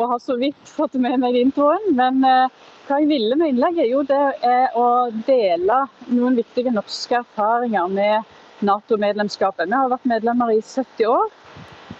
og 0.00 0.08
har 0.08 0.20
så 0.24 0.36
vidt 0.40 0.68
fått 0.68 0.94
med 1.00 1.20
meg 1.22 1.36
introen. 1.38 1.92
Men 1.96 2.24
eh, 2.26 2.48
hva 2.88 2.98
jeg 3.00 3.10
ville 3.10 3.36
med 3.38 3.52
innlegget? 3.52 3.90
Jo, 3.90 4.02
det 4.08 4.20
er 4.48 4.74
å 4.78 4.86
dele 5.26 5.84
noen 6.10 6.38
viktige 6.40 6.72
norske 6.74 7.20
erfaringer 7.20 7.92
med 7.92 8.66
Nato-medlemskapet. 8.66 9.68
Vi 9.68 9.78
har 9.78 9.92
vært 9.92 10.10
medlemmer 10.10 10.52
i 10.54 10.60
70 10.62 11.08
år. 11.10 11.30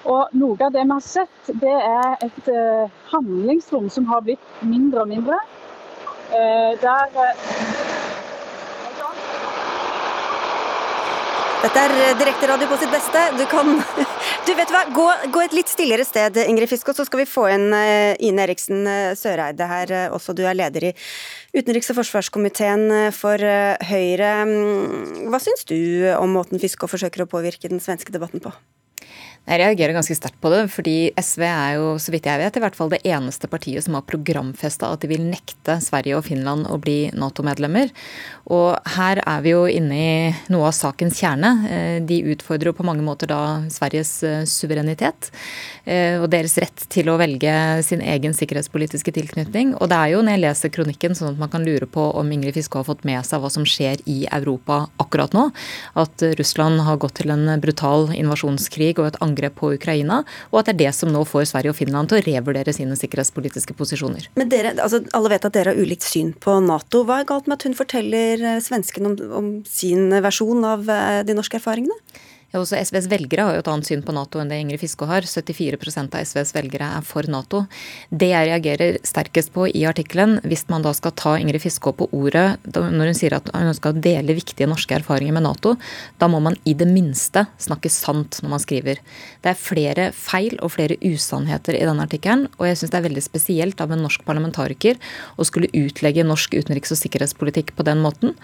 Og 0.02 0.34
noe 0.34 0.58
av 0.58 0.74
det 0.74 0.82
vi 0.82 0.94
har 0.96 1.04
sett, 1.04 1.50
det 1.62 1.74
er 1.78 2.16
et 2.26 2.48
eh, 2.50 3.00
handlingsrom 3.12 3.86
som 3.92 4.08
har 4.10 4.24
blitt 4.26 4.62
mindre 4.66 5.04
og 5.04 5.12
mindre. 5.14 5.38
Uh, 6.32 6.72
der 6.80 7.91
Dette 11.62 11.78
er 11.78 11.92
eh, 11.94 12.14
direkteradio 12.18 12.66
på 12.66 12.76
sitt 12.80 12.90
beste. 12.90 13.20
Du 13.38 13.44
kan 13.50 13.76
Du 14.46 14.50
vet 14.58 14.72
hva, 14.74 14.80
gå, 14.90 15.04
gå 15.30 15.42
et 15.44 15.54
litt 15.54 15.70
stillere 15.70 16.02
sted, 16.02 16.40
Ingrid 16.42 16.70
Fiskå, 16.72 16.90
så 16.96 17.06
skal 17.06 17.22
vi 17.22 17.28
få 17.30 17.44
inn 17.52 17.68
uh, 17.70 18.18
Ine 18.18 18.42
Eriksen 18.42 18.82
uh, 18.88 19.12
Søreide 19.18 19.68
her 19.70 19.92
også. 20.10 20.34
Du 20.34 20.42
er 20.42 20.58
leder 20.58 20.88
i 20.88 20.92
utenriks- 21.54 21.92
og 21.94 22.00
forsvarskomiteen 22.00 23.14
for 23.14 23.38
Høyre. 23.92 24.34
Mm, 24.48 25.30
hva 25.30 25.38
syns 25.42 25.62
du 25.70 25.78
om 26.16 26.34
måten 26.34 26.62
Fiskå 26.62 26.90
forsøker 26.90 27.22
å 27.22 27.30
påvirke 27.30 27.70
den 27.70 27.82
svenske 27.84 28.14
debatten 28.14 28.42
på? 28.42 28.50
Jeg 29.43 29.59
reagerer 29.59 29.97
ganske 29.97 30.14
sterkt 30.14 30.38
på 30.38 30.53
det, 30.53 30.61
fordi 30.70 31.11
SV 31.18 31.43
er 31.43 31.72
jo, 31.74 31.86
så 31.99 32.12
vidt 32.14 32.28
jeg 32.30 32.38
vet, 32.38 32.55
i 32.55 32.61
hvert 32.62 32.76
fall 32.78 32.93
det 32.93 33.01
eneste 33.03 33.49
partiet 33.51 33.82
som 33.82 33.97
har 33.99 34.05
programfesta 34.07 34.93
at 34.95 35.03
de 35.03 35.09
vil 35.11 35.24
nekte 35.26 35.80
Sverige 35.82 36.14
og 36.14 36.28
Finland 36.28 36.68
å 36.70 36.78
bli 36.78 37.09
Nato-medlemmer. 37.18 37.90
Og 38.55 38.78
her 38.95 39.18
er 39.18 39.43
vi 39.43 39.51
jo 39.51 39.64
inne 39.66 39.99
i 39.99 40.14
noe 40.55 40.68
av 40.68 40.76
sakens 40.78 41.18
kjerne. 41.18 41.51
Eh, 41.66 41.97
de 42.07 42.20
utfordrer 42.36 42.70
jo 42.70 42.76
på 42.78 42.86
mange 42.86 43.03
måter 43.03 43.32
da 43.32 43.40
Sveriges 43.70 44.12
eh, 44.22 44.45
suverenitet 44.47 45.32
eh, 45.90 46.22
og 46.22 46.28
deres 46.30 46.55
rett 46.62 46.86
til 46.93 47.11
å 47.11 47.18
velge 47.18 47.53
sin 47.82 48.03
egen 48.14 48.38
sikkerhetspolitiske 48.38 49.14
tilknytning. 49.18 49.74
Og 49.82 49.90
det 49.90 49.99
er 49.99 50.14
jo 50.14 50.22
når 50.22 50.36
jeg 50.36 50.45
leser 50.47 50.74
kronikken 50.78 51.18
sånn 51.18 51.34
at 51.34 51.43
man 51.43 51.51
kan 51.51 51.66
lure 51.66 51.90
på 51.90 52.07
om 52.14 52.30
Ingrid 52.30 52.55
Fiske 52.61 52.78
har 52.78 52.86
fått 52.86 53.03
med 53.09 53.26
seg 53.26 53.43
hva 53.43 53.51
som 53.51 53.66
skjer 53.66 54.07
i 54.07 54.22
Europa 54.30 54.84
akkurat 55.03 55.34
nå. 55.34 55.49
At 55.99 56.22
Russland 56.38 56.86
har 56.86 57.03
gått 57.03 57.18
til 57.18 57.34
en 57.34 57.51
brutal 57.62 58.12
invasjonskrig 58.14 58.95
og 59.03 59.11
et 59.11 59.18
angrep 59.18 59.31
angrep 59.32 59.58
på 59.58 59.72
Ukraina, 59.76 60.22
og 60.52 60.62
at 60.62 60.70
det 60.70 60.76
er 60.76 60.80
det 60.84 60.94
som 60.96 61.12
nå 61.12 61.24
får 61.28 61.48
Sverige 61.52 61.72
og 61.72 61.78
Finland 61.80 62.12
til 62.12 62.20
å 62.20 62.24
revurdere 62.28 62.74
sine 62.76 62.96
sikkerhetspolitiske 62.98 63.76
posisjoner. 63.78 64.28
Men 64.38 64.52
dere, 64.52 64.76
altså, 64.76 65.02
Alle 65.16 65.32
vet 65.34 65.48
at 65.48 65.56
dere 65.56 65.72
har 65.72 65.80
ulikt 65.80 66.06
syn 66.06 66.32
på 66.32 66.58
Nato. 66.64 67.02
Hva 67.08 67.20
er 67.20 67.28
galt 67.28 67.48
med 67.48 67.58
at 67.58 67.66
hun 67.68 67.78
forteller 67.78 68.42
eh, 68.42 68.60
svenskene 68.62 69.12
om, 69.12 69.16
om 69.38 69.50
sin 69.68 70.12
versjon 70.22 70.62
av 70.68 70.88
eh, 70.92 71.22
de 71.26 71.36
norske 71.36 71.58
erfaringene? 71.60 71.96
Ja, 72.53 72.61
også 72.61 72.76
SVs 72.76 73.07
velgere 73.09 73.46
har 73.48 73.55
jo 73.57 73.61
et 73.62 73.68
annet 73.72 73.88
syn 73.88 74.03
på 74.05 74.12
Nato 74.12 74.36
enn 74.36 74.50
det 74.53 74.59
Ingrid 74.61 74.82
Fiskå 74.82 75.07
har. 75.09 75.24
74% 75.24 76.12
av 76.12 76.26
SVs 76.28 76.50
velgere 76.53 76.84
er 76.98 77.05
for 77.09 77.24
Nato. 77.32 77.62
Det 78.12 78.26
jeg 78.28 78.48
reagerer 78.50 78.98
sterkest 79.09 79.55
på 79.55 79.70
i 79.70 79.86
artikkelen, 79.88 80.34
hvis 80.44 80.66
man 80.68 80.84
da 80.84 80.92
skal 80.92 81.14
ta 81.16 81.32
Ingrid 81.40 81.62
Fiskå 81.64 81.94
på 81.96 82.11
ordet 82.12 82.59
når 82.76 83.09
hun 83.09 83.16
sier 83.16 83.38
at 83.38 83.48
hun 83.57 83.72
skal 83.72 83.96
dele 84.05 84.36
viktige 84.36 84.68
norske 84.68 84.98
erfaringer 84.98 85.32
med 85.32 85.46
Nato, 85.46 85.78
da 86.20 86.28
må 86.28 86.42
man 86.44 86.59
i 86.68 86.74
det 86.76 86.90
minste 86.90 87.46
snakke 87.57 87.88
sant 87.88 88.42
når 88.44 88.53
man 88.53 88.64
skriver. 88.66 89.00
Det 89.40 89.55
er 89.55 89.62
flere 89.62 90.11
feil 90.12 90.59
og 90.61 90.74
flere 90.76 91.00
usannheter 91.00 91.80
i 91.80 91.88
denne 91.88 92.05
artikkelen, 92.05 92.50
og 92.59 92.68
jeg 92.68 92.82
syns 92.82 92.92
det 92.92 93.00
er 93.00 93.09
veldig 93.09 93.24
spesielt 93.24 93.80
av 93.80 93.96
en 93.96 94.05
norsk 94.05 94.28
parlamentariker 94.28 95.00
å 95.40 95.48
skulle 95.48 95.72
utlegge 95.72 96.28
norsk 96.28 96.59
utenriks- 96.61 96.92
og 96.92 97.00
sikkerhetspolitikk 97.00 97.72
på 97.80 97.88
den 97.88 98.05
måten. 98.05 98.36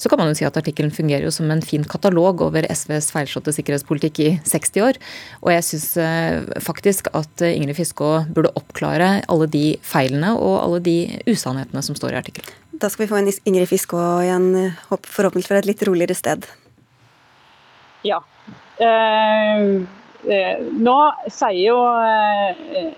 Så 0.00 0.08
kan 0.08 0.24
man 0.24 0.32
jo 0.32 0.40
si 0.40 0.48
at 0.48 0.56
artikkelen 0.56 0.96
fungerer 0.96 1.28
jo 1.28 1.36
som 1.36 1.52
en 1.52 1.60
fin 1.60 1.84
katalog 1.84 2.40
over 2.48 2.64
SVs 2.64 3.12
feilslåtte 3.12 3.49
måte 3.50 3.58
sikkerhetspolitikk 3.58 4.22
i 4.22 4.30
60 4.48 4.86
år. 4.86 5.00
Og 5.42 5.52
jeg 5.54 5.66
syns 5.66 5.88
eh, 6.00 6.40
faktisk 6.62 7.10
at 7.16 7.44
Ingrid 7.50 7.76
Fiskå 7.78 8.12
burde 8.30 8.54
oppklare 8.58 9.20
alle 9.28 9.50
de 9.50 9.76
feilene 9.82 10.32
og 10.38 10.56
alle 10.62 10.80
de 10.86 10.96
usannhetene 11.28 11.82
som 11.84 11.98
står 11.98 12.14
i 12.14 12.20
artikkelen. 12.22 12.56
Da 12.80 12.88
skal 12.88 13.04
vi 13.04 13.10
få 13.10 13.20
en 13.20 13.28
Ingrid 13.28 13.68
Fiskå 13.68 14.00
igjen, 14.24 14.72
forhåpentlig 14.88 15.50
fra 15.50 15.60
et 15.60 15.68
litt 15.68 15.82
roligere 15.84 16.16
sted. 16.16 16.46
Ja. 18.06 18.22
Uh, 18.80 19.84
nå 20.24 20.96
sier 21.32 21.56
jo 21.62 21.76
uh, 21.80 22.50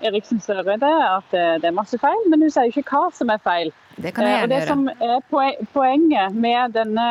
Eriksen 0.03 0.41
Søreide 0.43 0.89
at 0.89 1.29
det 1.31 1.69
er 1.69 1.75
masse 1.75 1.97
feil, 2.01 2.25
men 2.31 2.43
hun 2.43 2.51
sier 2.53 2.71
ikke 2.71 2.83
hva 2.89 3.07
som 3.15 3.31
er 3.33 3.41
feil. 3.43 3.71
Det 3.95 4.11
kan 4.15 4.27
jeg 4.27 4.41
gjerne. 4.41 4.55
Det 4.55 4.67
som 4.67 4.87
er 4.89 5.61
poenget 5.75 6.35
med 6.35 6.73
denne, 6.75 7.07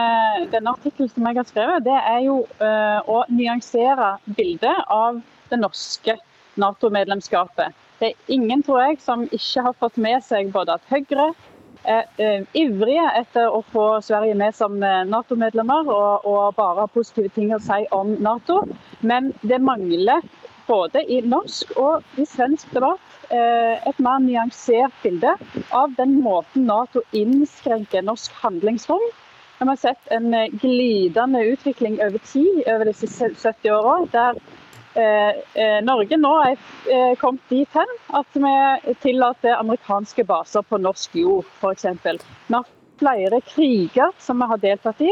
denne 0.52 0.74
artikkelen 0.74 1.12
som 1.12 1.28
jeg 1.30 1.38
har 1.38 1.48
skrevet, 1.48 1.86
det 1.86 1.96
er 1.96 2.24
jo 2.26 2.40
å 2.58 3.22
nyansere 3.30 4.16
bildet 4.36 4.84
av 4.90 5.22
det 5.52 5.60
norske 5.62 6.18
Nato-medlemskapet. 6.60 7.72
Det 8.02 8.10
er 8.10 8.34
ingen, 8.34 8.62
tror 8.66 8.82
jeg, 8.82 8.98
som 9.00 9.24
ikke 9.30 9.62
har 9.68 9.76
fått 9.78 9.96
med 10.02 10.24
seg 10.26 10.50
både 10.52 10.74
at 10.74 10.88
Høyre 10.90 11.30
er 11.84 12.06
uh, 12.18 12.44
ivrige 12.58 13.06
etter 13.18 13.50
å 13.50 13.62
få 13.72 13.86
Sverige 14.04 14.36
med 14.38 14.54
som 14.54 14.76
eh, 14.82 15.02
Nato-medlemmer, 15.08 15.88
og, 15.90 16.26
og 16.28 16.54
bare 16.58 16.84
har 16.84 16.94
positive 16.94 17.32
ting 17.34 17.54
å 17.54 17.60
si 17.62 17.82
om 17.90 18.14
Nato. 18.22 18.62
Men 19.00 19.32
det 19.42 19.60
mangler 19.60 20.22
både 20.68 21.02
i 21.10 21.20
norsk 21.26 21.74
og 21.80 22.20
i 22.22 22.26
svensk 22.28 22.70
debatt 22.74 23.12
Eh, 23.32 23.88
et 23.88 24.00
mer 24.04 24.18
nyansert 24.20 24.96
bilde 25.00 25.30
av 25.72 25.94
den 25.96 26.18
måten 26.20 26.66
Nato 26.68 27.00
innskrenker 27.16 28.02
norsk 28.04 28.34
handlingsrom. 28.42 29.04
Vi 29.60 29.68
har 29.70 29.78
sett 29.80 30.10
en 30.12 30.34
eh, 30.36 30.50
glidende 30.60 31.40
utvikling 31.54 31.96
over 32.04 32.20
tid, 32.28 32.60
over 32.66 32.90
disse 32.90 33.08
70 33.08 33.72
åra, 33.72 33.94
der 34.12 34.36
eh, 34.36 34.51
Norge 34.94 36.18
nå 36.20 36.32
er 36.44 37.16
kommet 37.20 37.48
dit 37.48 37.76
hen 37.76 37.92
at 38.18 38.36
vi 38.36 38.94
tillater 39.00 39.56
amerikanske 39.56 40.24
baser 40.28 40.66
på 40.68 40.80
norsk 40.82 41.16
jord, 41.16 41.48
f.eks. 41.60 41.86
Vi 42.48 42.54
har 42.54 42.68
flere 43.00 43.40
kriger 43.46 44.12
som 44.20 44.42
vi 44.42 44.50
har 44.50 44.60
deltatt 44.62 45.00
i, 45.00 45.10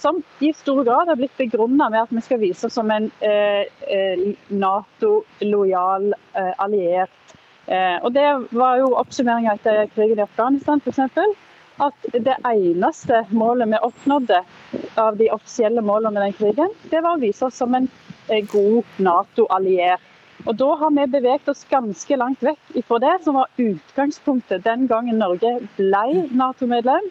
som 0.00 0.22
i 0.40 0.52
stor 0.56 0.80
grad 0.88 1.12
har 1.12 1.20
blitt 1.20 1.36
begrunnet 1.36 1.92
med 1.92 2.00
at 2.00 2.14
vi 2.16 2.24
skal 2.24 2.40
vise 2.40 2.66
oss 2.66 2.78
som 2.80 2.90
en 2.90 3.10
Nato-lojal 4.48 6.14
alliert 6.56 7.36
Eh, 7.66 7.98
og 8.02 8.12
Det 8.12 8.26
var 8.50 8.80
jo 8.80 8.92
oppsummeringa 8.98 9.54
etter 9.56 9.86
krigen 9.94 10.18
i 10.18 10.26
Afghanistan 10.26 10.82
f.eks. 10.84 10.98
At 11.82 12.08
det 12.12 12.34
eneste 12.46 13.22
målet 13.30 13.70
vi 13.70 13.78
oppnådde 13.86 14.42
av 15.00 15.16
de 15.16 15.30
offisielle 15.32 15.82
målene 15.82 16.12
med 16.18 16.26
den 16.26 16.36
krigen, 16.36 16.74
det 16.90 17.00
var 17.00 17.16
å 17.16 17.22
vise 17.22 17.46
oss 17.46 17.56
som 17.62 17.74
en 17.74 17.88
eh, 17.88 18.01
god 18.28 18.84
Nato-alliert. 18.98 20.00
Og 20.46 20.56
Da 20.58 20.74
har 20.74 20.90
vi 20.90 21.06
beveget 21.06 21.48
oss 21.48 21.66
ganske 21.70 22.16
langt 22.16 22.42
vekk 22.42 22.84
fra 22.88 22.98
det 22.98 23.16
som 23.24 23.34
var 23.38 23.50
utgangspunktet 23.58 24.64
den 24.64 24.88
gangen 24.90 25.18
Norge 25.18 25.60
ble 25.76 26.28
Nato-medlem. 26.34 27.10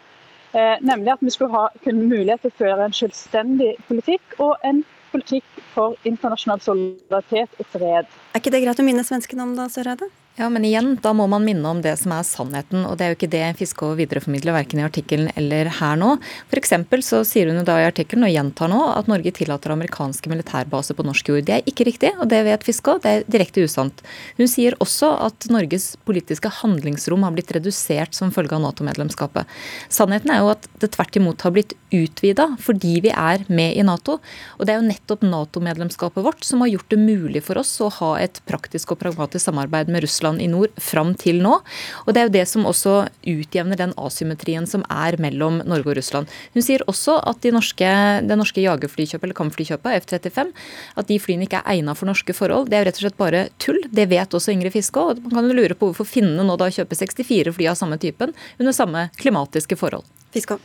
Eh, 0.52 0.76
nemlig 0.84 1.12
at 1.14 1.22
vi 1.24 1.30
skulle 1.30 1.50
ha 1.50 1.68
kunne 1.84 2.08
mulighet 2.10 2.42
til 2.44 2.52
å 2.52 2.58
føre 2.58 2.84
en 2.84 2.92
selvstendig 2.92 3.76
politikk 3.88 4.36
og 4.38 4.60
en 4.68 4.82
politikk 5.12 5.62
for 5.72 5.96
internasjonal 6.04 6.60
solidaritet 6.60 7.56
og 7.58 7.70
fred. 7.72 8.10
Er 8.34 8.42
ikke 8.42 8.52
det 8.52 8.60
greit 8.64 8.82
å 8.82 8.84
minne 8.84 9.04
svenskene 9.06 9.46
om 9.46 9.56
da, 9.56 9.70
Søreide? 9.72 10.10
Ja, 10.32 10.46
men 10.48 10.64
igjen, 10.64 10.94
da 11.04 11.10
må 11.12 11.26
man 11.28 11.44
minne 11.44 11.68
om 11.68 11.80
det 11.84 11.92
som 12.00 12.14
er 12.16 12.24
sannheten. 12.24 12.86
Og 12.88 12.96
det 12.96 13.04
er 13.04 13.10
jo 13.12 13.16
ikke 13.18 13.28
det 13.34 13.42
Fiskå 13.58 13.90
videreformidler 13.98 14.54
verken 14.56 14.80
i 14.80 14.84
artikkelen 14.86 15.28
eller 15.36 15.68
her 15.76 15.98
nå. 16.00 16.14
F.eks. 16.48 16.72
så 17.04 17.20
sier 17.28 17.50
hun 17.50 17.58
jo 17.60 17.64
da 17.68 17.76
i 17.82 17.84
artikkelen, 17.90 18.24
og 18.24 18.32
gjentar 18.32 18.70
nå, 18.72 18.78
at 18.94 19.10
Norge 19.12 19.34
tillater 19.36 19.74
amerikanske 19.74 20.32
militærbaser 20.32 20.96
på 20.96 21.04
norsk 21.04 21.28
jord. 21.28 21.44
Det 21.44 21.58
er 21.58 21.68
ikke 21.68 21.84
riktig, 21.84 22.14
og 22.16 22.30
det 22.32 22.38
vet 22.46 22.64
Fiskå. 22.64 22.94
Det 23.04 23.12
er 23.12 23.26
direkte 23.28 23.66
usant. 23.68 24.00
Hun 24.38 24.48
sier 24.48 24.78
også 24.80 25.10
at 25.26 25.50
Norges 25.52 25.90
politiske 26.08 26.48
handlingsrom 26.62 27.28
har 27.28 27.36
blitt 27.36 27.52
redusert 27.52 28.16
som 28.16 28.32
følge 28.32 28.56
av 28.56 28.64
Nato-medlemskapet. 28.64 29.52
Sannheten 29.92 30.32
er 30.32 30.40
jo 30.40 30.50
at 30.54 30.64
det 30.80 30.94
tvert 30.96 31.20
imot 31.20 31.44
har 31.44 31.52
blitt 31.52 31.76
utvida 31.92 32.48
fordi 32.56 32.94
vi 33.04 33.12
er 33.12 33.44
med 33.52 33.76
i 33.76 33.84
Nato. 33.84 34.16
Og 34.56 34.64
det 34.64 34.78
er 34.78 34.80
jo 34.80 34.88
nettopp 34.88 35.28
Nato-medlemskapet 35.28 36.24
vårt 36.24 36.48
som 36.48 36.64
har 36.64 36.72
gjort 36.72 36.88
det 36.96 37.02
mulig 37.04 37.44
for 37.44 37.60
oss 37.60 37.76
å 37.84 37.92
ha 38.00 38.14
et 38.24 38.40
praktisk 38.48 38.96
og 38.96 39.02
pragmatisk 39.04 39.50
samarbeid 39.50 39.92
med 39.92 40.06
Russland 40.06 40.21
Russland 40.22 40.40
i 40.40 40.48
nord 40.48 40.70
fram 40.80 41.14
til 41.18 41.42
nå. 41.42 41.60
Og 42.06 42.14
Det 42.14 42.20
er 42.20 42.28
jo 42.28 42.36
det 42.38 42.46
som 42.48 42.66
også 42.66 43.08
utjevner 43.26 43.76
den 43.76 43.92
asymmetrien 43.98 44.66
som 44.66 44.84
er 44.88 45.18
mellom 45.18 45.62
Norge 45.66 45.90
og 45.90 45.96
Russland. 45.96 46.28
Hun 46.54 46.62
sier 46.62 46.82
også 46.86 47.18
at 47.26 47.42
de 47.42 47.52
norske, 47.52 47.88
det 48.22 48.38
norske 48.38 48.62
jagerflykjøpet 48.62 49.24
eller 49.24 49.34
kampflykjøpet, 49.34 50.06
F-35, 50.06 50.52
at 50.96 51.08
de 51.08 51.18
flyene 51.18 51.46
ikke 51.46 51.62
er 51.62 51.76
egnet 51.76 51.98
for 51.98 52.06
norske 52.06 52.32
forhold. 52.32 52.68
Det 52.68 52.78
er 52.78 52.84
jo 52.84 52.90
rett 52.90 53.00
og 53.00 53.06
slett 53.06 53.18
bare 53.18 53.48
tull. 53.58 53.80
Det 53.90 54.08
vet 54.08 54.30
også 54.34 54.52
Ingrid 54.52 54.72
Fiskå. 54.72 55.10
og 55.10 55.22
Man 55.22 55.34
kan 55.34 55.50
jo 55.50 55.58
lure 55.58 55.74
på 55.74 55.90
hvorfor 55.90 56.08
finnene 56.08 56.46
nå 56.46 56.56
da 56.56 56.70
kjøper 56.70 56.96
64 57.02 57.56
fly 57.56 57.72
av 57.72 57.80
samme 57.80 57.98
typen 57.98 58.34
under 58.58 58.72
samme 58.76 59.08
klimatiske 59.18 59.76
forhold. 59.76 60.06
Fiskå. 60.32 60.60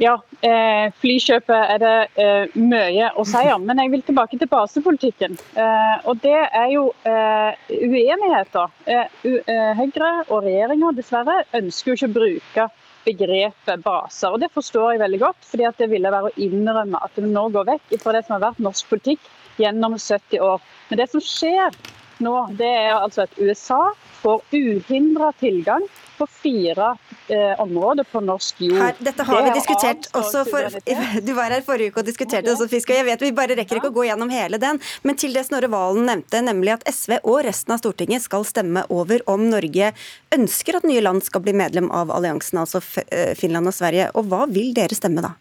Ja, 0.00 0.14
eh, 0.40 0.86
flykjøpet 0.96 1.72
er 1.74 1.80
det 1.82 1.96
eh, 2.24 2.54
mye 2.56 3.10
å 3.20 3.24
si 3.28 3.42
om. 3.52 3.66
Men 3.68 3.82
jeg 3.82 3.90
vil 3.92 4.04
tilbake 4.06 4.38
til 4.40 4.48
basepolitikken. 4.48 5.36
Eh, 5.60 6.06
og 6.08 6.22
det 6.22 6.38
er 6.40 6.70
jo 6.72 6.86
eh, 7.04 7.58
uenigheter. 7.68 8.72
Eh, 8.88 9.18
eh, 9.28 9.74
Høyre 9.76 10.12
og 10.30 10.46
regjeringa 10.46 10.94
dessverre 10.96 11.42
ønsker 11.60 11.92
jo 11.92 11.98
ikke 11.98 12.08
å 12.08 12.16
bruke 12.16 12.66
begrepet 13.04 13.84
baser. 13.84 14.32
Og 14.32 14.40
det 14.40 14.48
forstår 14.56 14.94
jeg 14.94 15.04
veldig 15.04 15.20
godt, 15.20 15.44
fordi 15.52 15.68
det 15.82 15.92
ville 15.92 16.14
være 16.16 16.32
å 16.32 16.44
innrømme 16.48 17.04
at 17.04 17.20
vi 17.20 17.28
nå 17.28 17.44
går 17.52 17.68
vekk 17.74 17.96
fra 18.00 18.16
det 18.16 18.24
som 18.24 18.38
har 18.38 18.46
vært 18.48 18.64
norsk 18.64 18.88
politikk 18.88 19.28
gjennom 19.60 19.98
70 20.00 20.40
år. 20.48 20.64
Men 20.88 21.04
det 21.04 21.10
som 21.12 21.24
skjer 21.24 21.76
nå, 22.24 22.36
det 22.56 22.72
er 22.86 22.94
altså 22.96 23.26
at 23.28 23.36
USA 23.36 23.82
får 24.22 24.48
uhindra 24.56 25.34
tilgang 25.40 25.84
på 26.16 26.28
fire 26.40 26.94
eh, 27.30 27.60
områder 27.62 28.06
på 28.10 28.22
norsk 28.24 28.60
jord. 28.66 28.78
Her, 28.80 28.98
dette 28.98 29.26
har 29.26 29.40
det 29.40 29.50
vi 29.50 29.58
diskutert 29.58 30.08
også 30.18 30.44
for, 30.48 30.78
Du 31.26 31.32
var 31.36 31.54
her 31.54 31.64
forrige 31.66 31.92
uke 31.92 32.02
og 32.02 32.08
diskuterte 32.08 32.52
også 32.52 32.68
fisk, 32.70 32.92
og 32.92 33.00
jeg 33.00 33.08
vet 33.08 33.24
vi 33.24 33.32
bare 33.36 33.56
rekker 33.58 33.80
ikke 33.80 33.92
å 33.92 33.96
gå 33.96 34.06
gjennom 34.08 34.32
hele 34.34 34.60
den. 34.62 34.80
Men 35.06 35.18
til 35.20 35.36
det 35.36 35.46
Snorre 35.48 35.70
Valen 35.72 36.08
nevnte, 36.08 36.42
nemlig 36.44 36.76
at 36.78 36.86
SV 36.90 37.18
og 37.20 37.42
resten 37.48 37.76
av 37.76 37.82
Stortinget 37.82 38.26
skal 38.26 38.46
stemme 38.48 38.86
over 38.92 39.24
om 39.30 39.48
Norge 39.50 39.92
ønsker 40.34 40.80
at 40.80 40.88
nye 40.88 41.04
land 41.04 41.24
skal 41.26 41.44
bli 41.44 41.54
medlem 41.56 41.90
av 41.94 42.12
alliansen, 42.14 42.62
altså 42.62 42.82
eh, 43.08 43.36
Finland 43.38 43.70
og 43.70 43.76
Sverige. 43.76 44.10
Og 44.18 44.30
hva 44.30 44.46
vil 44.50 44.74
dere 44.76 44.96
stemme 44.96 45.24
da? 45.24 45.34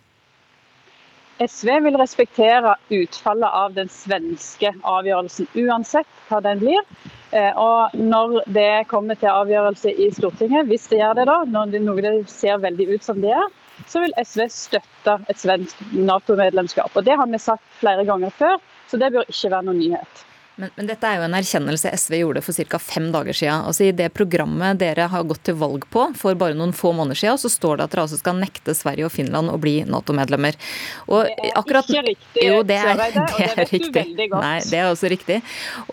SV 1.39 1.69
vil 1.85 1.97
respektere 1.99 2.73
utfallet 2.91 3.55
av 3.61 3.73
den 3.77 3.89
svenske 3.91 4.73
avgjørelsen, 4.83 5.47
uansett 5.55 6.09
hva 6.27 6.41
den 6.43 6.59
blir. 6.59 6.83
Eh, 7.31 7.55
og 7.55 7.95
når 7.95 8.41
det 8.51 8.87
kommer 8.91 9.15
til 9.19 9.31
avgjørelse 9.31 9.93
i 9.93 10.09
Stortinget, 10.15 10.67
hvis 10.67 10.89
det 10.91 10.99
gjør 10.99 11.15
det 11.21 11.27
da, 11.29 11.37
når 11.47 11.71
det, 11.71 11.83
noe 11.85 12.03
det 12.03 12.13
ser 12.31 12.59
veldig 12.59 12.89
ut 12.91 13.07
som 13.07 13.21
det 13.23 13.31
er, 13.37 13.47
så 13.87 14.03
vil 14.03 14.15
SV 14.19 14.47
støtte 14.51 15.15
et 15.31 15.39
svensk 15.39 15.79
Nato-medlemskap. 15.95 16.91
Og 16.91 17.07
Det 17.07 17.15
har 17.15 17.29
vi 17.31 17.39
sagt 17.39 17.63
flere 17.79 18.03
ganger 18.05 18.35
før, 18.35 18.57
så 18.91 18.99
det 18.99 19.13
bør 19.15 19.29
ikke 19.31 19.53
være 19.55 19.69
noen 19.69 19.79
nyhet. 19.79 20.25
Men, 20.59 20.71
men, 20.75 20.87
dette 20.89 21.07
er 21.07 21.21
jo 21.21 21.23
en 21.23 21.35
erkjennelse 21.37 21.91
SV 21.95 22.15
gjorde 22.19 22.41
for 22.43 22.67
ca. 22.67 22.79
fem 22.83 23.05
dager 23.13 23.35
siden. 23.37 23.63
Altså 23.69 23.85
I 23.87 23.93
det 23.95 24.09
programmet 24.11 24.79
dere 24.81 25.05
har 25.07 25.27
gått 25.27 25.45
til 25.47 25.55
valg 25.59 25.85
på 25.93 26.09
for 26.19 26.35
bare 26.39 26.57
noen 26.57 26.73
få 26.75 26.91
måneder 26.97 27.15
siden, 27.21 27.39
så 27.39 27.51
står 27.51 27.79
det 27.79 27.85
at 27.85 27.93
dere 27.93 28.03
altså 28.03 28.19
skal 28.19 28.35
nekte 28.41 28.75
Sverige 28.75 29.07
og 29.07 29.13
Finland 29.13 29.53
å 29.53 29.55
bli 29.61 29.77
Nato-medlemmer. 29.87 30.57
Og 31.07 31.29
det 31.29 31.47
er 31.47 31.55
akkurat, 31.61 31.87
ikke 31.87 32.03
riktig, 32.09 32.43
jo, 32.43 32.57
det 32.67 32.79
er, 32.81 32.99
det, 32.99 33.23
det 33.37 33.47
er 33.47 33.71
riktig. 33.71 34.03
Nei, 34.33 34.57
det 34.67 34.81
er 34.81 34.89
også 34.89 35.11
riktig. 35.13 35.39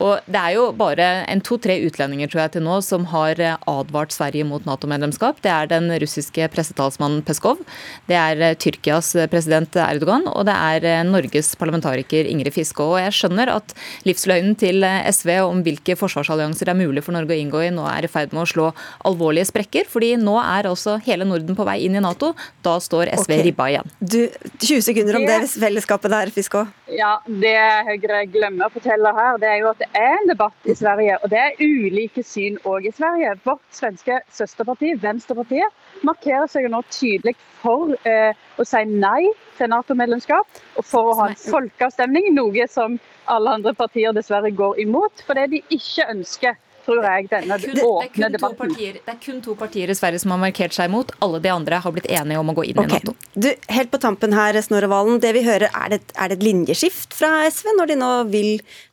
Og 0.02 0.26
det 0.26 0.42
er 0.42 0.56
jo 0.56 0.66
bare 0.82 1.08
en 1.30 1.44
to-tre 1.46 1.78
utlendinger 1.86 2.32
tror 2.32 2.46
jeg 2.46 2.56
til 2.56 2.66
nå 2.66 2.80
som 2.82 3.06
har 3.12 3.38
eh, 3.38 3.54
advart 3.70 4.16
Sverige 4.16 4.48
mot 4.50 4.66
Nato-medlemskap. 4.66 5.38
Det 5.46 5.52
er 5.52 5.70
den 5.70 5.92
russiske 6.02 6.50
pressetalsmannen 6.50 7.22
Peskov, 7.26 7.62
det 8.10 8.18
er 8.18 8.42
eh, 8.42 8.58
Tyrkias 8.58 9.14
president 9.30 9.78
Erdogan, 9.86 10.26
og 10.32 10.48
det 10.50 10.58
er 10.58 10.90
eh, 10.90 11.06
Norges 11.06 11.54
parlamentariker 11.60 12.26
Ingrid 12.26 12.58
Fiske. 12.58 12.82
Og 12.82 12.98
jeg 13.04 13.14
skjønner 13.14 13.54
at 13.54 13.76
livsløgnen 14.08 14.55
til 14.60 14.84
SV 14.84 15.32
om 15.46 15.62
hvilke 15.66 15.96
forsvarsallianser 15.98 16.68
det 16.68 16.74
er 16.74 16.80
mulig 16.80 17.04
for 17.04 17.16
Norge 17.16 17.34
å 17.34 17.40
inngå 17.40 17.62
i, 17.66 17.70
nå 17.74 17.86
er 17.90 18.06
i 18.06 18.10
ferd 18.10 18.34
med 18.36 18.44
å 18.44 18.48
slå 18.50 18.70
alvorlige 19.08 19.50
sprekker. 19.50 19.86
fordi 19.90 20.14
nå 20.20 20.36
er 20.40 20.68
altså 20.70 20.96
hele 21.06 21.26
Norden 21.28 21.56
på 21.56 21.66
vei 21.66 21.78
inn 21.86 21.96
i 21.96 22.02
Nato. 22.02 22.32
Da 22.64 22.76
står 22.82 23.12
SV 23.14 23.32
okay. 23.32 23.44
ribba 23.46 23.68
igjen. 23.72 23.94
Du, 24.00 24.20
20 24.62 24.82
sekunder 24.88 25.20
om 25.20 25.26
det 25.28 25.38
fellesskapet 25.52 26.12
der, 26.12 26.32
Fiskå. 26.34 26.66
Ja, 26.92 27.16
Det 27.26 27.56
Høyre 27.86 28.22
glemmer 28.30 28.68
å 28.68 28.74
fortelle 28.74 29.12
her, 29.16 29.40
det 29.42 29.50
er 29.50 29.58
jo 29.62 29.70
at 29.72 29.82
det 29.82 29.90
er 29.98 30.14
en 30.20 30.30
debatt 30.30 30.70
i 30.70 30.76
Sverige. 30.76 31.18
Og 31.22 31.32
det 31.32 31.42
er 31.42 31.60
ulike 31.62 32.24
syn 32.26 32.58
òg 32.68 32.88
i 32.88 32.94
Sverige. 32.94 33.36
Vårt 33.46 33.64
svenske 33.74 34.20
søsterparti, 34.34 34.94
Venstrepartiet, 35.02 35.84
markerer 36.06 36.48
seg 36.50 36.66
jo 36.66 36.72
nå 36.74 36.82
tydelig 36.92 37.36
for 37.62 37.94
eh, 38.08 38.32
å 38.56 38.66
si 38.66 38.82
nei 38.88 39.26
til 39.58 39.70
Nato-medlemskap 39.72 40.62
og 40.76 40.86
for 40.86 41.12
å 41.12 41.18
ha 41.20 41.30
en 41.32 41.38
folkeavstemning, 41.40 42.30
noe 42.36 42.66
som 42.70 42.98
alle 43.32 43.56
andre 43.58 43.74
partier 43.76 44.14
dessverre 44.16 44.52
går 44.54 44.80
imot, 44.86 45.24
fordi 45.26 45.46
de 45.56 45.62
ikke 45.78 46.06
ønsker 46.12 46.56
tror 46.86 47.02
jeg, 47.02 47.26
denne 47.30 47.58
det 47.60 47.72
kun, 47.72 47.80
åpne 47.88 48.28
det 48.30 48.40
Partier, 48.42 48.98
det 49.02 49.10
er 49.10 49.18
kun 49.22 49.40
to 49.42 49.56
partier 49.58 49.90
i 49.90 49.96
Sverige 49.98 50.22
som 50.22 50.34
har 50.34 50.40
markert 50.42 50.76
seg 50.76 50.90
imot. 50.90 51.12
Alle 51.24 51.40
de 51.42 51.50
andre 51.50 51.80
har 51.82 51.94
blitt 51.94 52.06
enige 52.06 52.38
om 52.40 52.52
å 52.52 52.56
gå 52.56 52.66
inn 52.70 52.78
okay. 52.78 53.00
i 53.00 53.02
Nato. 53.02 53.16
Du, 53.34 53.48
helt 53.74 53.90
på 53.92 54.00
tampen 54.02 54.36
her, 54.36 54.58
Snorre 54.64 54.90
Valen. 54.92 55.18
Det 55.22 55.32
vi 55.36 55.42
hører, 55.46 55.66
er 55.72 55.96
det, 55.96 56.00
er 56.14 56.30
det, 56.30 56.38
et 56.38 56.46
linjeskift 56.46 57.16
fra 57.16 57.32
SV 57.50 57.72
når 57.80 57.92
de 57.92 57.98
nå 58.02 58.12
vil 58.30 58.50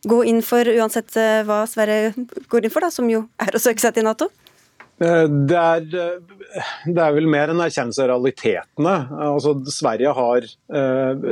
gå 0.09 0.23
inn 0.29 0.41
for 0.45 0.67
uansett 0.73 1.13
eh, 1.19 1.43
hva 1.47 1.63
Sverige 1.69 2.15
går 2.51 2.65
inn 2.65 2.73
for, 2.73 2.85
da, 2.85 2.89
som 2.93 3.09
jo 3.11 3.27
er 3.43 3.53
å 3.53 3.61
søke 3.61 3.83
seg 3.83 3.99
til 3.99 4.09
Nato? 4.09 4.31
Eh, 5.01 5.25
det 5.49 5.57
er, 5.57 5.85
eh, 5.97 6.63
det 6.85 7.01
er, 7.01 7.13
vel 7.15 7.27
mer 7.31 7.51
en 7.51 7.61
erkjennelse 7.65 8.03
av 8.03 8.11
realitetene. 8.11 8.93
Altså, 9.25 9.55
Sverige 9.73 10.13
har 10.13 10.45
eh, 10.45 11.23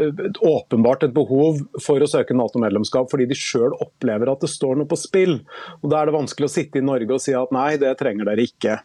åpenbart 0.42 1.06
et 1.06 1.14
behov 1.16 1.62
for 1.84 2.02
å 2.02 2.10
søke 2.10 2.38
Nato-medlemskap 2.38 3.12
fordi 3.12 3.30
de 3.30 3.38
sjøl 3.38 3.76
opplever 3.78 4.32
at 4.32 4.42
det 4.42 4.52
står 4.52 4.80
noe 4.80 4.90
på 4.90 5.00
spill. 5.00 5.38
Og 5.82 5.92
Da 5.94 6.02
er 6.02 6.10
det 6.10 6.18
vanskelig 6.18 6.50
å 6.50 6.56
sitte 6.56 6.82
i 6.82 6.86
Norge 6.86 7.18
og 7.18 7.24
si 7.24 7.36
at 7.38 7.54
nei, 7.54 7.76
det 7.82 7.94
trenger 8.02 8.32
dere 8.32 8.50
ikke. 8.50 8.80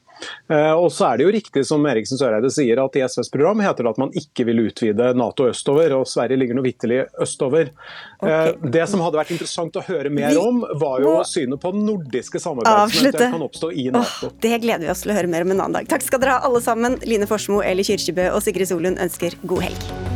Eh, 0.48 0.72
og 0.72 0.88
så 0.94 1.10
er 1.10 1.18
det 1.18 1.26
jo 1.26 1.34
riktig 1.34 1.64
som 1.68 1.84
Eriksen 1.88 2.20
Søreide 2.20 2.50
sier 2.52 2.80
at 2.82 2.96
i 2.98 3.04
SVs 3.06 3.30
program 3.32 3.60
heter 3.64 3.86
det 3.86 3.92
at 3.94 4.00
man 4.00 4.12
ikke 4.16 4.46
vil 4.48 4.64
utvide 4.66 5.10
Nato 5.18 5.48
østover, 5.50 5.94
og 5.98 6.06
Sverige 6.10 6.40
ligger 6.40 6.58
noe 6.58 6.66
vitterlig 6.66 7.02
østover. 7.22 7.72
Okay. 8.20 8.54
Det 8.76 8.86
som 8.90 9.04
hadde 9.04 9.20
vært 9.20 9.34
interessant 9.36 9.76
å 9.76 9.84
høre 9.86 10.12
mer 10.12 10.38
om, 10.40 10.62
var 10.80 11.04
jo 11.04 11.16
synet 11.28 11.62
på 11.62 11.74
nordiske 11.76 12.40
samarbeid 12.42 12.96
som 12.96 13.36
kan 13.36 13.46
oppstå 13.48 13.72
i 13.72 13.88
Nato. 13.94 14.30
Åh, 14.30 14.36
det 14.42 14.56
gleder 14.64 14.86
vi 14.86 14.92
oss 14.92 15.04
til 15.04 15.14
å 15.14 15.18
høre 15.18 15.30
mer 15.30 15.46
om 15.46 15.54
en 15.54 15.60
annen 15.60 15.80
dag. 15.80 15.90
Takk 15.90 16.06
skal 16.06 16.22
dere 16.22 16.38
ha 16.38 16.48
alle 16.48 16.62
sammen. 16.64 17.00
Line 17.06 17.28
Forsmo, 17.28 17.62
Eli 17.66 17.86
Kyrkjebø 17.86 18.30
og 18.32 18.44
Sigrid 18.44 18.72
Solund 18.72 19.02
ønsker 19.02 19.36
god 19.44 19.68
helg. 19.68 20.15